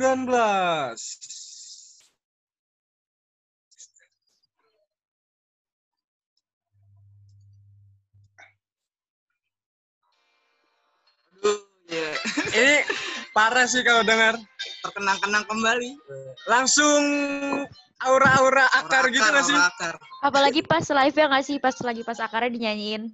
Aduh, 11.34 11.58
gila. 11.90 12.14
Ini 12.54 12.74
parah 13.34 13.66
sih 13.66 13.82
kalau 13.82 14.06
dengar. 14.06 14.38
Terkenang-kenang 14.86 15.42
kembali. 15.50 15.98
Langsung 16.46 17.02
aura-aura 18.06 18.70
akar 18.70 19.10
gitu 19.10 19.18
Aura 19.18 19.42
gak 19.42 19.46
sih? 19.50 19.58
aura 19.58 19.66
akar. 19.66 19.94
Apalagi 20.22 20.62
pas 20.62 20.86
live 20.86 21.16
ya 21.18 21.26
nggak 21.26 21.42
sih? 21.42 21.58
Pas 21.58 21.74
lagi 21.82 22.06
pas 22.06 22.22
akarnya 22.22 22.54
dinyanyiin. 22.54 23.10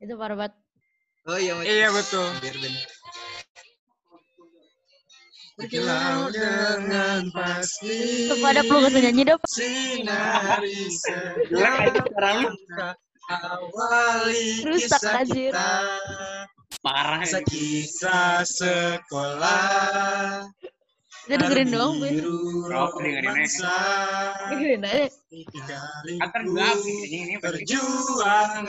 Itu 0.00 0.16
parah 0.16 0.48
banget. 0.48 0.65
Oh 1.26 1.38
iya. 1.38 1.58
Iya 1.58 1.88
betul. 1.90 2.26
Biar 2.38 2.56
ben. 2.62 2.74
Berkilau 5.56 6.28
dengan 6.30 7.32
pasti. 7.32 8.28
Tuh 8.30 8.38
pada 8.44 8.60
perlu 8.62 8.86
nggak 8.86 9.02
nyanyi 9.10 9.22
dong. 9.34 9.42
Sinari 9.48 10.86
awali 13.26 14.62
Rusak, 14.62 15.02
kisah 15.02 15.12
anjir. 15.18 15.50
kita. 15.50 15.72
Parah 16.84 17.22
ya. 17.26 17.40
Kisah 17.42 18.46
sekolah. 18.46 20.46
Udah 21.26 21.36
dengerin 21.42 21.68
doang, 21.74 21.92
Bu. 21.98 22.06
Oh, 22.70 22.88
dengerin 23.02 23.26
aja. 23.34 23.74
Dengerin 24.46 24.82
aja. 24.86 25.10
Antar 26.22 26.42
ini 26.46 26.94
ini 27.18 27.34
Perjuangan 27.42 28.66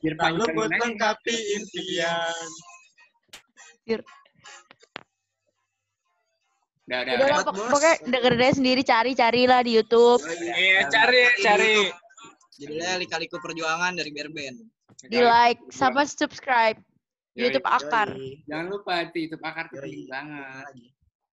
biar 0.00 0.14
panjangin 0.16 0.56
aja. 0.64 0.78
lengkapi 0.80 1.36
impian. 1.60 2.48
Udah 6.88 6.98
udah. 7.04 7.14
Udah 7.20 7.38
pok- 7.44 7.54
Bos. 7.54 7.68
pokoknya 7.68 7.94
dengerin 8.08 8.40
aja 8.40 8.54
sendiri, 8.56 8.80
cari-cari 8.82 9.42
lah 9.44 9.60
di 9.60 9.72
YouTube. 9.76 10.24
Iya, 10.26 10.88
cari 10.88 11.20
cari. 11.38 11.74
Judulnya 12.56 12.96
Lika-Liku 12.96 13.40
Perjuangan 13.40 13.92
dari 13.92 14.10
Berben. 14.12 14.56
Di 15.04 15.20
like, 15.20 15.60
sama 15.68 16.04
subscribe. 16.04 16.76
YouTube 17.32 17.64
Akar. 17.64 18.12
Jangan 18.44 18.66
lupa 18.68 19.06
di 19.12 19.24
YouTube 19.24 19.44
akar 19.44 19.70
penting 19.70 20.04
banget. 20.10 20.89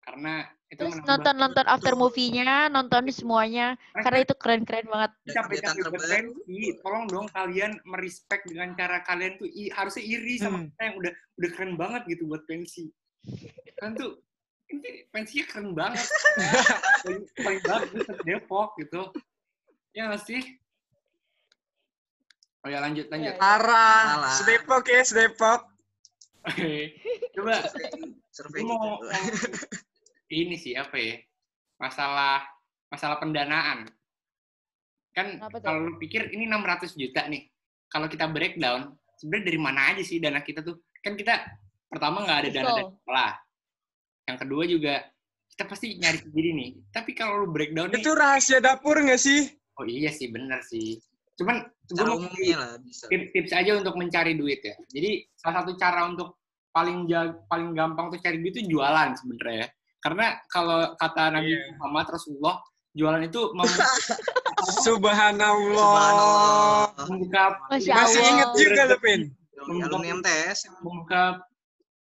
Karena 0.08 0.40
itu 0.68 0.80
Terus 0.80 0.94
menambah 0.96 1.08
nonton-nonton 1.20 1.66
after 1.74 1.92
movie-nya, 1.92 2.72
nonton 2.72 3.04
semuanya. 3.12 3.76
Karena 3.92 4.24
itu 4.24 4.32
keren-keren 4.32 4.88
banget. 4.88 5.10
Kegiatan 5.28 5.76
berpensi, 5.84 6.58
tolong 6.80 7.04
dong 7.12 7.26
kalian 7.28 7.76
merespek 7.84 8.40
dengan 8.48 8.72
cara 8.72 9.04
kalian 9.04 9.36
tuh 9.36 9.44
i- 9.44 9.68
harusnya 9.68 10.00
iri 10.00 10.40
sama 10.40 10.64
Hmm. 10.64 10.72
kita 10.72 10.82
yang 10.88 10.96
udah 10.96 11.12
udah 11.12 11.50
keren 11.52 11.72
banget 11.76 12.02
gitu 12.08 12.24
buat 12.24 12.40
pensi. 12.48 12.88
Kan 13.76 14.00
tuh 14.00 14.16
ini 14.72 15.04
pensinya 15.12 15.44
keren 15.44 15.76
banget. 15.76 16.08
paling, 17.04 17.22
paling 17.44 17.62
bagus 17.68 18.04
di 18.08 18.16
Depok 18.24 18.68
gitu. 18.80 19.02
Ya 19.92 20.16
sih? 20.16 20.40
Oh 22.64 22.68
ya 22.68 22.80
lanjut 22.80 23.12
lanjut. 23.12 23.36
Parah. 23.36 24.32
Sedepok 24.34 24.88
ya, 24.88 25.04
sedepok. 25.04 25.68
Oke. 26.48 26.96
Coba 27.36 27.60
Survei 28.32 28.62
mau, 28.64 29.04
gitu. 29.04 29.87
Ini 30.30 30.56
sih 30.60 30.76
apa 30.76 30.96
ya? 30.96 31.16
Masalah 31.80 32.44
masalah 32.88 33.16
pendanaan. 33.20 33.88
Kan 35.12 35.40
Apa 35.40 35.58
tuh? 35.58 35.64
kalau 35.64 35.80
lu 35.88 35.92
pikir 35.98 36.30
ini 36.32 36.44
600 36.46 36.94
juta 36.94 37.26
nih. 37.26 37.48
Kalau 37.88 38.06
kita 38.06 38.28
breakdown, 38.28 38.92
sebenarnya 39.16 39.44
dari 39.48 39.60
mana 39.60 39.80
aja 39.96 40.02
sih 40.04 40.20
dana 40.20 40.44
kita 40.44 40.60
tuh? 40.60 40.76
Kan 41.00 41.16
kita 41.16 41.40
pertama 41.88 42.22
nggak 42.24 42.38
ada 42.44 42.50
dana 42.52 42.70
dari 42.76 42.92
sekolah. 42.92 43.32
Yang 44.28 44.38
kedua 44.44 44.62
juga 44.68 44.94
kita 45.56 45.64
pasti 45.64 45.86
nyari 45.96 46.18
sendiri 46.20 46.50
nih. 46.52 46.70
Tapi 46.92 47.10
kalau 47.16 47.42
lu 47.42 47.48
breakdown 47.48 47.88
nih, 47.90 48.04
Itu 48.04 48.12
rahasia 48.12 48.60
dapur 48.60 49.00
nggak 49.00 49.20
sih? 49.20 49.48
oh 49.78 49.86
iya 49.86 50.10
sih 50.10 50.26
bener 50.28 50.58
sih. 50.66 50.98
Cuman 51.38 51.62
umumnya 51.94 52.56
lah 52.58 52.70
bisa. 52.82 53.06
tips, 53.06 53.30
tips 53.30 53.52
aja 53.54 53.78
untuk 53.78 53.94
mencari 53.94 54.34
duit 54.34 54.58
ya. 54.58 54.74
Jadi 54.90 55.22
salah 55.38 55.62
satu 55.62 55.78
cara 55.78 56.10
untuk 56.10 56.34
paling 56.74 57.06
jag, 57.06 57.46
paling 57.46 57.78
gampang 57.78 58.10
untuk 58.10 58.18
cari 58.18 58.42
duit 58.42 58.58
itu 58.58 58.74
jualan 58.74 59.14
sebenarnya. 59.14 59.70
Ya. 59.98 60.00
Karena 60.00 60.26
kalau 60.46 60.94
kata 60.94 61.34
Nabi 61.34 61.50
Iya. 61.50 61.74
Muhammad 61.74 62.06
Rasulullah, 62.08 62.56
jualan 62.94 63.22
itu 63.24 63.40
mem- 63.52 63.66
Subhanallah. 64.86 65.74
Subhanallah. 65.74 67.06
membuka 67.08 67.42
Masih 67.70 68.22
inget 68.22 68.48
juga 68.54 68.82
lu, 68.86 68.98
Pin? 69.02 69.20
Alumni 69.58 70.08
MTS. 70.14 70.70
membuka 70.80 71.42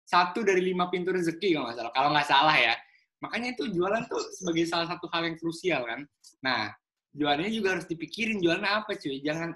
satu 0.07 0.45
dari 0.45 0.63
lima 0.63 0.87
pintu 0.89 1.11
rezeki 1.11 1.57
kalau 1.57 1.67
nggak 1.67 1.79
salah. 1.79 1.93
Kalau 1.93 2.09
nggak 2.13 2.29
salah 2.29 2.57
ya. 2.57 2.75
Makanya 3.23 3.55
itu 3.55 3.71
jualan 3.71 4.03
tuh 4.07 4.19
sebagai 4.35 4.65
salah 4.67 4.87
satu 4.87 5.07
hal 5.11 5.23
yang 5.25 5.37
krusial 5.39 5.83
kan. 5.83 6.01
Nah, 6.43 6.71
jualannya 7.15 7.51
juga 7.51 7.79
harus 7.79 7.87
dipikirin 7.87 8.39
jualannya 8.39 8.67
apa 8.83 8.95
cuy. 8.95 9.23
Jangan 9.23 9.55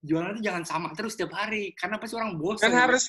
jualan 0.00 0.36
itu 0.36 0.42
jangan 0.44 0.64
sama 0.64 0.88
terus 0.92 1.16
setiap 1.16 1.32
hari. 1.34 1.72
Karena 1.74 1.96
pasti 1.96 2.14
orang 2.16 2.36
bosan. 2.36 2.70
Kan 2.70 2.76
harus 2.76 3.08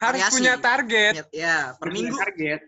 harus 0.00 0.20
Variasi. 0.20 0.34
punya 0.34 0.54
target. 0.58 1.12
Ya, 1.30 1.72
per 1.76 1.88
Punya 1.88 1.94
minggu. 1.94 2.16
target. 2.18 2.60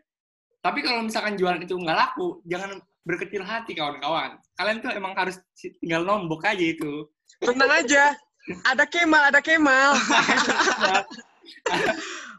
Tapi 0.62 0.82
kalau 0.82 1.04
misalkan 1.04 1.38
jualan 1.38 1.62
itu 1.62 1.74
nggak 1.76 1.96
laku, 1.96 2.42
jangan 2.46 2.80
berkecil 3.07 3.42
hati 3.46 3.78
kawan-kawan. 3.78 4.38
Kalian 4.59 4.82
tuh 4.82 4.90
emang 4.90 5.14
harus 5.14 5.38
tinggal 5.57 6.02
nombok 6.02 6.42
aja 6.42 6.64
itu. 6.64 7.07
Tenang 7.38 7.70
aja. 7.70 8.16
Ada 8.66 8.84
Kemal, 8.86 9.22
ada 9.30 9.40
Kemal. 9.42 9.94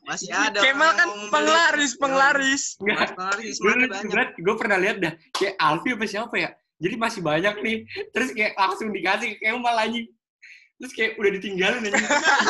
Masih 0.07 0.31
ada. 0.31 0.59
Kemal 0.63 0.91
kan 0.95 1.09
penglaris, 1.31 1.93
penglaris. 1.99 2.63
Enggak. 2.79 3.15
Penglaris, 3.15 3.55
banyak. 3.59 4.27
gue 4.39 4.55
pernah 4.55 4.77
lihat 4.79 4.97
dah 5.03 5.13
kayak 5.35 5.55
Alfi 5.59 5.95
apa 5.95 6.05
siapa 6.07 6.35
ya 6.39 6.49
jadi 6.77 6.95
masih 6.95 7.21
banyak 7.25 7.55
nih 7.65 7.77
terus 8.13 8.29
kayak 8.37 8.53
langsung 8.53 8.93
dikasih 8.93 9.37
ke 9.37 9.49
Kemal 9.49 9.75
anjing 9.75 10.07
terus 10.77 10.91
kayak 10.93 11.17
udah 11.17 11.31
ditinggalin 11.33 11.81
anjing 11.89 12.05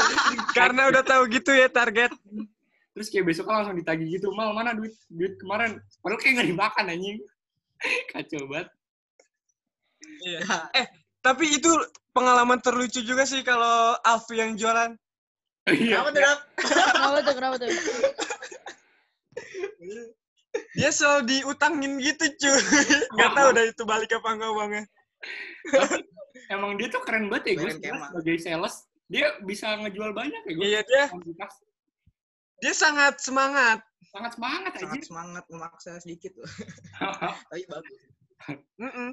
Karena 0.58 0.92
udah 0.92 1.04
tahu 1.04 1.24
gitu 1.32 1.52
ya 1.56 1.72
target. 1.72 2.12
Terus 2.98 3.14
kayak 3.14 3.30
besok 3.30 3.46
langsung 3.46 3.78
ditagih 3.78 4.10
gitu 4.18 4.34
mal 4.34 4.58
mana 4.58 4.74
duit 4.74 4.98
duit 5.14 5.38
kemarin 5.38 5.78
padahal 6.02 6.18
kayak 6.18 6.42
nggak 6.42 6.50
dimakan 6.50 6.86
anjing 6.90 7.18
kacau 8.12 8.42
banget 8.50 8.74
Iya. 10.18 10.40
Eh, 10.74 10.88
tapi 11.22 11.58
itu 11.58 11.70
pengalaman 12.14 12.58
terlucu 12.62 13.02
juga 13.06 13.26
sih 13.26 13.46
kalau 13.46 13.98
Alfi 14.02 14.42
yang 14.42 14.58
jualan. 14.58 14.94
iya 15.70 16.02
Kenapa 16.02 16.10
tuh, 17.22 17.34
kenapa 17.38 17.56
tuh? 17.62 17.70
Dia 20.78 20.90
selalu 20.90 21.22
diutangin 21.30 22.02
gitu 22.02 22.26
cuy. 22.34 22.62
Gak 23.20 23.32
tahu 23.36 23.50
dah 23.54 23.66
itu 23.66 23.84
balik 23.86 24.10
apa 24.16 24.30
enggak 24.34 24.52
uangnya. 24.54 24.84
emang 26.48 26.80
dia 26.80 26.88
tuh 26.88 27.02
keren 27.04 27.28
banget 27.28 27.44
ya 27.44 27.54
gue 27.60 27.72
sebagai 27.76 28.40
sales 28.40 28.88
dia 29.12 29.36
bisa 29.44 29.68
ngejual 29.84 30.16
banyak 30.16 30.42
ya 30.48 30.54
gue 30.56 30.64
Iya 30.64 30.82
dia, 30.88 31.04
dia 32.58 32.74
sangat 32.74 33.20
semangat. 33.20 33.80
sangat 34.08 34.32
semangat 34.34 34.72
aja 34.74 34.82
Sangat 34.88 35.04
semangat 35.06 35.44
memaksa 35.48 35.92
sedikit 36.00 36.34
loh. 36.38 36.50
Tapi 37.52 37.64
bagus. 37.68 38.00
Mm-mm. 38.80 39.12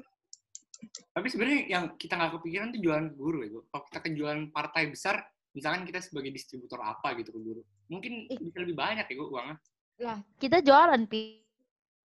tapi 1.11 1.27
sebenarnya 1.27 1.59
yang 1.65 1.85
kita 1.97 2.13
nggak 2.13 2.37
kepikiran 2.37 2.69
tuh 2.69 2.79
jualan 2.79 3.05
ke 3.09 3.15
guru 3.17 3.39
ya 3.41 3.49
kalau 3.67 3.83
kita 3.89 3.99
ke 3.99 4.09
jualan 4.13 4.41
partai 4.53 4.83
besar 4.87 5.15
misalkan 5.51 5.81
kita 5.83 5.97
sebagai 5.97 6.29
distributor 6.29 6.77
apa 6.79 7.15
gitu 7.17 7.33
ke 7.33 7.39
guru 7.41 7.61
mungkin 7.89 8.29
Ih. 8.29 8.37
bisa 8.37 8.61
lebih 8.61 8.77
banyak 8.77 9.01
ya 9.03 9.13
gue 9.15 9.27
uangnya 9.27 9.57
Lah, 9.97 10.19
kita 10.37 10.59
jualan, 10.61 11.01
Pi. 11.07 11.41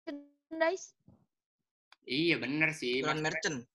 Merchandise. 0.07 0.95
iya 2.03 2.38
bener 2.38 2.70
sih 2.72 3.03
Jualan 3.03 3.20
merchant. 3.20 3.66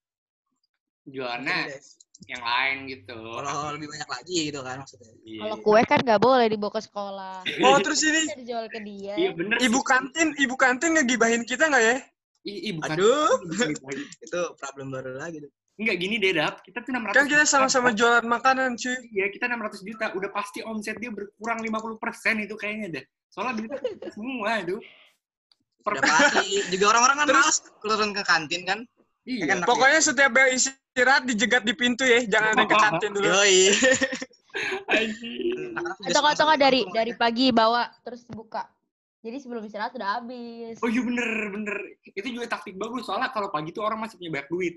Jualannya 1.06 1.58
Merchandise. 1.70 1.90
yang 2.26 2.42
lain 2.42 2.76
gitu 2.88 3.18
Kalau 3.18 3.72
lebih 3.76 3.88
banyak 3.92 4.10
lagi 4.10 4.38
gitu 4.48 4.60
kan 4.62 4.76
maksudnya. 4.82 5.12
Iya. 5.22 5.40
Kalau 5.46 5.58
kue 5.62 5.82
kan 5.84 6.00
nggak 6.02 6.22
boleh 6.22 6.46
dibawa 6.48 6.72
ke 6.74 6.82
sekolah. 6.82 7.36
Oh 7.62 7.78
terus 7.84 8.02
ini 8.02 8.22
Bisa 8.24 8.38
dijual 8.40 8.66
ke 8.72 8.80
dia. 8.82 9.14
iya 9.16 9.30
bener 9.36 9.58
ibu 9.60 9.80
sih. 9.80 9.86
kantin, 9.86 10.28
ibu 10.40 10.56
kantin 10.56 10.90
ngegibahin 10.96 11.44
kita 11.44 11.68
nggak 11.68 11.84
ya? 11.84 11.98
Ih, 12.46 12.58
ih, 12.70 12.74
bukan 12.78 12.94
Aduh. 12.94 13.42
Itu 14.26 14.42
problem 14.56 14.94
baru 14.94 15.18
lagi 15.18 15.42
tuh. 15.42 15.50
Enggak 15.76 15.98
gini 16.00 16.16
deh, 16.22 16.32
Dap. 16.32 16.64
Kita 16.64 16.80
tuh 16.80 16.94
600 16.94 17.12
Kan 17.12 17.26
kita 17.28 17.44
sama-sama 17.44 17.90
jualan 17.92 18.24
makanan 18.24 18.80
cuy. 18.80 18.96
Iya, 19.12 19.28
kita 19.28 19.50
600 19.52 19.82
juta. 19.84 20.06
Udah 20.16 20.30
pasti 20.32 20.64
omset 20.64 20.96
dia 21.02 21.12
berkurang 21.12 21.60
50% 21.60 22.00
itu 22.48 22.56
kayaknya 22.56 22.88
deh. 22.96 23.04
Soalnya 23.28 23.60
duitnya 23.60 23.82
kita 23.84 24.08
semua 24.14 24.62
itu. 24.64 24.78
Per- 25.84 26.00
Udah 26.00 26.04
pasti. 26.06 26.64
Juga 26.72 26.86
orang-orang 26.96 27.18
kan 27.20 27.28
Terus- 27.28 27.44
males 27.44 27.60
turun 27.84 28.12
ke 28.16 28.24
kantin 28.24 28.62
kan. 28.64 28.80
Iya. 29.26 29.44
kan 29.52 29.58
Pokoknya 29.68 30.00
setiap 30.00 30.32
bel 30.32 30.54
istirahat 30.96 31.28
dijegat 31.28 31.68
di 31.68 31.76
pintu 31.76 32.08
ya, 32.08 32.24
jangan 32.24 32.56
ada 32.56 32.64
yang 32.64 32.72
ke 32.72 32.78
kantin 32.80 33.12
dulu. 33.12 33.28
Yoi. 33.28 33.60
Anjing. 34.96 35.76
Atau 36.08 36.48
dari 36.56 36.88
dari 36.88 37.12
pagi 37.12 37.52
bawa 37.52 37.92
terus 38.00 38.24
buka. 38.24 38.64
Jadi 39.20 39.44
sebelum 39.44 39.68
istirahat 39.68 39.92
udah 39.92 40.24
habis. 40.24 40.80
Oh 40.80 40.88
iya 40.88 41.04
bener, 41.04 41.28
bener. 41.52 41.76
Itu 42.08 42.32
juga 42.32 42.48
taktik 42.48 42.80
bagus. 42.80 43.04
Soalnya 43.04 43.28
kalau 43.36 43.52
pagi 43.52 43.76
tuh 43.76 43.84
orang 43.84 44.00
masih 44.00 44.16
punya 44.16 44.40
banyak 44.40 44.48
duit. 44.48 44.76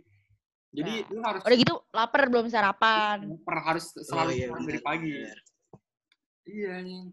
Jadi 0.75 0.93
Nah. 1.07 1.15
lu 1.15 1.21
harus 1.23 1.41
Udah 1.47 1.57
gitu 1.57 1.75
lapar 1.95 2.23
belum 2.27 2.47
sarapan. 2.51 3.17
per 3.47 3.57
harus 3.63 3.87
selalu 3.95 4.31
Oh, 4.35 4.35
iya, 4.35 4.47
dari 4.59 4.81
pagi. 4.83 5.15
bener. 5.15 5.39
Iya 6.49 6.69
anjing. 6.83 7.07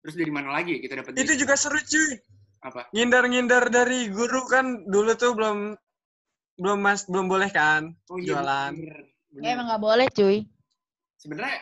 Terus 0.00 0.14
dari 0.16 0.32
mana 0.32 0.48
lagi 0.56 0.70
ya 0.72 0.80
kita 0.80 0.94
dapat 1.04 1.12
Itu 1.20 1.32
juga 1.36 1.52
seru 1.52 1.76
cuy. 1.76 2.16
apa? 2.60 2.88
Ngindar-ngindar 2.96 3.68
dari 3.68 4.08
guru 4.08 4.48
kan 4.48 4.88
dulu 4.88 5.12
tuh 5.16 5.36
belum 5.36 5.76
belum 6.60 6.78
mas 6.78 7.02
belum 7.04 7.26
boleh 7.26 7.48
kan 7.48 7.96
Oh 8.06 8.16
iya, 8.16 8.36
jualan. 8.36 8.70
bener, 8.70 8.96
bener. 9.30 9.40
Ya, 9.40 9.48
emang 9.50 9.66
nggak 9.66 9.82
boleh 9.82 10.06
cuy. 10.10 10.38
Sebenarnya 11.16 11.58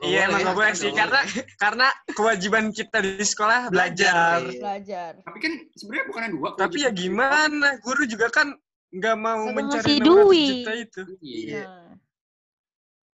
Iya 0.00 0.24
emang 0.24 0.40
nggak 0.40 0.56
boleh 0.56 0.72
nggak 0.72 0.80
sih 0.80 0.90
karena 0.90 1.20
karena 1.56 1.86
kewajiban 2.10 2.64
kita 2.68 2.98
di 2.98 3.20
sekolah 3.20 3.68
belajar. 3.68 4.40
Iya. 4.40 4.56
Belajar. 4.56 5.12
tapi 5.20 5.38
kan 5.38 5.52
sebenarnya 5.72 6.04
bukannya 6.08 6.30
dua. 6.32 6.48
Tapi 6.56 6.76
ya 6.80 6.90
gimana, 6.90 7.76
guru 7.78 8.02
juga 8.04 8.26
kan 8.28 8.56
nggak 8.88 9.16
mau 9.16 9.42
Kagak 9.42 9.54
mencari 9.54 9.92
ngasih 9.92 10.00
600 10.00 10.08
duit. 10.08 10.48
juta 10.50 10.72
itu. 10.74 11.02
Iya. 11.20 11.62
Nah, 11.62 11.92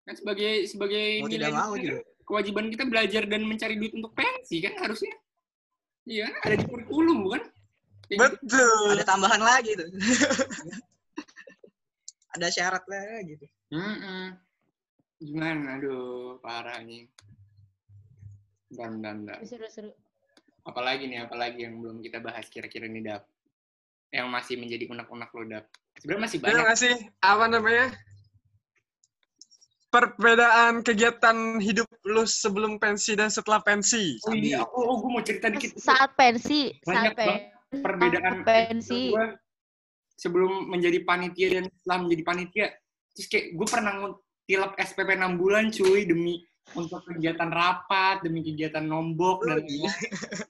Kan 0.01 0.15
sebagai 0.15 0.51
sebagai 0.65 1.05
Mau 1.19 1.29
tidak 1.29 1.51
mau 1.51 1.69
kan 1.69 1.79
juga. 1.79 1.99
kewajiban 2.23 2.65
kita 2.71 2.83
belajar 2.83 3.23
dan 3.27 3.41
mencari 3.43 3.75
duit 3.75 3.93
untuk 3.93 4.11
pensi 4.11 4.57
kan 4.57 4.73
harusnya. 4.79 5.13
Iya, 6.03 6.31
ada 6.33 6.55
di 6.55 6.65
kurikulum 6.65 7.17
bukan? 7.21 7.41
Betul. 8.17 8.97
Ada 8.97 9.05
tambahan 9.05 9.41
lagi 9.41 9.77
tuh. 9.77 9.89
ada 12.35 12.47
syarat 12.49 12.83
lah 12.89 13.21
gitu. 13.25 13.45
Mm-mm. 13.69 14.37
Gimana? 15.19 15.77
Aduh, 15.77 16.39
parah 16.39 16.79
nih. 16.81 17.09
Bentar, 18.71 18.89
bentar, 18.93 19.13
bentar. 19.13 19.37
Seru-seru. 19.45 19.91
Apalagi 20.63 21.09
nih, 21.09 21.25
apalagi 21.25 21.65
yang 21.65 21.81
belum 21.81 22.05
kita 22.05 22.21
bahas 22.21 22.45
kira-kira 22.47 22.87
nih, 22.87 23.03
Dap. 23.03 23.23
Yang 24.09 24.27
masih 24.29 24.55
menjadi 24.57 24.85
unek-unek 24.89 25.29
lo, 25.33 25.43
Dap. 25.45 25.65
Sebenarnya 25.99 26.23
masih 26.23 26.37
banyak. 26.39 26.63
nggak 26.63 26.79
sih 26.79 26.95
apa 27.19 27.45
namanya? 27.51 27.87
Perbedaan 29.89 30.85
kegiatan 30.85 31.57
hidup 31.57 31.89
lu 32.05 32.23
sebelum 32.23 32.77
pensi 32.77 33.17
dan 33.17 33.33
setelah 33.33 33.59
pensi. 33.59 34.21
Oh 34.29 34.37
iya, 34.37 34.61
oh, 34.61 34.85
oh 34.85 34.95
gue 35.01 35.11
mau 35.11 35.23
cerita 35.25 35.49
dikit. 35.49 35.75
Saat 35.81 36.13
pensi, 36.13 36.77
Banyak 36.85 37.11
saat 37.11 37.17
pensi. 37.17 37.58
Perbedaan 37.69 38.41
pensi. 38.41 39.13
gue 39.13 39.25
sebelum 40.17 40.67
menjadi 40.67 41.05
panitia 41.05 41.47
dan 41.61 41.65
setelah 41.71 41.97
menjadi 42.01 42.23
panitia. 42.25 42.67
Terus 43.13 43.27
kayak 43.29 43.45
gue 43.53 43.67
pernah 43.69 43.93
tilap 44.43 44.73
SPP 44.75 45.09
6 45.13 45.37
bulan 45.37 45.69
cuy 45.69 46.01
demi 46.03 46.41
untuk 46.73 47.01
kegiatan 47.05 47.49
rapat, 47.49 48.25
demi 48.25 48.41
kegiatan 48.41 48.81
nombok 48.81 49.45
dan 49.45 49.61
gila. 49.61 49.89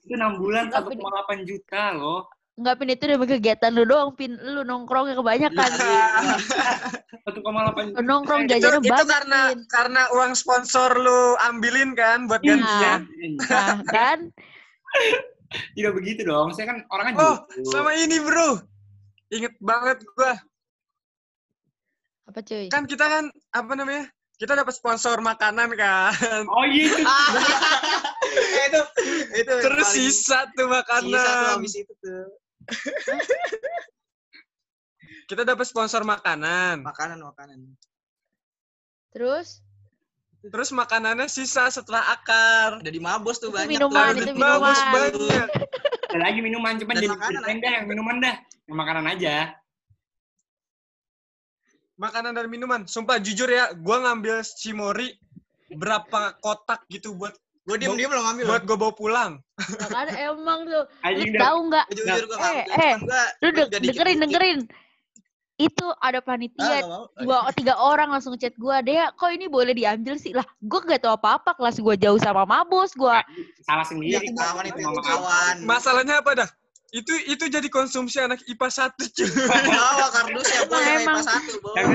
itu 0.00 0.14
6 0.16 0.40
bulan 0.40 0.64
Tapi- 0.72 0.96
1,8 0.96 1.44
juta 1.44 1.82
loh. 1.92 2.24
Enggak 2.56 2.76
pin 2.76 2.92
itu 2.92 3.04
demi 3.08 3.24
kegiatan 3.24 3.70
lu 3.72 3.84
doang, 3.84 4.12
pin 4.12 4.36
lu 4.36 4.60
nongkrongnya 4.64 5.16
kebanyakan. 5.16 5.70
Iya. 5.76 6.04
1,8 7.24 7.40
juta. 7.88 7.98
Lu 8.00 8.04
nongkrong 8.04 8.42
itu, 8.44 8.50
jajannya 8.52 8.80
itu 8.80 8.90
banyak, 8.90 9.08
karena 9.08 9.40
Pin. 9.48 9.60
karena 9.68 10.02
uang 10.12 10.32
sponsor 10.32 10.90
lu 10.96 11.20
ambilin 11.40 11.92
kan 11.92 12.28
buat 12.28 12.40
Iya. 12.40 12.56
gantinya. 12.56 13.44
Nah, 13.48 13.76
kan? 13.88 14.18
Tidak 15.50 15.92
begitu 15.92 16.22
dong. 16.22 16.54
Saya 16.54 16.70
kan 16.70 16.78
orangnya 16.88 17.18
Oh, 17.18 17.36
sama 17.66 17.90
ini 17.94 18.22
bro. 18.22 18.62
Inget 19.30 19.54
banget 19.58 19.98
gua. 20.14 20.38
Apa 22.26 22.38
cuy? 22.40 22.70
Kan 22.70 22.86
kita 22.86 23.04
kan 23.04 23.24
apa 23.50 23.72
namanya? 23.74 24.06
Kita 24.38 24.54
dapat 24.54 24.72
sponsor 24.72 25.18
makanan 25.20 25.74
kan. 25.74 26.46
Oh 26.46 26.64
iya 26.64 26.86
itu. 26.86 27.02
Eh, 27.02 28.64
itu 28.70 28.80
itu 29.36 29.52
Terus 29.58 29.86
paling- 29.90 30.06
sisa 30.08 30.38
tuh 30.48 30.48
sisa 30.48 30.54
tuh 30.54 30.68
makanan. 30.70 31.46
habis 31.58 31.74
itu 31.76 31.92
tuh. 31.98 32.24
Kita 35.26 35.46
dapat 35.46 35.62
sponsor 35.62 36.02
makanan. 36.02 36.82
Makanan 36.82 37.22
makanan. 37.22 37.58
Terus? 39.14 39.62
Terus 40.42 40.70
makanannya 40.70 41.28
sisa 41.28 41.68
setelah 41.68 42.00
akar. 42.10 42.80
Ada 42.80 42.88
di 42.88 42.96
mabos 42.98 43.36
tuh 43.36 43.48
Itu 43.48 43.56
banyak 43.58 43.70
minuman, 43.70 44.08
tuh. 44.08 44.22
itu 44.22 44.32
minuman. 44.32 44.74
banyak. 44.88 45.48
Ada 46.10 46.18
lagi 46.18 46.40
minuman 46.40 46.72
cuman 46.74 46.94
Dan 46.94 46.98
jadi 46.98 47.08
makanan, 47.12 47.56
dah 47.60 47.70
yang 47.70 47.86
minuman 47.86 48.16
dah. 48.18 48.34
Yang 48.64 48.76
makanan 48.76 49.04
aja. 49.06 49.34
Makanan 51.96 52.32
dan 52.32 52.46
minuman. 52.48 52.80
Sumpah 52.84 53.20
jujur 53.20 53.44
ya, 53.46 53.76
gua 53.76 54.00
ngambil 54.00 54.40
Cimori 54.42 55.12
berapa 55.70 56.34
kotak 56.40 56.88
gitu 56.88 57.12
buat 57.12 57.36
Gue 57.60 57.76
diem 57.76 57.92
diem 57.92 58.08
lo 58.08 58.24
ngambil. 58.24 58.44
buat 58.48 58.62
gue 58.64 58.74
bawa 58.74 58.92
pulang. 58.96 59.32
Ya 59.60 59.86
kan 59.86 60.08
emang 60.10 60.64
tuh. 60.64 60.84
Lu 61.06 61.24
tahu 61.36 61.58
nggak? 61.68 61.84
Gua 61.86 61.94
jujur 61.94 62.24
gue 62.24 62.36
Eh, 62.36 62.40
ngambil. 62.40 63.12
eh, 63.12 63.28
Lu 63.38 63.48
dengerin 63.52 64.18
dengerin. 64.18 64.58
Itu 65.60 65.86
ada 66.00 66.18
Ah, 66.18 66.24
panitia 66.24 66.76
mau. 66.82 67.04
dua 67.14 67.52
tiga 67.52 67.76
orang 67.76 68.08
langsung 68.08 68.32
chat 68.34 68.56
gua 68.56 68.80
deh 68.80 68.96
kok 69.14 69.28
ini 69.28 69.44
boleh 69.44 69.76
diambil 69.76 70.16
sih 70.16 70.32
lah 70.32 70.46
gue 70.56 70.80
gak 70.80 71.04
tahu 71.04 71.12
apa 71.14 71.36
apa 71.36 71.50
kelas 71.52 71.76
gua 71.78 71.92
jauh 71.94 72.16
sama 72.16 72.48
mabos 72.48 72.96
gua 72.96 73.20
Salah 73.60 73.84
Iya, 73.84 74.18
sendiri. 74.18 74.26
kawan 74.32 74.64
itu 74.64 74.78
Sama 74.78 74.90
itu 74.90 75.02
kawan. 75.04 75.54
Masalahnya 75.62 76.14
apa 76.18 76.32
dah? 76.34 76.48
Itu 76.90 77.12
itu 77.22 77.44
jadi 77.46 77.68
konsumsi 77.68 78.18
anak 78.18 78.42
IPA 78.48 78.66
1 78.66 78.98
cuy. 79.14 79.28
Bawa 79.46 80.06
kardusnya 80.10 80.60
boy 80.66 80.74
Emang, 80.74 80.82
yang 80.82 81.00
emang. 81.04 81.18
IPA 81.20 81.28
satu 81.28 81.52
boy. 81.60 81.74
Yang 81.76 81.88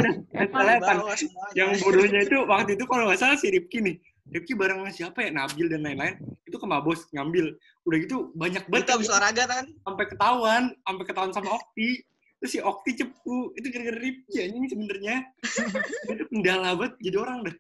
kan, 0.79 0.95
Bawa 0.95 1.13
yang 1.51 1.69
bodohnya 1.81 2.19
itu 2.23 2.37
waktu 2.47 2.71
itu 2.77 2.85
kalau 2.87 3.03
nggak 3.09 3.19
salah 3.19 3.35
si 3.35 3.47
Ripki 3.51 3.83
nih. 3.83 3.95
Ripki 4.25 4.53
bareng 4.55 4.79
sama 4.79 4.89
siapa 4.89 5.19
ya 5.21 5.29
Nabil 5.29 5.67
dan 5.67 5.83
lain-lain 5.83 6.15
itu 6.47 6.55
ke 6.55 6.65
Mabos 6.65 7.05
ngambil. 7.11 7.59
Udah 7.83 7.97
gitu 8.01 8.31
banyak 8.33 8.63
banget 8.71 8.85
Itu 8.87 8.91
habis 8.95 9.09
olahraga 9.11 9.43
kan? 9.45 9.65
sampai 9.83 10.05
ketahuan, 10.07 10.63
sampai 10.81 11.03
ketahuan 11.05 11.31
sama 11.35 11.49
Okti. 11.59 11.89
Terus 12.41 12.51
si 12.51 12.59
Okti 12.59 12.91
cepu, 12.99 13.55
itu 13.55 13.67
gara-gara 13.71 13.99
Ripki 13.99 14.37
ini 14.43 14.67
sebenarnya. 14.67 15.15
itu 16.13 16.23
kendala 16.29 16.75
banget 16.75 16.93
jadi 16.99 17.17
orang 17.19 17.37
dah. 17.47 17.55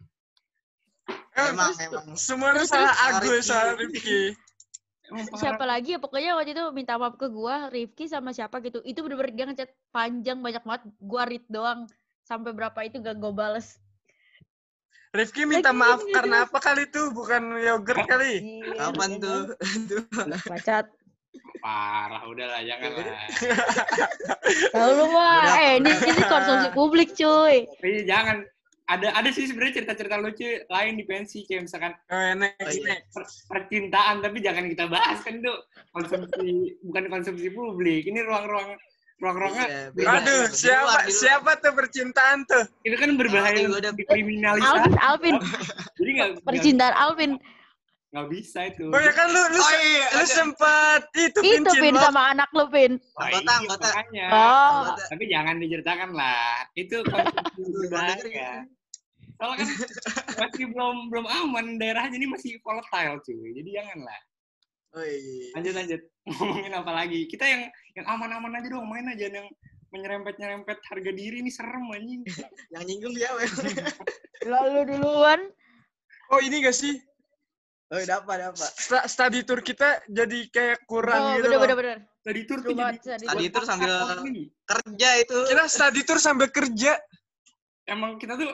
Emang 1.35 1.73
emang. 1.79 2.05
Semuanya 2.15 2.63
Terus, 2.63 2.69
salah. 2.71 2.95
Agus, 3.11 3.43
salah 3.47 3.73
parah. 3.77 5.37
siapa 5.37 5.61
lagi 5.69 5.93
ya 5.93 6.01
pokoknya 6.01 6.33
waktu 6.33 6.57
itu 6.57 6.65
minta 6.73 6.97
maaf 6.97 7.13
ke 7.13 7.29
gua 7.29 7.69
Rifki 7.69 8.09
sama 8.09 8.33
siapa 8.33 8.57
gitu 8.65 8.81
itu 8.81 9.05
bener-bener 9.05 9.37
dia 9.37 9.45
ngechat 9.45 9.69
panjang 9.93 10.41
banyak 10.41 10.65
banget 10.65 10.83
gua 10.97 11.29
read 11.29 11.45
doang 11.45 11.85
sampai 12.25 12.57
berapa 12.57 12.79
itu 12.89 12.97
gak 13.05 13.21
gue 13.21 13.29
bales 13.29 13.77
Rifki 15.15 15.47
minta 15.47 15.71
Lagi 15.71 15.79
maaf 15.79 16.01
ini 16.03 16.11
karena 16.11 16.35
apa 16.43 16.59
kali 16.59 16.91
itu? 16.91 17.07
Bukan 17.15 17.55
yogurt 17.63 18.03
kali. 18.03 18.33
Iya, 18.59 18.91
Kapan 18.91 19.11
iya 19.15 19.23
tuh? 19.23 19.41
Bacat 20.43 20.85
Parah, 21.57 22.21
udahlah 22.23 22.61
janganlah. 22.61 23.05
tahu 24.69 24.91
lu 24.93 25.05
mah 25.07 25.41
eh 25.55 25.71
ini 25.75 25.89
udah. 25.89 26.05
ini 26.05 26.21
konsumsi 26.23 26.67
publik 26.71 27.09
cuy 27.11 27.65
Tapi 27.71 28.03
jangan 28.03 28.45
ada 28.85 29.07
ada 29.11 29.29
sih 29.29 29.43
sebenarnya 29.43 29.81
cerita-cerita 29.81 30.15
lucu 30.15 30.45
lain 30.63 30.93
di 30.93 31.03
pensi 31.03 31.41
kayak 31.43 31.65
misalkan 31.65 31.97
Oh, 32.05 32.33
next, 32.35 32.59
Oh, 32.59 32.69
iya. 32.71 32.85
next. 32.91 33.09
per- 33.11 33.33
percintaan 33.49 34.15
tapi 34.19 34.37
jangan 34.39 34.65
kita 34.67 34.85
bahas 34.85 35.17
kan 35.19 35.33
itu 35.35 35.53
konsumsi 35.89 36.49
bukan 36.81 37.03
konsumsi 37.09 37.47
publik 37.49 38.05
ini 38.05 38.21
ruang-ruang 38.21 38.77
ruang-ruangnya 39.17 39.65
Iya, 39.65 39.81
bebas. 39.89 40.05
beda. 40.05 40.19
Aduh, 40.19 40.43
Di 40.43 40.57
siapa 40.59 40.75
di 40.75 41.01
luar. 41.01 41.01
siapa 41.09 41.51
tuh 41.57 41.71
percintaan 41.73 42.37
tuh? 42.45 42.63
itu 42.83 42.95
kan 42.95 43.09
berbahaya 43.15 43.57
untuk 43.63 43.79
udah- 43.81 43.95
dikriminalisasi 43.95 44.69
Alvin 44.69 44.95
Alvin 44.99 45.35
jadi 45.95 46.09
nggak- 46.13 46.33
percintaan 46.43 46.93
Alvin 46.93 47.31
nggak 48.09 48.27
bisa 48.29 48.59
itu. 48.65 48.85
Oh 48.87 48.97
ya 48.97 49.11
kan 49.11 49.27
lu 49.27 49.41
lu, 49.49 49.59
Oh 49.59 49.65
se- 49.65 49.81
iya, 49.81 50.07
lu 50.13 50.25
sempat 50.25 51.01
itu 51.13 51.39
itu 51.41 51.71
Pin 51.75 51.93
lo. 51.93 52.01
sama 52.01 52.31
anak 52.31 52.49
lu 52.53 52.65
Pin 52.69 52.95
Wah, 53.13 53.27
Anggota, 53.27 53.43
iya, 53.43 53.55
anggota. 53.59 53.87
makanya. 53.87 54.25
oh. 54.29 54.71
Anggota. 54.87 55.03
tapi 55.11 55.23
jangan 55.27 55.55
diceritakan 55.57 56.09
lah. 56.15 56.55
Itu 56.73 56.95
konsumsi 57.11 57.85
soalnya 59.35 59.67
kan 59.67 59.67
masih 60.39 60.65
belum 60.71 61.11
belum 61.11 61.25
aman 61.27 61.65
daerahnya 61.75 62.15
ini 62.15 62.27
masih 62.29 62.55
volatile 62.63 63.19
cuy. 63.19 63.51
Jadi 63.51 63.69
janganlah 63.73 64.19
Oh 64.95 65.03
iya. 65.03 65.47
lanjut 65.53 65.73
lanjut. 65.75 66.01
Ngomongin 66.31 66.71
apa 66.71 66.91
lagi? 66.95 67.27
Kita 67.27 67.43
yang 67.43 67.67
yang 67.99 68.05
aman-aman 68.07 68.55
aja 68.55 68.67
dong. 68.71 68.87
Main 68.87 69.11
aja 69.11 69.27
yang 69.27 69.47
menyerempet 69.91 70.39
nyerempet 70.39 70.79
harga 70.87 71.11
diri 71.11 71.43
ini 71.43 71.51
serem 71.51 71.83
anjing. 71.87 72.23
Yang 72.73 72.83
nyinggung 72.87 73.13
dia 73.13 73.27
lalu 74.43 74.79
duluan. 74.87 75.39
Oh 76.31 76.39
ini 76.39 76.59
gak 76.59 76.75
sih? 76.75 76.95
Oh 77.87 78.01
dapat 78.01 78.35
dapat. 78.43 78.69
Sta- 78.71 79.05
study 79.05 79.41
tour 79.41 79.61
kita 79.61 80.01
jadi 80.07 80.39
kayak 80.49 80.77
kurang 80.83 81.21
oh 81.21 81.29
gitu 81.33 81.45
bener 81.45 81.53
loh. 81.53 81.61
bener 81.61 81.77
bener 81.77 81.97
tadi 82.19 82.41
tur 82.43 82.59
Seru 82.59 82.67
tuh 82.67 82.75
jadi 82.75 82.97
tadi 82.99 83.25
Tadi 83.25 83.45
tur. 83.45 83.49
itu 83.53 83.59
sambil 83.63 83.93
ini. 84.25 84.43
kerja 84.63 85.09
itu. 85.19 85.37
Kita 85.45 85.63
study 85.67 86.01
tour 86.01 86.17
sambil 86.17 86.47
kerja. 86.49 86.91
emang 87.85 88.17
kita 88.17 88.33
tuh 88.33 88.49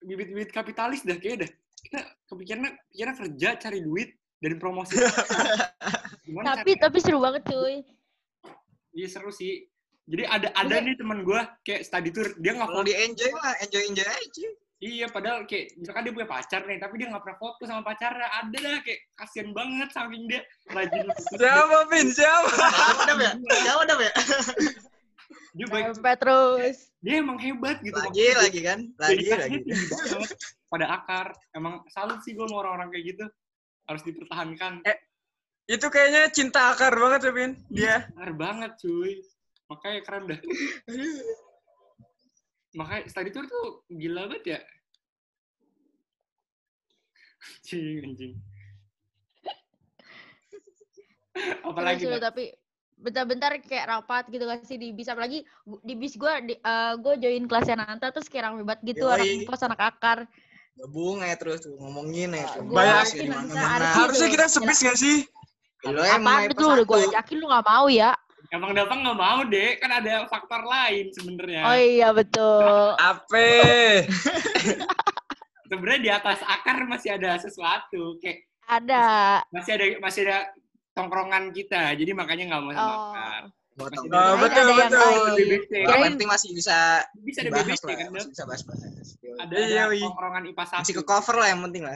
bibit-bibit 0.00 0.50
kapitalis 0.50 1.02
dah 1.02 1.16
kayak 1.16 1.42
dah 1.42 1.50
kita 1.82 1.98
kepikiran 2.24 2.62
pikiran 2.88 3.14
kerja 3.16 3.48
cari 3.58 3.78
duit 3.80 4.08
dan 4.38 4.54
promosi 4.56 4.94
Gimana 6.22 6.54
tapi 6.54 6.70
caranya? 6.72 6.82
tapi 6.86 6.96
seru 7.00 7.18
banget 7.18 7.42
cuy 7.44 7.82
iya 8.92 9.06
seru 9.06 9.28
sih 9.28 9.66
jadi 10.04 10.22
ada 10.24 10.48
ada 10.54 10.78
nih 10.78 10.94
teman 10.94 11.20
gue 11.20 11.34
kayak 11.60 11.82
study 11.82 12.10
tour 12.10 12.30
dia 12.36 12.54
nggak 12.54 12.68
Kalau 12.68 12.84
di 12.84 12.94
enjoy 12.94 13.30
mah 13.32 13.54
enjoy 13.60 13.82
enjoy 13.84 14.06
aja. 14.06 14.48
Iya 14.76 15.08
padahal 15.08 15.48
kayak 15.48 15.72
misalkan 15.74 16.04
dia 16.04 16.12
punya 16.12 16.28
pacar 16.28 16.60
nih 16.64 16.76
tapi 16.76 16.94
dia 17.00 17.08
nggak 17.08 17.24
pernah 17.24 17.38
foto 17.40 17.62
sama 17.64 17.80
pacarnya 17.80 18.28
ada 18.28 18.56
dah 18.56 18.82
kayak 18.84 19.00
kasian 19.16 19.48
banget 19.50 19.88
saking 19.88 20.24
dia 20.28 20.40
rajin 20.68 21.06
Siapa 21.32 21.78
Pin? 21.88 22.06
Siapa? 22.12 22.48
Siapa 22.52 23.02
dah 23.08 23.16
ya? 23.16 23.32
Siapa 23.64 23.82
dah 23.84 23.96
ya? 23.96 24.12
dia 25.56 25.66
baik 25.66 25.96
sampai 25.96 26.16
terus 26.20 26.76
dia 27.00 27.24
emang 27.24 27.40
hebat 27.40 27.80
gitu 27.80 27.96
Lagi 27.96 28.12
maksudnya. 28.12 28.36
lagi 28.36 28.60
kan? 28.60 28.78
Lagi 29.00 29.12
Dedikasinya 29.16 29.40
lagi. 29.40 29.58
tinggi 29.64 29.86
banget 29.88 30.30
pada 30.66 30.86
akar 30.92 31.26
emang 31.56 31.74
salut 31.88 32.18
sih 32.20 32.36
gue 32.36 32.44
sama 32.44 32.60
orang-orang 32.60 32.88
kayak 32.92 33.04
gitu 33.16 33.24
harus 33.88 34.02
dipertahankan 34.04 34.72
Itu 35.66 35.86
kayaknya 35.88 36.28
cinta 36.30 36.70
akar 36.70 36.92
banget 36.94 37.20
ya 37.26 37.32
Pin. 37.32 37.50
Dia. 37.72 37.96
akar 38.12 38.30
banget 38.36 38.72
cuy 38.76 39.24
makanya 39.66 40.00
keren 40.04 40.24
dah 40.28 40.38
makanya 42.76 43.02
study 43.08 43.32
tour 43.32 43.48
tuh 43.48 43.82
gila 43.88 44.28
banget 44.28 44.44
ya 44.44 44.60
anjing 47.64 48.04
anjing 48.04 48.34
apalagi 51.64 52.04
Dak? 52.04 52.32
tapi 52.32 52.44
bentar-bentar 52.96 53.60
kayak 53.60 53.92
rapat 53.92 54.24
gitu 54.32 54.44
kan 54.48 54.60
sih 54.64 54.80
di 54.80 54.88
bis 54.96 55.08
apalagi 55.08 55.44
di 55.84 55.94
bis 55.96 56.16
gue 56.16 56.32
di, 56.48 56.54
gue 57.00 57.14
join 57.20 57.44
kelasnya 57.44 57.76
Nanta 57.76 58.08
terus 58.08 58.28
kayak 58.28 58.52
rame 58.52 58.64
banget 58.64 58.96
gitu 58.96 59.04
Yoi. 59.04 59.16
anak 59.20 59.28
pos 59.44 59.62
anak 59.64 59.80
akar 59.80 60.18
gabung 60.76 61.20
ya 61.24 61.36
terus 61.36 61.64
ngomongin 61.64 62.36
ya 62.36 62.48
Bayangin, 62.60 63.32
mana-mana. 63.32 63.64
artis 63.64 63.96
Harusnya 63.96 64.28
kita 64.28 64.46
sebis 64.48 64.78
gak 64.84 64.98
sih? 65.00 65.24
Lo 65.88 66.04
emang 66.04 66.48
Apaan 66.48 66.52
itu 66.52 66.64
udah 66.68 66.84
gue 66.84 67.00
ajakin 67.12 67.36
lu 67.40 67.46
gak 67.48 67.64
mau 67.64 67.86
ya? 67.88 68.12
Emang 68.48 68.70
Dapang 68.72 69.02
nggak 69.02 69.18
mau 69.18 69.42
deh, 69.44 69.74
kan 69.76 69.90
ada 69.90 70.24
faktor 70.26 70.62
lain 70.62 71.10
sebenarnya. 71.10 71.62
Oh 71.66 71.76
iya 71.76 72.08
betul. 72.10 72.94
Ape. 72.94 74.06
Sebenarnya 75.66 76.00
di 76.00 76.10
atas 76.14 76.38
akar 76.46 76.86
masih 76.86 77.18
ada 77.18 77.34
sesuatu, 77.36 78.22
kayak 78.22 78.46
Ada. 78.70 79.42
masih 79.50 79.72
ada 79.74 79.84
masih 79.98 80.20
ada 80.22 80.38
tongkrongan 80.94 81.50
kita, 81.50 81.90
jadi 81.98 82.14
makanya 82.14 82.54
nggak 82.54 82.62
mau 82.62 82.70
sama 82.70 82.86
Oh. 82.86 83.02
akar. 83.10 83.42
Potong. 83.76 84.08
Oh, 84.08 84.34
betul, 84.40 84.66
betul. 84.72 85.36
BBC. 85.36 85.72
Yang 85.84 86.00
penting 86.08 86.28
masih 86.32 86.48
bisa 86.56 87.04
Bisa 87.20 87.44
ada 87.44 87.52
dibahas 87.52 87.66
BBC 87.68 87.84
lah, 87.84 87.96
kan, 87.98 88.08
masih 88.08 88.30
bisa 88.32 88.42
bahas-bahas. 88.48 89.08
Ada, 89.36 89.52
Iya, 89.52 89.64
ada 89.68 89.82
wi. 89.92 90.00
tongkrongan 90.00 90.42
IPA 90.48 90.64
satu. 90.64 90.80
Masih 90.80 90.96
ke 90.96 91.04
cover 91.04 91.34
lah 91.36 91.48
yang 91.52 91.60
penting 91.60 91.82
lah. 91.84 91.94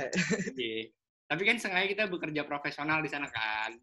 Iya. 0.60 0.80
Tapi 1.24 1.42
kan 1.46 1.56
sengaja 1.56 1.86
kita 1.88 2.04
bekerja 2.04 2.42
profesional 2.44 3.00
di 3.00 3.08
sana 3.08 3.30
kan. 3.32 3.80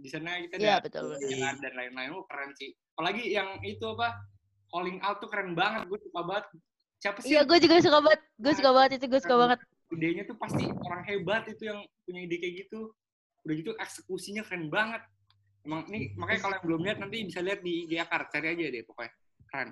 Di 0.00 0.08
sana 0.12 0.30
kita 0.44 0.54
Iya 0.60 0.78
ada 0.78 0.84
betul. 0.84 1.16
jalan 1.18 1.54
dan 1.60 1.72
lain-lain. 1.74 2.10
Oh, 2.12 2.24
keren 2.28 2.50
sih. 2.56 2.72
Apalagi 2.96 3.22
yang 3.32 3.60
itu 3.64 3.84
apa? 3.96 4.16
Calling 4.72 4.98
out 5.00 5.18
tuh 5.22 5.28
keren 5.30 5.52
banget. 5.56 5.88
Gue 5.88 6.00
suka 6.02 6.20
banget. 6.26 6.46
Siapa 7.00 7.18
sih? 7.22 7.28
Iya 7.32 7.40
gue 7.44 7.58
juga 7.60 7.74
suka 7.80 7.98
banget. 8.02 8.20
Gue 8.40 8.52
suka 8.56 8.70
banget 8.72 8.90
itu. 9.00 9.06
Gue 9.08 9.20
suka 9.22 9.36
banget. 9.38 9.60
idenya 9.86 10.26
tuh 10.26 10.34
pasti 10.34 10.66
orang 10.66 11.06
hebat 11.06 11.46
itu 11.46 11.62
yang 11.70 11.78
punya 12.02 12.20
ide 12.26 12.36
kayak 12.42 12.54
gitu. 12.66 12.90
Udah 13.46 13.54
gitu 13.54 13.70
eksekusinya 13.78 14.42
keren 14.42 14.66
banget. 14.66 14.98
Emang 15.62 15.86
ini 15.94 16.10
makanya 16.18 16.40
kalau 16.42 16.54
yang 16.58 16.64
belum 16.66 16.80
lihat 16.82 16.98
nanti 16.98 17.16
bisa 17.22 17.38
lihat 17.38 17.62
di 17.62 17.86
IG 17.86 18.02
Akar, 18.02 18.26
cari 18.26 18.54
aja 18.54 18.64
deh 18.66 18.82
pokoknya. 18.82 19.14
Keren. 19.46 19.68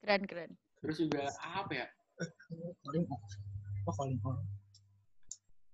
Keren 0.00 0.22
keren. 0.24 0.50
Terus 0.80 0.96
juga 1.04 1.28
apa 1.44 1.72
ya? 1.72 1.86
Oh, 3.84 3.92
calling 3.92 4.16
out. 4.24 4.40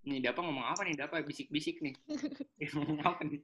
Nih, 0.03 0.19
Dapa 0.19 0.43
ngomong 0.43 0.67
apa 0.67 0.83
nih? 0.83 0.95
Dapa 0.99 1.23
bisik-bisik 1.23 1.79
nih. 1.83 1.95
ngomong 2.75 2.99
apa 3.07 3.21
nih? 3.23 3.41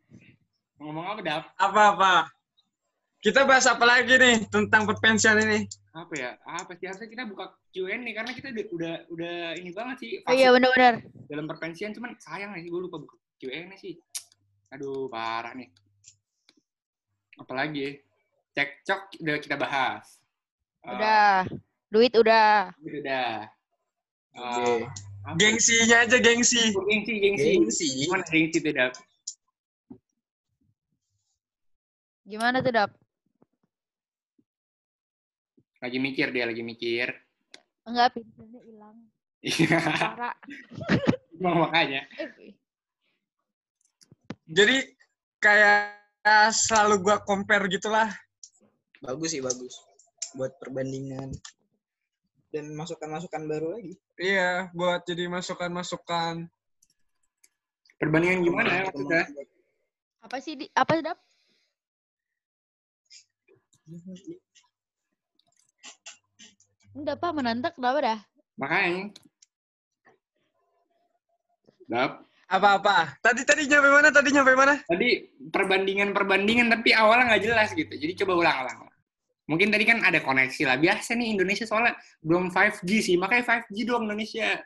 Ngomong 0.83 1.07
apa, 1.07 1.21
Dap? 1.23 1.45
Apa-apa. 1.55 2.15
Kita 3.19 3.43
bahas 3.47 3.67
apa 3.67 3.83
lagi 3.83 4.15
nih 4.15 4.47
tentang 4.47 4.87
perpensian 4.87 5.39
ini? 5.43 5.67
Apa 5.91 6.15
ya? 6.15 6.31
Apa 6.47 6.79
sih? 6.79 6.87
Harusnya 6.87 7.11
kita 7.11 7.27
buka 7.27 7.51
Q&A 7.75 7.99
karena 7.99 8.31
kita 8.31 8.55
udah, 8.55 8.67
udah, 8.71 8.95
udah 9.11 9.37
ini 9.59 9.71
banget 9.75 9.97
sih. 10.03 10.11
Oh 10.23 10.35
iya 10.35 10.55
benar-benar. 10.55 11.03
dalam 11.29 11.45
perpensian 11.45 11.93
cuman 11.93 12.17
sayang 12.17 12.57
nih 12.57 12.71
gue 12.73 12.81
lupa 12.81 12.97
buka 12.97 13.15
Q&A 13.39 13.69
sih 13.77 14.01
aduh 14.69 15.09
parah 15.09 15.53
nih 15.57 15.69
apalagi 17.41 17.81
ya? 17.81 17.91
cekcok 18.57 19.23
udah 19.23 19.37
kita 19.41 19.57
bahas 19.57 20.19
Udah. 20.89 21.45
Duit 21.89 22.13
udah. 22.17 22.73
itu 22.81 23.01
udah 23.05 23.49
Oke. 24.39 25.08
Gengsinya 25.37 26.07
aja 26.07 26.19
gengsi. 26.23 26.73
Gengsi 26.73 27.15
gengsi 27.21 27.49
Gengsi. 27.59 27.87
gimana 28.07 28.25
gengsi 28.25 28.59
tuh 28.63 28.73
Dap? 28.73 28.93
Gimana 32.29 32.61
tuh 32.61 32.73
dap? 32.77 32.91
lagi 35.79 35.99
mikir 36.03 36.35
dia 36.35 36.43
lagi 36.43 36.63
mikir 36.67 37.07
Enggak 37.87 38.19
pinternya 38.19 38.61
hilang. 38.67 38.97
iya 39.47 39.79
makanya 41.39 42.03
Jadi 44.51 44.77
kayak 45.39 45.95
selalu 46.51 47.05
gua 47.05 47.23
compare 47.23 47.69
gitulah. 47.71 48.11
Bagus 49.05 49.37
sih, 49.37 49.45
bagus. 49.45 49.77
Buat 50.35 50.57
perbandingan. 50.59 51.31
Dan 52.51 52.73
masukan-masukan 52.75 53.45
baru 53.45 53.77
lagi. 53.77 53.95
Iya, 54.19 54.75
buat 54.75 55.07
jadi 55.07 55.31
masukan-masukan. 55.31 56.51
perbandingan 57.99 58.47
gimana 58.47 58.71
ya 58.71 58.83
maksudnya 58.87 59.27
apa 60.23 60.37
sih 60.39 60.55
di, 60.55 60.71
apa 60.71 60.93
sih 60.95 61.03
dap? 61.03 61.19
Udah 66.95 67.15
pak 67.19 67.33
menantak 67.35 67.73
kenapa 67.75 67.99
dah? 67.99 68.19
makanya 68.59 69.15
Dap 71.89 72.13
Apa-apa. 72.49 73.21
Tadi 73.21 73.45
tadi 73.45 73.69
nyampe 73.69 73.89
mana? 73.93 74.09
Tadi 74.09 74.29
nyampe 74.33 74.53
mana? 74.57 74.75
tadi 74.89 75.09
perbandingan 75.53 76.17
perbandingan 76.17 76.73
tapi 76.73 76.97
awalnya 76.97 77.35
nggak 77.35 77.45
jelas 77.45 77.69
gitu 77.77 77.93
jadi 77.93 78.25
coba 78.25 78.33
ulang 78.41 78.59
ulang 78.65 78.79
mungkin 79.49 79.73
tadi 79.73 79.85
kan 79.89 80.05
ada 80.05 80.21
koneksi 80.21 80.63
lah 80.69 80.77
biasa 80.77 81.17
nih 81.17 81.35
Indonesia 81.35 81.65
soalnya 81.65 81.97
belum 82.21 82.53
5G 82.53 82.91
sih 83.01 83.17
makanya 83.17 83.65
5G 83.65 83.77
dong 83.89 84.05
Indonesia 84.07 84.61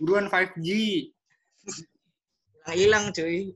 buruan 0.00 0.26
5G 0.32 0.68
Hilang, 2.64 3.12
cuy. 3.12 3.52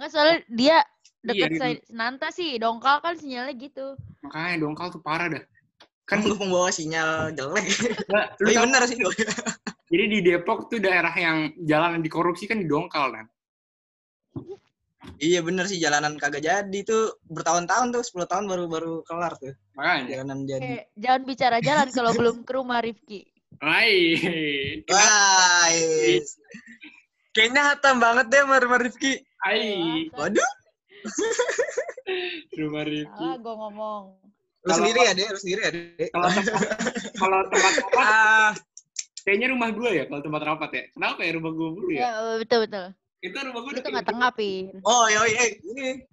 Enggak 0.00 0.10
soalnya 0.16 0.36
dia 0.48 0.80
Iya, 1.26 1.42
deket 1.42 1.50
gitu. 1.50 1.60
saya 1.60 1.74
Nanta 1.90 2.28
sih, 2.30 2.54
dongkal 2.56 3.02
kan 3.02 3.18
sinyalnya 3.18 3.54
gitu. 3.58 3.98
makanya 4.22 4.56
dongkal 4.62 4.88
tuh 4.94 5.02
parah 5.02 5.26
dah 5.26 5.44
kan 6.06 6.22
lu 6.22 6.38
pembawa 6.38 6.70
sinyal 6.70 7.34
jelek. 7.34 7.66
Lu 8.38 8.54
tau, 8.54 8.62
bener 8.62 8.82
sih. 8.86 8.94
jadi 9.90 10.04
di 10.06 10.18
Depok 10.22 10.70
tuh 10.70 10.78
daerah 10.78 11.10
yang 11.18 11.50
jalan 11.66 11.98
dikorupsi 11.98 12.46
kan 12.46 12.62
di 12.62 12.66
dongkal 12.70 13.10
kan 13.10 13.26
iya 15.16 15.40
bener 15.40 15.64
sih 15.64 15.78
jalanan 15.78 16.16
kagak 16.16 16.42
jadi 16.42 16.78
tuh 16.82 17.16
bertahun-tahun 17.26 17.90
tuh 17.90 18.02
10 18.02 18.26
tahun 18.26 18.44
baru 18.46 18.64
baru 18.66 18.92
kelar 19.02 19.34
tuh 19.36 19.54
makanya 19.72 20.02
jalanan 20.12 20.38
jadi. 20.44 20.64
Eh, 20.64 20.82
jangan 20.96 21.22
bicara 21.24 21.58
jalan 21.60 21.88
kalau 21.90 22.10
belum 22.18 22.36
ke 22.42 22.52
rumah 22.52 22.80
Rifki. 22.80 23.24
Hai. 23.56 23.94
Wah, 24.90 25.68
yes. 25.72 26.36
Kayaknya 27.32 27.72
hatam 27.72 27.96
banget 27.96 28.28
deh 28.28 28.42
sama 28.44 28.60
rumah 28.60 28.80
Rifki. 28.80 29.16
Hai. 29.40 30.08
Waduh, 30.12 30.50
Rumah 32.58 32.82
Rifki. 32.84 33.16
Salah 33.16 33.36
gue 33.38 33.54
ngomong. 33.56 34.02
lu 34.16 34.66
Kalau- 34.66 34.78
sendiri 34.82 35.00
ya, 35.04 35.12
Dek? 35.14 35.28
Lu 35.30 35.38
sendiri 35.38 35.60
ya, 35.62 35.70
Dek? 35.72 36.08
Kalau 36.14 36.28
tempat 36.32 36.62
kalau 37.16 37.38
tempat 37.48 37.72
rapat 37.80 37.96
Ah, 37.96 38.50
kayaknya 39.22 39.46
rumah 39.50 39.70
gue 39.72 39.90
ya 39.90 40.04
kalau 40.06 40.20
tempat 40.20 40.42
rapat 40.44 40.70
ya. 40.70 40.82
Kenapa 40.92 41.20
ya 41.24 41.32
rumah 41.34 41.52
gue 41.52 41.68
dulu 41.72 41.88
ya? 41.92 42.00
Ya, 42.02 42.10
betul 42.36 42.58
betul. 42.66 42.86
Itu 43.24 43.36
rumah 43.40 43.60
gue 43.64 43.72
Itu 43.72 43.80
udah 43.80 43.86
tengah-tengah 43.88 44.30
pin. 44.36 44.64
Oh, 44.84 45.04
iya, 45.08 45.20
iya, 45.26 45.42
ini. 45.64 46.04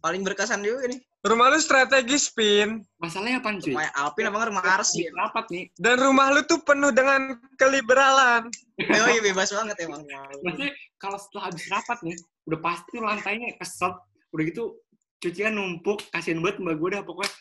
Paling 0.00 0.22
berkesan 0.24 0.64
juga 0.64 0.88
nih. 0.88 1.00
rumah 1.20 1.52
lu 1.52 1.60
strategis, 1.60 2.32
Pin. 2.32 2.80
Masalahnya 2.96 3.44
apa 3.44 3.60
cuy? 3.60 3.76
Rumah 3.76 3.92
Alpin 3.92 4.24
apa 4.24 4.36
nggak 4.40 4.50
rumah 4.56 4.64
Arsi? 4.64 5.04
Di 5.04 5.12
rapat 5.12 5.44
nih. 5.52 5.64
Dan 5.76 6.00
rumah 6.00 6.32
lu 6.32 6.40
tuh 6.48 6.64
penuh 6.64 6.88
dengan 6.96 7.36
keliberalan. 7.60 8.48
Oh 8.80 9.08
iya, 9.12 9.20
bebas 9.20 9.52
banget 9.52 9.76
emang. 9.84 10.00
Maksudnya 10.40 10.72
kalau 10.96 11.20
setelah 11.20 11.52
habis 11.52 11.68
rapat 11.68 11.98
nih, 12.00 12.16
udah 12.48 12.60
pasti 12.64 12.96
lantainya 12.96 13.52
keset. 13.60 13.92
Udah 14.32 14.44
gitu 14.48 14.80
cucian 15.20 15.60
numpuk, 15.60 16.08
kasihan 16.08 16.40
banget 16.40 16.64
mbak 16.64 16.80
gue 16.80 16.88
dah 16.96 17.02
pokoknya. 17.04 17.32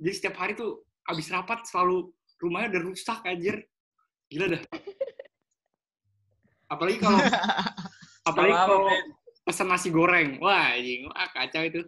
Jadi 0.00 0.12
setiap 0.16 0.34
hari 0.40 0.56
tuh 0.56 0.80
habis 1.04 1.28
rapat 1.28 1.60
selalu 1.68 2.08
rumahnya 2.40 2.72
udah 2.72 2.82
rusak 2.88 3.20
anjir. 3.28 3.68
Gila 4.32 4.56
dah. 4.56 4.62
Apalagi 6.66 6.98
kalau 6.98 7.18
apalagi 8.28 8.54
kalau 8.54 8.80
pesan 9.46 9.70
nasi 9.70 9.88
goreng. 9.94 10.42
Wah, 10.42 10.74
anjing, 10.74 11.06
wah 11.10 11.28
kacau 11.30 11.62
itu. 11.62 11.80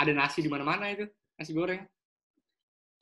Ada 0.00 0.12
nasi 0.16 0.40
di 0.40 0.48
mana-mana 0.48 0.88
itu, 0.88 1.04
nasi 1.36 1.52
goreng. 1.52 1.84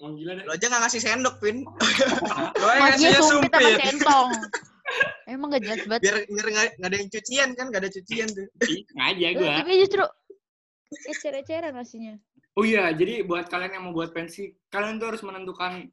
Oh, 0.01 0.17
gila 0.17 0.33
dah. 0.41 0.45
Lo 0.49 0.53
aja 0.57 0.67
nggak 0.67 0.83
ngasih 0.89 1.01
sendok, 1.01 1.37
Pin. 1.39 1.63
Yang 1.63 2.79
Masnya 2.83 3.09
ngasihnya 3.15 3.21
sumpit 3.23 3.53
sama 3.53 3.79
centong. 3.85 4.29
Emang 5.31 5.55
gak 5.55 5.63
jelas 5.63 5.87
banget. 5.87 6.03
Biar 6.03 6.17
biar 6.27 6.47
nggak 6.51 6.69
nggak 6.83 6.91
ada 6.91 6.97
yang 6.99 7.11
cucian 7.15 7.49
kan, 7.55 7.67
nggak 7.71 7.83
ada 7.87 7.91
cucian 7.95 8.29
tuh. 8.35 8.47
Ngaja 8.99 9.29
gue. 9.39 9.53
Tapi 9.63 9.73
justru 9.87 10.05
ecer-eceran 11.07 11.73
nasinya. 11.79 12.19
Oh 12.59 12.67
iya, 12.67 12.91
jadi 12.91 13.23
buat 13.23 13.47
kalian 13.47 13.79
yang 13.79 13.85
mau 13.87 13.95
buat 13.95 14.11
pensi, 14.11 14.51
kalian 14.75 14.99
tuh 14.99 15.15
harus 15.15 15.23
menentukan 15.23 15.87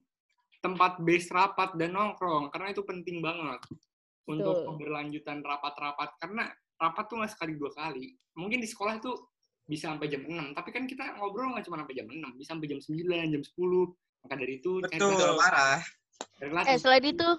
tempat 0.66 0.98
base 1.06 1.30
rapat 1.30 1.78
dan 1.78 1.94
nongkrong 1.94 2.50
karena 2.50 2.74
itu 2.74 2.82
penting 2.82 3.22
banget 3.22 3.62
untuk 4.28 4.56
keberlanjutan 4.68 5.40
rapat-rapat 5.40 6.20
karena 6.20 6.52
rapat 6.78 7.04
tuh 7.08 7.16
nggak 7.24 7.32
sekali 7.32 7.54
dua 7.56 7.72
kali. 7.74 8.14
Mungkin 8.38 8.60
di 8.62 8.68
sekolah 8.70 9.00
itu 9.00 9.12
bisa 9.68 9.92
sampai 9.92 10.08
jam 10.08 10.24
6, 10.24 10.56
tapi 10.56 10.70
kan 10.72 10.88
kita 10.88 11.20
ngobrol 11.20 11.52
nggak 11.52 11.68
cuma 11.68 11.84
sampai 11.84 11.96
jam 12.00 12.08
6, 12.08 12.40
bisa 12.40 12.50
sampai 12.56 12.68
jam 12.72 12.80
9, 12.80 13.34
jam 13.36 13.44
10. 13.44 14.24
Maka 14.24 14.34
dari 14.40 14.54
itu 14.60 14.72
cari 14.84 14.96
Betul. 14.96 15.12
Betul 15.16 15.36
parah. 15.40 15.80
relasi 16.42 16.68
Eh 16.72 16.78
selain 16.80 17.06
itu 17.06 17.30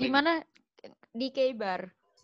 di 0.00 0.08
mana 0.10 0.32
di 1.12 1.28
K-bar? 1.30 1.80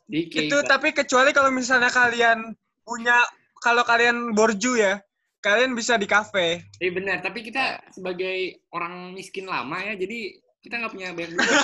Di 0.09 0.21
Itu 0.29 0.57
K-bar. 0.57 0.71
tapi 0.71 0.89
kecuali 0.97 1.31
kalau 1.37 1.51
misalnya 1.53 1.93
kalian 1.93 2.57
punya 2.83 3.23
kalau 3.63 3.87
kalian 3.87 4.35
borju 4.35 4.75
ya, 4.81 4.99
kalian 5.45 5.79
bisa 5.79 5.95
di 5.95 6.09
kafe. 6.11 6.67
Eh 6.83 6.91
benar, 6.91 7.23
tapi 7.23 7.47
kita 7.47 7.79
sebagai 7.95 8.67
orang 8.75 9.15
miskin 9.15 9.47
lama 9.47 9.79
ya, 9.79 9.95
jadi 9.95 10.35
kita 10.63 10.83
nggak 10.83 10.93
punya 10.95 11.15
banyak 11.15 11.31
duit. 11.39 11.63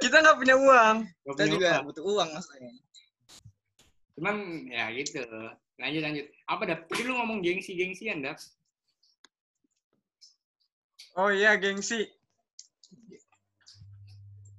Kita 0.00 0.16
nggak 0.24 0.38
punya 0.40 0.56
uang. 0.56 0.96
nggak 1.04 1.36
Kita 1.36 1.44
punya 1.44 1.52
juga 1.52 1.68
uang. 1.70 1.84
butuh 1.92 2.04
uang 2.04 2.28
maksudnya. 2.32 2.72
Cuman 4.16 4.36
ya 4.68 4.84
gitu. 4.96 5.20
Lanjut 5.80 6.02
lanjut. 6.04 6.26
Apa 6.48 6.62
dah? 6.68 6.78
Tadi 6.84 7.02
lu 7.08 7.16
ngomong 7.16 7.40
gengsi-gengsian, 7.40 8.20
Dap. 8.20 8.36
Oh 11.16 11.32
iya, 11.32 11.56
gengsi. 11.56 12.06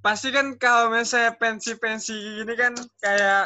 pasti 0.02 0.34
kan 0.34 0.58
kalau 0.58 0.90
misalnya 0.90 1.38
pensi-pensi 1.38 2.42
gini 2.42 2.58
kan 2.58 2.74
kayak 3.06 3.46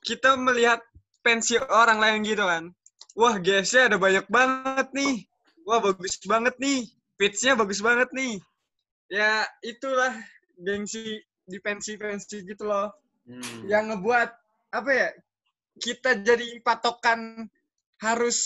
kita 0.00 0.32
melihat 0.40 0.80
pensi 1.20 1.60
orang 1.60 2.00
lain 2.00 2.24
gitu 2.24 2.40
kan. 2.40 2.72
Wah, 3.12 3.36
GS-nya 3.36 3.92
ada 3.92 4.00
banyak 4.00 4.24
banget 4.32 4.88
nih. 4.96 5.28
Wah, 5.68 5.84
bagus 5.84 6.16
banget 6.24 6.56
nih. 6.56 6.88
Pitch-nya 7.20 7.52
bagus 7.52 7.84
banget 7.84 8.08
nih. 8.16 8.40
Ya, 9.12 9.44
itulah 9.60 10.16
gengsi 10.58 11.22
di 11.48 11.58
pensi-pensi 11.62 12.44
gitu 12.44 12.68
loh. 12.68 12.92
Hmm. 13.24 13.64
Yang 13.64 13.84
ngebuat, 13.94 14.30
apa 14.74 14.90
ya, 14.90 15.08
kita 15.78 16.20
jadi 16.20 16.58
patokan 16.60 17.46
harus 18.02 18.38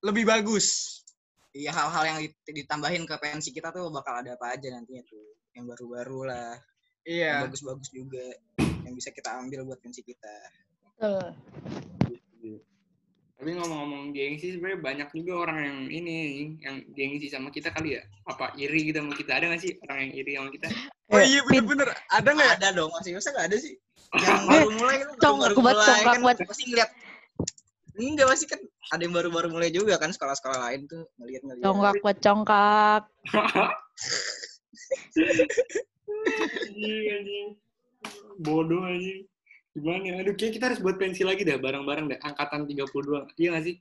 lebih 0.00 0.24
bagus. 0.24 1.00
Iya 1.54 1.70
hal-hal 1.70 2.04
yang 2.06 2.18
dit- 2.18 2.50
ditambahin 2.50 3.06
ke 3.06 3.14
pensi 3.22 3.54
kita 3.54 3.70
tuh 3.70 3.86
bakal 3.90 4.18
ada 4.18 4.34
apa 4.34 4.58
aja 4.58 4.74
nantinya 4.74 5.06
tuh. 5.06 5.38
Yang 5.54 5.64
baru-baru 5.70 6.20
lah, 6.26 6.58
yang 7.06 7.14
Iya. 7.14 7.34
bagus-bagus 7.46 7.88
juga 7.94 8.26
yang 8.58 8.94
bisa 8.98 9.14
kita 9.14 9.38
ambil 9.38 9.62
buat 9.62 9.78
pensi 9.78 10.02
kita. 10.02 10.34
Betul. 10.98 11.34
Tapi 13.34 13.50
ngomong-ngomong 13.60 14.14
gengsi 14.16 14.56
sebenarnya 14.56 14.80
banyak 14.80 15.08
juga 15.20 15.32
orang 15.44 15.58
yang 15.62 15.78
ini 15.90 16.16
yang 16.64 16.80
gengsi 16.96 17.28
sama 17.28 17.52
kita 17.52 17.68
kali 17.74 17.98
ya. 17.98 18.02
Apa 18.24 18.56
iri 18.56 18.88
gitu 18.88 19.04
sama 19.04 19.12
kita? 19.12 19.36
Ada 19.36 19.44
nggak 19.52 19.60
sih 19.60 19.72
orang 19.84 19.98
yang 20.06 20.12
iri 20.16 20.32
sama 20.38 20.48
kita? 20.48 20.66
Oh 21.12 21.20
Eh, 21.20 21.26
iya 21.28 21.40
bener-bener. 21.44 21.88
Ada 22.08 22.28
nggak 22.32 22.48
ya? 22.48 22.54
Ada 22.56 22.68
dong, 22.80 22.90
masih 22.96 23.10
masa 23.18 23.28
nggak 23.36 23.46
ada 23.52 23.56
sih? 23.60 23.74
Yang 24.14 24.42
baru 24.46 24.68
mulai 24.78 24.96
kan 25.02 25.08
Cong, 25.20 25.38
baru 25.42 25.52
aku 25.52 25.60
buat 25.60 25.76
mulai 25.76 26.02
kan 26.06 26.20
buat. 26.22 26.36
pasti 26.46 26.64
ngeliat 26.70 26.90
Enggak 27.94 28.26
pasti 28.26 28.46
kan 28.50 28.60
ada 28.90 29.02
yang 29.06 29.14
baru-baru 29.14 29.48
mulai 29.54 29.70
juga 29.70 29.94
kan 30.02 30.10
sekolah-sekolah 30.10 30.58
lain 30.66 30.90
tuh 30.90 31.06
ngeliat-ngeliat. 31.18 31.62
Congkak 31.62 31.94
buat 32.02 32.18
congkak. 32.18 33.02
Bodoh 38.42 38.82
anjing. 38.82 39.30
Gimana? 39.74 40.22
Aduh, 40.22 40.34
kayak 40.38 40.52
kita 40.58 40.64
harus 40.70 40.78
buat 40.82 40.98
pensi 40.98 41.26
lagi 41.26 41.42
dah, 41.42 41.58
bareng-bareng 41.58 42.14
dah. 42.14 42.18
Angkatan 42.22 42.66
32. 42.66 43.26
Iya 43.38 43.48
nggak 43.54 43.64
sih? 43.66 43.76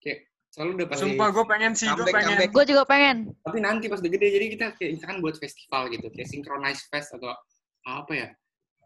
Kayak 0.00 0.18
selalu 0.54 0.70
udah 0.78 0.86
pasti. 0.86 1.02
Sumpah 1.02 1.28
gue 1.34 1.44
pengen 1.50 1.72
sih, 1.74 1.90
gue 1.90 2.06
pengen. 2.06 2.36
Gue 2.54 2.64
juga 2.64 2.82
pengen. 2.86 3.16
Tapi 3.42 3.58
nanti 3.58 3.90
pas 3.90 3.98
udah 3.98 4.12
gede, 4.14 4.28
jadi 4.30 4.46
kita 4.54 4.66
kayak 4.78 4.90
misalkan 4.94 5.18
buat 5.18 5.34
festival 5.34 5.90
gitu. 5.90 6.06
Kayak 6.14 6.28
synchronize 6.30 6.82
fest 6.86 7.10
atau 7.10 7.34
apa 7.84 8.12
ya? 8.14 8.28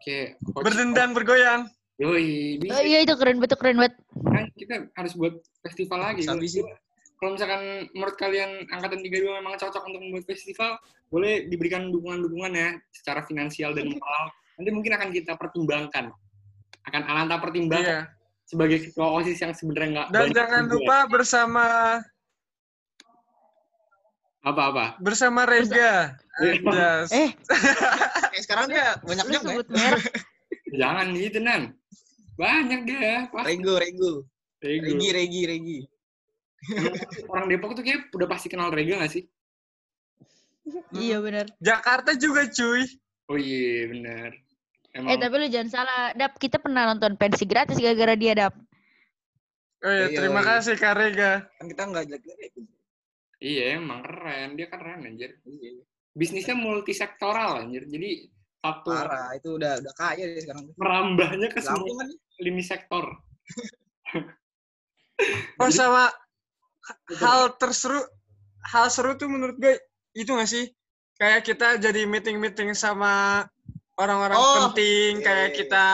Kayak 0.01 0.41
Berdendang, 0.57 1.13
bergoyang. 1.13 1.69
Yoi, 1.99 2.55
Oh, 2.63 2.63
bisa. 2.63 2.79
iya 2.81 3.03
itu 3.03 3.11
keren 3.19 3.43
betul 3.43 3.59
keren 3.59 3.75
banget. 3.75 3.99
Kan 4.15 4.47
kita 4.55 4.87
harus 4.95 5.13
buat 5.19 5.35
festival 5.61 5.99
lagi. 5.99 6.23
Kalau 7.19 7.35
misalkan 7.35 7.91
menurut 7.91 8.15
kalian 8.15 8.63
angkatan 8.71 9.03
32 9.03 9.43
memang 9.43 9.59
cocok 9.59 9.83
untuk 9.83 9.99
membuat 9.99 10.23
festival, 10.23 10.79
boleh 11.11 11.51
diberikan 11.51 11.91
dukungan-dukungan 11.91 12.55
ya 12.55 12.69
secara 12.95 13.27
finansial 13.27 13.75
dan 13.75 13.91
moral. 13.91 14.31
Nanti 14.55 14.71
mungkin 14.71 14.95
akan 14.95 15.09
kita 15.11 15.35
pertimbangkan. 15.35 16.15
Akan 16.87 17.03
Ananta 17.03 17.35
pertimbangkan 17.43 18.07
Iya. 18.07 18.18
Sebagai 18.49 18.81
ketua 18.81 19.07
OSIS 19.13 19.37
yang 19.39 19.53
sebenarnya 19.53 19.89
nggak 19.93 20.07
Dan 20.09 20.21
banyak 20.23 20.33
jangan 20.33 20.63
juga. 20.63 20.73
lupa 20.73 20.97
bersama 21.07 21.65
apa-apa. 24.41 24.85
bersama 24.97 25.45
Rega. 25.45 26.15
Anjas. 26.39 27.11
Eh, 27.11 27.29
Eh, 28.31 28.41
sekarang 28.41 28.69
dia 28.69 28.95
banyak 29.01 29.25
lu 29.25 29.31
jam 29.31 29.41
ya? 29.41 29.47
sebut 29.51 29.67
merek. 29.67 30.05
Jangan 30.71 31.05
gitu, 31.11 31.37
Nan. 31.39 31.63
Banyak 32.35 32.79
deh. 32.85 33.19
Pasti. 33.27 33.47
Rego, 33.51 33.73
Rego. 33.75 34.11
Rego. 34.59 34.85
Regi, 34.87 35.07
Regi, 35.11 35.41
Regi. 35.45 35.79
Orang 37.27 37.47
Depok 37.47 37.73
tuh 37.73 37.83
kayak 37.83 38.07
udah 38.09 38.27
pasti 38.27 38.47
kenal 38.47 38.69
Rega 38.69 38.97
nggak 38.97 39.11
sih? 39.11 39.23
Iya 40.91 41.19
benar. 41.19 41.45
Jakarta 41.59 42.13
juga 42.13 42.45
cuy. 42.47 42.85
Oh 43.27 43.35
iya, 43.35 43.89
bener. 43.89 44.31
Emang 44.89 45.09
Eh 45.09 45.17
tapi 45.17 45.35
lu 45.37 45.47
jangan 45.47 45.69
salah, 45.69 46.01
Dap. 46.13 46.33
Kita 46.35 46.57
pernah 46.57 46.85
nonton 46.85 47.13
pensi 47.13 47.45
gratis 47.45 47.77
gara-gara 47.77 48.13
dia, 48.13 48.33
Dap. 48.35 48.53
Oh 49.79 49.87
iya, 49.87 50.07
Iya, 50.07 50.17
terima 50.17 50.41
iya. 50.41 50.47
kasih 50.49 50.75
Kak 50.75 50.93
Rega. 50.93 51.31
Kan 51.55 51.65
kita 51.67 51.83
nggak 51.85 52.05
jelek-jelek. 52.05 52.51
Iya, 53.39 53.63
emang 53.77 54.01
keren. 54.01 54.49
Dia 54.53 54.67
keren, 54.67 54.99
anjir. 55.03 55.31
Iya. 55.43 55.85
Bisnisnya 56.11 56.53
multisektoral, 56.53 57.63
anjir. 57.63 57.85
Jadi, 57.85 58.27
satu 58.59 58.91
Parah, 58.91 59.31
itu 59.33 59.55
udah 59.55 59.79
udah 59.79 59.93
kaya 59.95 60.25
dia 60.25 60.41
sekarang. 60.43 60.67
merambahnya 60.75 61.47
ke 61.47 61.63
semua 61.63 61.79
Lampung 61.79 61.97
kan? 61.97 62.09
lini 62.39 62.59
sektor. 62.61 63.05
Oh 65.59 65.67
Jadi- 65.67 65.75
sama 65.75 66.07
hal 67.19 67.51
terseru, 67.55 67.99
hal 68.65 68.87
seru 68.87 69.15
tuh 69.15 69.27
menurut 69.27 69.59
gue 69.59 69.75
itu 70.13 70.31
gak 70.31 70.47
sih? 70.47 70.71
Kayak 71.15 71.43
kita 71.43 71.75
jadi 71.77 72.07
meeting-meeting 72.07 72.71
sama 72.71 73.43
orang-orang 73.99 74.35
Oh, 74.35 74.55
penting, 74.71 75.19
iya, 75.19 75.23
kayak 75.23 75.47
iya, 75.47 75.55
kita 75.55 75.85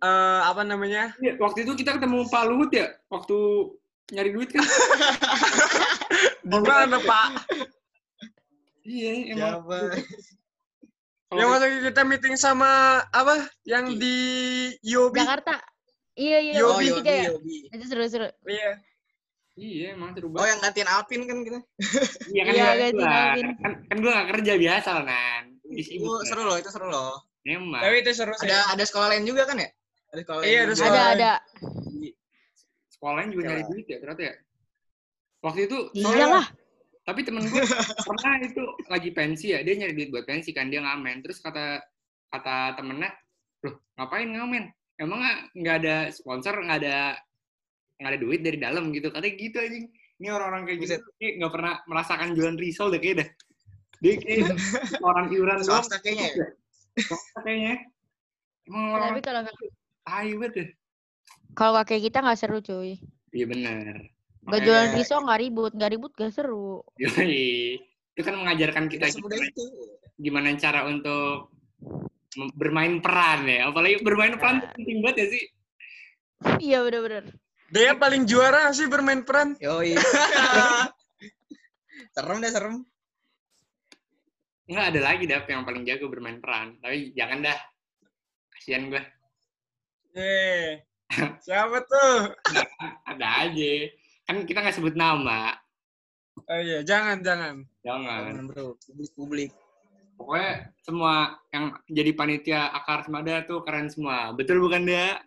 eh 0.00 0.40
apa 0.44 0.62
namanya? 0.62 1.12
Iya, 1.16 1.36
waktu 1.36 1.64
itu 1.64 1.72
kita 1.74 1.96
ketemu 1.96 2.24
Pak 2.26 2.44
Luhut 2.46 2.70
ya, 2.70 2.92
waktu 3.08 3.36
nyari 4.10 4.30
duit 4.30 4.50
kan. 4.50 4.60
Di 6.42 6.58
mana 6.58 6.98
Pak? 6.98 7.28
iya, 8.82 9.10
emang. 9.28 9.64
Yang 11.30 11.48
waktu 11.48 11.66
kita 11.86 12.02
meeting 12.02 12.34
sama 12.34 12.68
apa? 13.08 13.46
Yang 13.62 13.96
di 13.96 14.16
Yobi. 14.82 15.20
Jakarta. 15.20 15.62
Iya, 16.12 16.38
iya. 16.42 16.52
Yobi. 16.58 16.84
Oh, 16.90 16.98
Yobi 16.98 17.06
ya? 17.06 17.30
Itu 17.70 17.84
seru-seru. 17.86 18.28
Iya. 18.44 18.82
Iya, 19.54 19.92
emang 19.92 20.10
seru 20.10 20.26
Oh, 20.26 20.32
banget. 20.32 20.48
yang 20.48 20.60
gantiin 20.60 20.88
Alvin 20.88 21.22
kan 21.22 21.38
kita. 21.44 21.58
Iya 22.32 22.42
kan, 22.42 22.52
Iya, 22.52 22.64
gua- 22.64 22.78
ganti 22.80 22.96
gua- 22.96 23.12
Alvin. 23.12 23.46
kan, 23.54 23.72
kan 23.84 23.96
gue 24.00 24.10
gak 24.10 24.28
kerja 24.32 24.52
biasa 24.56 24.90
Nan. 25.04 25.44
Di 25.70 25.82
Itu 25.86 26.02
sibuk, 26.02 26.20
seru 26.26 26.42
loh, 26.42 26.56
itu 26.58 26.68
seru 26.68 26.86
loh. 26.90 27.14
Emang. 27.46 27.80
Tapi 27.80 27.96
itu 28.02 28.10
seru 28.12 28.34
sih. 28.36 28.50
Ada 28.50 28.74
ada 28.74 28.84
sekolah 28.84 29.06
lain 29.14 29.24
juga 29.24 29.46
kan 29.46 29.56
ya? 29.56 29.68
Ada 30.10 30.20
sekolah 30.26 30.38
lain. 30.42 30.48
Iya, 30.50 30.58
ada 30.58 30.66
juga. 30.66 30.76
sekolah 30.76 30.92
Ada, 30.92 31.06
lain. 31.06 31.16
ada. 31.16 31.32
Sekolahnya 32.90 33.30
juga 33.32 33.42
nyari 33.46 33.62
Iya. 33.62 33.68
duit 33.72 33.86
ya, 33.88 33.96
ternyata 33.98 34.22
ya. 34.22 34.34
Waktu 35.40 35.60
itu, 35.64 35.78
Iya 35.96 36.04
soalnya- 36.04 36.30
lah. 36.36 36.46
tapi 37.00 37.20
temen 37.24 37.42
gue 37.42 37.48
pernah 38.06 38.32
itu 38.44 38.62
lagi 38.86 39.10
pensi 39.10 39.46
ya, 39.50 39.64
dia 39.64 39.74
nyari 39.74 39.94
duit 39.96 40.10
buat 40.12 40.28
pensi 40.28 40.52
kan, 40.52 40.68
dia 40.68 40.84
ngamen. 40.84 41.24
Terus 41.24 41.40
kata 41.40 41.80
kata 42.28 42.76
temennya, 42.76 43.10
loh 43.64 43.74
ngapain 43.96 44.28
ngamen? 44.28 44.68
Emang 45.00 45.24
nggak 45.56 45.76
ada 45.80 45.96
sponsor, 46.12 46.60
nggak 46.60 46.78
ada 46.84 47.16
nggak 47.96 48.10
ada 48.12 48.20
duit 48.20 48.40
dari 48.44 48.58
dalam 48.60 48.92
gitu. 48.92 49.08
Katanya 49.08 49.32
gitu 49.32 49.56
anjing. 49.56 49.86
Ini 50.20 50.28
orang-orang 50.28 50.62
kayak 50.68 50.78
gitu 50.84 50.94
nggak 51.40 51.52
pernah 51.56 51.74
merasakan 51.88 52.36
jualan 52.36 52.60
risol 52.60 52.92
deh 52.92 53.00
kayak 53.00 53.16
dah. 53.24 53.28
Dia 54.00 54.14
kayak 54.16 54.56
orang 55.04 55.28
iuran 55.28 55.60
Swasta 55.60 56.00
kayaknya 56.00 56.28
ya. 56.32 56.46
swasta 57.04 57.38
kayaknya. 57.44 57.74
Emang 58.64 58.84
Tapi 58.84 58.96
orang 58.96 59.10
kalau 59.20 59.42
tai 60.00 60.30
banget 60.34 60.52
deh. 60.56 60.68
kalau 61.52 61.80
kayak 61.84 62.02
kita 62.08 62.18
nggak 62.24 62.38
seru, 62.40 62.58
cuy. 62.60 62.96
Iya 63.30 63.46
benar. 63.46 63.94
Makanya- 64.40 64.64
jualan 64.64 64.90
risol 64.96 65.20
nggak 65.28 65.40
ribut, 65.40 65.72
nggak 65.76 65.90
ribut 65.92 66.12
nggak 66.16 66.32
seru. 66.32 66.80
Yoi. 66.96 67.76
Itu 68.16 68.20
kan 68.24 68.34
mengajarkan 68.36 68.84
kita 68.88 69.12
gimana, 69.12 69.44
itu. 69.44 69.64
gimana 70.16 70.48
cara 70.56 70.80
untuk 70.88 71.52
bermain 72.56 73.04
peran 73.04 73.44
ya. 73.44 73.68
Apalagi 73.68 74.00
bermain 74.00 74.34
peran 74.40 74.64
tuh 74.64 74.68
penting 74.80 74.98
banget 75.04 75.16
ya 75.16 75.26
sih. 75.36 75.44
Iya 76.58 76.78
benar-benar. 76.82 77.24
Dia 77.70 77.92
paling 77.94 78.24
juara 78.24 78.72
sih 78.72 78.88
bermain 78.88 79.22
peran. 79.22 79.54
Yoi. 79.60 79.94
serem 82.16 82.40
deh, 82.40 82.50
serem. 82.50 82.74
Enggak 84.70 84.86
ada 84.94 85.00
lagi 85.02 85.24
Dap 85.26 85.50
yang 85.50 85.66
paling 85.66 85.82
jago 85.82 86.06
bermain 86.06 86.38
peran. 86.38 86.78
Tapi 86.78 87.10
jangan 87.18 87.42
dah. 87.42 87.58
Kasihan 88.54 88.86
gue. 88.86 89.02
Yeay. 90.14 90.86
Siapa 91.44 91.82
tuh? 91.90 92.30
Ada 93.02 93.50
aja. 93.50 93.72
Kan 94.30 94.46
kita 94.46 94.62
nggak 94.62 94.76
sebut 94.78 94.94
nama. 94.94 95.58
Oh 96.46 96.60
iya, 96.62 96.86
jangan, 96.86 97.18
jangan. 97.18 97.66
Jangan. 97.82 98.30
Jangan 98.30 98.46
bro, 98.46 98.78
publik-publik. 98.78 99.50
Pokoknya 100.14 100.70
semua 100.86 101.34
yang 101.50 101.74
jadi 101.90 102.10
panitia 102.14 102.70
akar 102.70 103.02
semada 103.02 103.42
tuh 103.50 103.66
keren 103.66 103.90
semua. 103.90 104.30
Betul 104.38 104.62
bukan, 104.62 104.86
dia? 104.86 105.18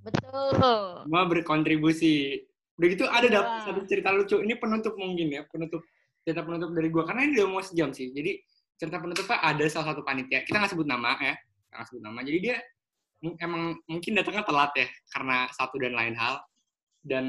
Betul. 0.00 1.04
Semua 1.04 1.22
berkontribusi. 1.28 2.48
Udah 2.80 2.88
gitu 2.88 3.04
ada 3.04 3.28
Wah. 3.28 3.60
satu 3.68 3.84
cerita 3.84 4.08
lucu. 4.08 4.40
Ini 4.40 4.56
penutup 4.56 4.96
mungkin 4.96 5.36
ya. 5.36 5.44
Penutup. 5.52 5.84
Cerita 6.24 6.40
penutup 6.40 6.72
dari 6.72 6.88
gua. 6.88 7.04
Karena 7.04 7.28
ini 7.28 7.36
udah 7.36 7.48
mau 7.52 7.60
sejam 7.60 7.92
sih. 7.92 8.08
Jadi 8.08 8.40
cerita 8.80 8.96
penutupnya 8.96 9.36
ada 9.44 9.64
salah 9.68 9.92
satu 9.92 10.00
panitia. 10.00 10.40
Kita 10.48 10.56
nggak 10.56 10.72
sebut 10.72 10.88
nama 10.88 11.12
ya. 11.20 11.36
Kita 11.36 11.74
nggak 11.76 11.88
sebut 11.92 12.02
nama. 12.02 12.18
Jadi 12.24 12.38
dia 12.40 12.56
emang 13.44 13.76
mungkin 13.84 14.12
datangnya 14.16 14.44
telat 14.48 14.72
ya. 14.72 14.88
Karena 15.12 15.36
satu 15.52 15.76
dan 15.76 15.92
lain 15.92 16.16
hal. 16.16 16.40
Dan 17.04 17.24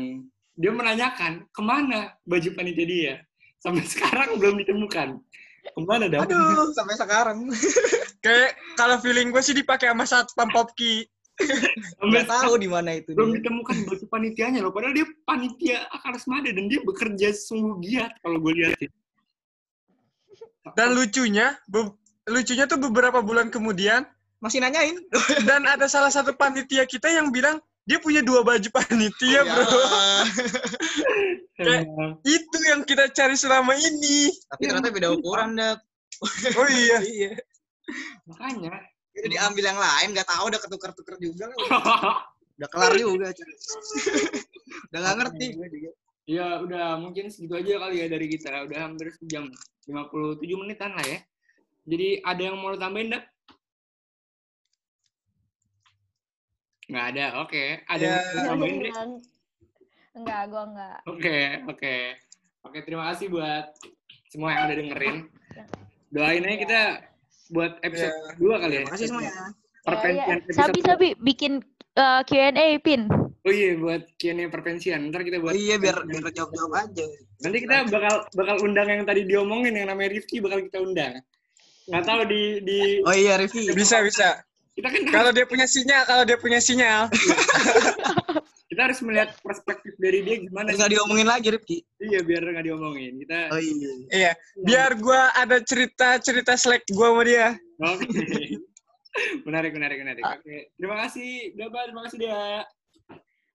dia 0.55 0.71
menanyakan 0.71 1.43
ke 1.51 1.61
mana 1.61 2.15
baju 2.23 2.49
panitia 2.55 2.87
dia. 2.87 3.15
Sampai 3.59 3.83
sekarang 3.83 4.39
belum 4.39 4.63
ditemukan. 4.63 5.19
Ke 5.61 5.79
mana 5.83 6.07
Dap? 6.07 6.25
Aduh, 6.25 6.71
sampai 6.71 6.95
sekarang. 6.95 7.37
Kayak 8.25 8.55
kalau 8.79 8.97
feeling 9.03 9.29
gue 9.29 9.43
sih 9.43 9.53
dipakai 9.53 9.91
sama 9.91 10.07
satpam 10.07 10.49
Popki. 10.49 11.03
Sampai 11.97 12.05
Nggak 12.09 12.27
tahu 12.29 12.53
di 12.57 12.69
mana 12.69 12.97
itu. 12.97 13.11
belum 13.17 13.33
dia. 13.33 13.37
ditemukan 13.43 13.75
baju 13.85 14.05
panitianya 14.09 14.59
loh. 14.63 14.71
Padahal 14.73 14.93
dia 14.95 15.05
panitia 15.27 15.85
akar 15.91 16.15
semada 16.17 16.49
dan 16.53 16.65
dia 16.69 16.79
bekerja 16.85 17.33
sungguh 17.33 17.77
giat 17.83 18.13
kalau 18.23 18.39
gue 18.39 18.53
lihat. 18.61 18.73
sih. 18.77 18.89
Dan 20.77 20.93
lucunya, 20.93 21.57
be- 21.65 21.95
lucunya 22.29 22.69
tuh 22.69 22.77
beberapa 22.77 23.19
bulan 23.19 23.49
kemudian 23.49 24.05
Masih 24.41 24.57
nanyain. 24.57 24.97
dan 25.49 25.65
ada 25.65 25.85
salah 25.85 26.09
satu 26.09 26.33
panitia 26.33 26.85
kita 26.85 27.09
yang 27.09 27.29
bilang 27.29 27.61
dia 27.81 27.97
punya 27.97 28.21
dua 28.21 28.45
baju 28.45 28.69
panitia, 28.69 29.41
Bro. 29.41 29.65
Kayak- 31.57 31.85
Emang. 31.85 32.11
Itu 32.25 32.57
yang 32.65 32.81
kita 32.85 33.09
cari 33.09 33.33
selama 33.37 33.73
ini. 33.73 34.29
Tapi 34.49 34.61
ternyata 34.65 34.89
beda 34.89 35.09
ukuran, 35.13 35.57
Dak. 35.57 35.81
Oh 36.57 36.67
iya. 36.69 36.97
iya. 37.17 37.31
Makanya. 38.29 38.73
Udah 39.11 39.29
diambil 39.29 39.63
yang 39.65 39.79
lain, 39.81 40.07
nggak 40.15 40.29
tahu 40.29 40.43
udah 40.49 40.59
ketuker-tuker 40.61 41.15
juga. 41.19 41.45
Udah 42.57 42.69
kelar 42.71 42.93
juga. 42.95 43.29
Udah 44.89 44.99
nggak 45.01 45.15
ngerti. 45.21 45.47
Ya 46.29 46.61
udah 46.61 47.01
mungkin 47.01 47.27
segitu 47.33 47.57
aja 47.57 47.81
kali 47.87 47.95
ya 48.01 48.07
dari 48.07 48.27
kita. 48.29 48.65
Udah 48.65 48.79
hampir 48.89 49.09
sejam. 49.17 49.49
57 49.89 50.37
menitan 50.61 50.93
lah 50.93 51.05
ya. 51.05 51.19
Jadi 51.89 52.21
ada 52.21 52.41
yang 52.41 52.55
mau 52.61 52.77
tambahin, 52.77 53.09
Dak? 53.17 53.25
Nggak 56.91 57.05
ada, 57.15 57.25
oke. 57.41 57.63
Ada 57.87 58.03
yang 58.03 58.15
mau 58.19 58.31
lo 58.35 58.41
tambahin, 58.51 58.77
Dek? 58.83 58.93
enggak, 60.11 60.41
gua 60.51 60.63
enggak. 60.67 60.97
Oke, 61.07 61.37
oke. 61.71 61.95
Oke, 62.61 62.77
terima 62.85 63.03
kasih 63.11 63.25
buat 63.31 63.65
semua 64.29 64.53
yang 64.53 64.63
udah 64.69 64.77
dengerin. 64.77 65.17
Doain 66.11 66.43
aja 66.45 66.57
kita 66.59 66.81
buat 67.49 67.79
episode 67.81 68.11
Ya. 68.11 68.27
kedua 68.35 68.55
kali 68.59 68.73
ya. 68.75 68.79
Terima 68.83 68.93
kasih 68.93 69.07
semuanya. 69.07 69.33
Perpensian 69.81 70.27
Ya, 70.29 70.35
ya. 70.45 70.53
Sabi, 70.53 70.71
episode 70.77 70.85
Sabi, 70.85 71.07
bikin 71.23 71.53
uh, 71.97 72.21
Q&A, 72.27 72.67
Pin. 72.83 73.01
Oh 73.41 73.49
iya, 73.49 73.73
buat 73.73 74.05
Q&A 74.21 74.45
perpensian. 74.53 75.09
Ntar 75.09 75.25
kita 75.25 75.41
Oh 75.41 75.49
buat 75.49 75.57
iya, 75.57 75.81
biar 75.81 76.05
biar 76.05 76.29
jawab-jawab 76.29 76.73
aja. 76.77 77.05
Nanti 77.41 77.57
kita 77.65 77.89
bakal 77.89 78.15
bakal 78.37 78.55
undang 78.61 78.85
yang 78.85 79.01
tadi 79.01 79.25
diomongin 79.25 79.73
yang 79.73 79.89
namanya 79.89 80.13
Rifki 80.13 80.37
bakal 80.37 80.61
kita 80.61 80.77
undang. 80.77 81.25
Nggak 81.89 82.05
tahu 82.05 82.21
di 82.29 82.41
di 82.61 82.79
Oh 83.01 83.15
iya, 83.17 83.41
Rifki. 83.41 83.73
Bisa, 83.73 84.05
bisa. 84.05 84.45
kita 84.77 84.87
kan 84.93 85.01
Kalau 85.09 85.31
dia 85.33 85.45
punya 85.49 85.65
sinyal, 85.65 86.05
kalau 86.05 86.23
dia 86.23 86.37
punya 86.37 86.61
sinyal. 86.61 87.09
kita 88.71 88.81
harus 88.87 89.01
melihat 89.01 89.33
perspektif 89.41 89.97
dari 89.97 90.21
dia 90.21 90.35
gimana. 90.45 90.77
Nggak 90.77 90.91
diomongin 90.93 91.27
lagi, 91.27 91.47
Rifki. 91.49 91.77
Iya, 91.97 92.21
biar 92.21 92.45
nggak 92.45 92.65
diomongin. 92.69 93.25
Kita 93.25 93.49
Oh 93.49 93.57
iya. 93.57 93.91
Iya, 94.13 94.31
biar 94.61 95.01
gua 95.01 95.33
ada 95.33 95.57
cerita-cerita 95.65 96.53
selek 96.53 96.85
gua 96.93 97.09
sama 97.09 97.23
dia. 97.25 97.57
Oke. 97.81 98.05
menarik, 99.49 99.73
menarik, 99.73 99.97
menarik. 99.97 100.23
Oke. 100.29 100.77
Terima 100.77 100.95
kasih, 101.09 101.57
Gaba. 101.57 101.89
Terima 101.89 102.01
kasih, 102.05 102.17
dia. 102.21 102.69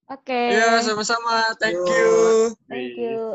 Oke. 0.07 0.55
Iya, 0.55 0.79
sama-sama. 0.87 1.51
Thank 1.59 1.83
Yo. 1.83 1.91
you. 1.91 2.11
Thank 2.71 2.95
you. 2.95 3.35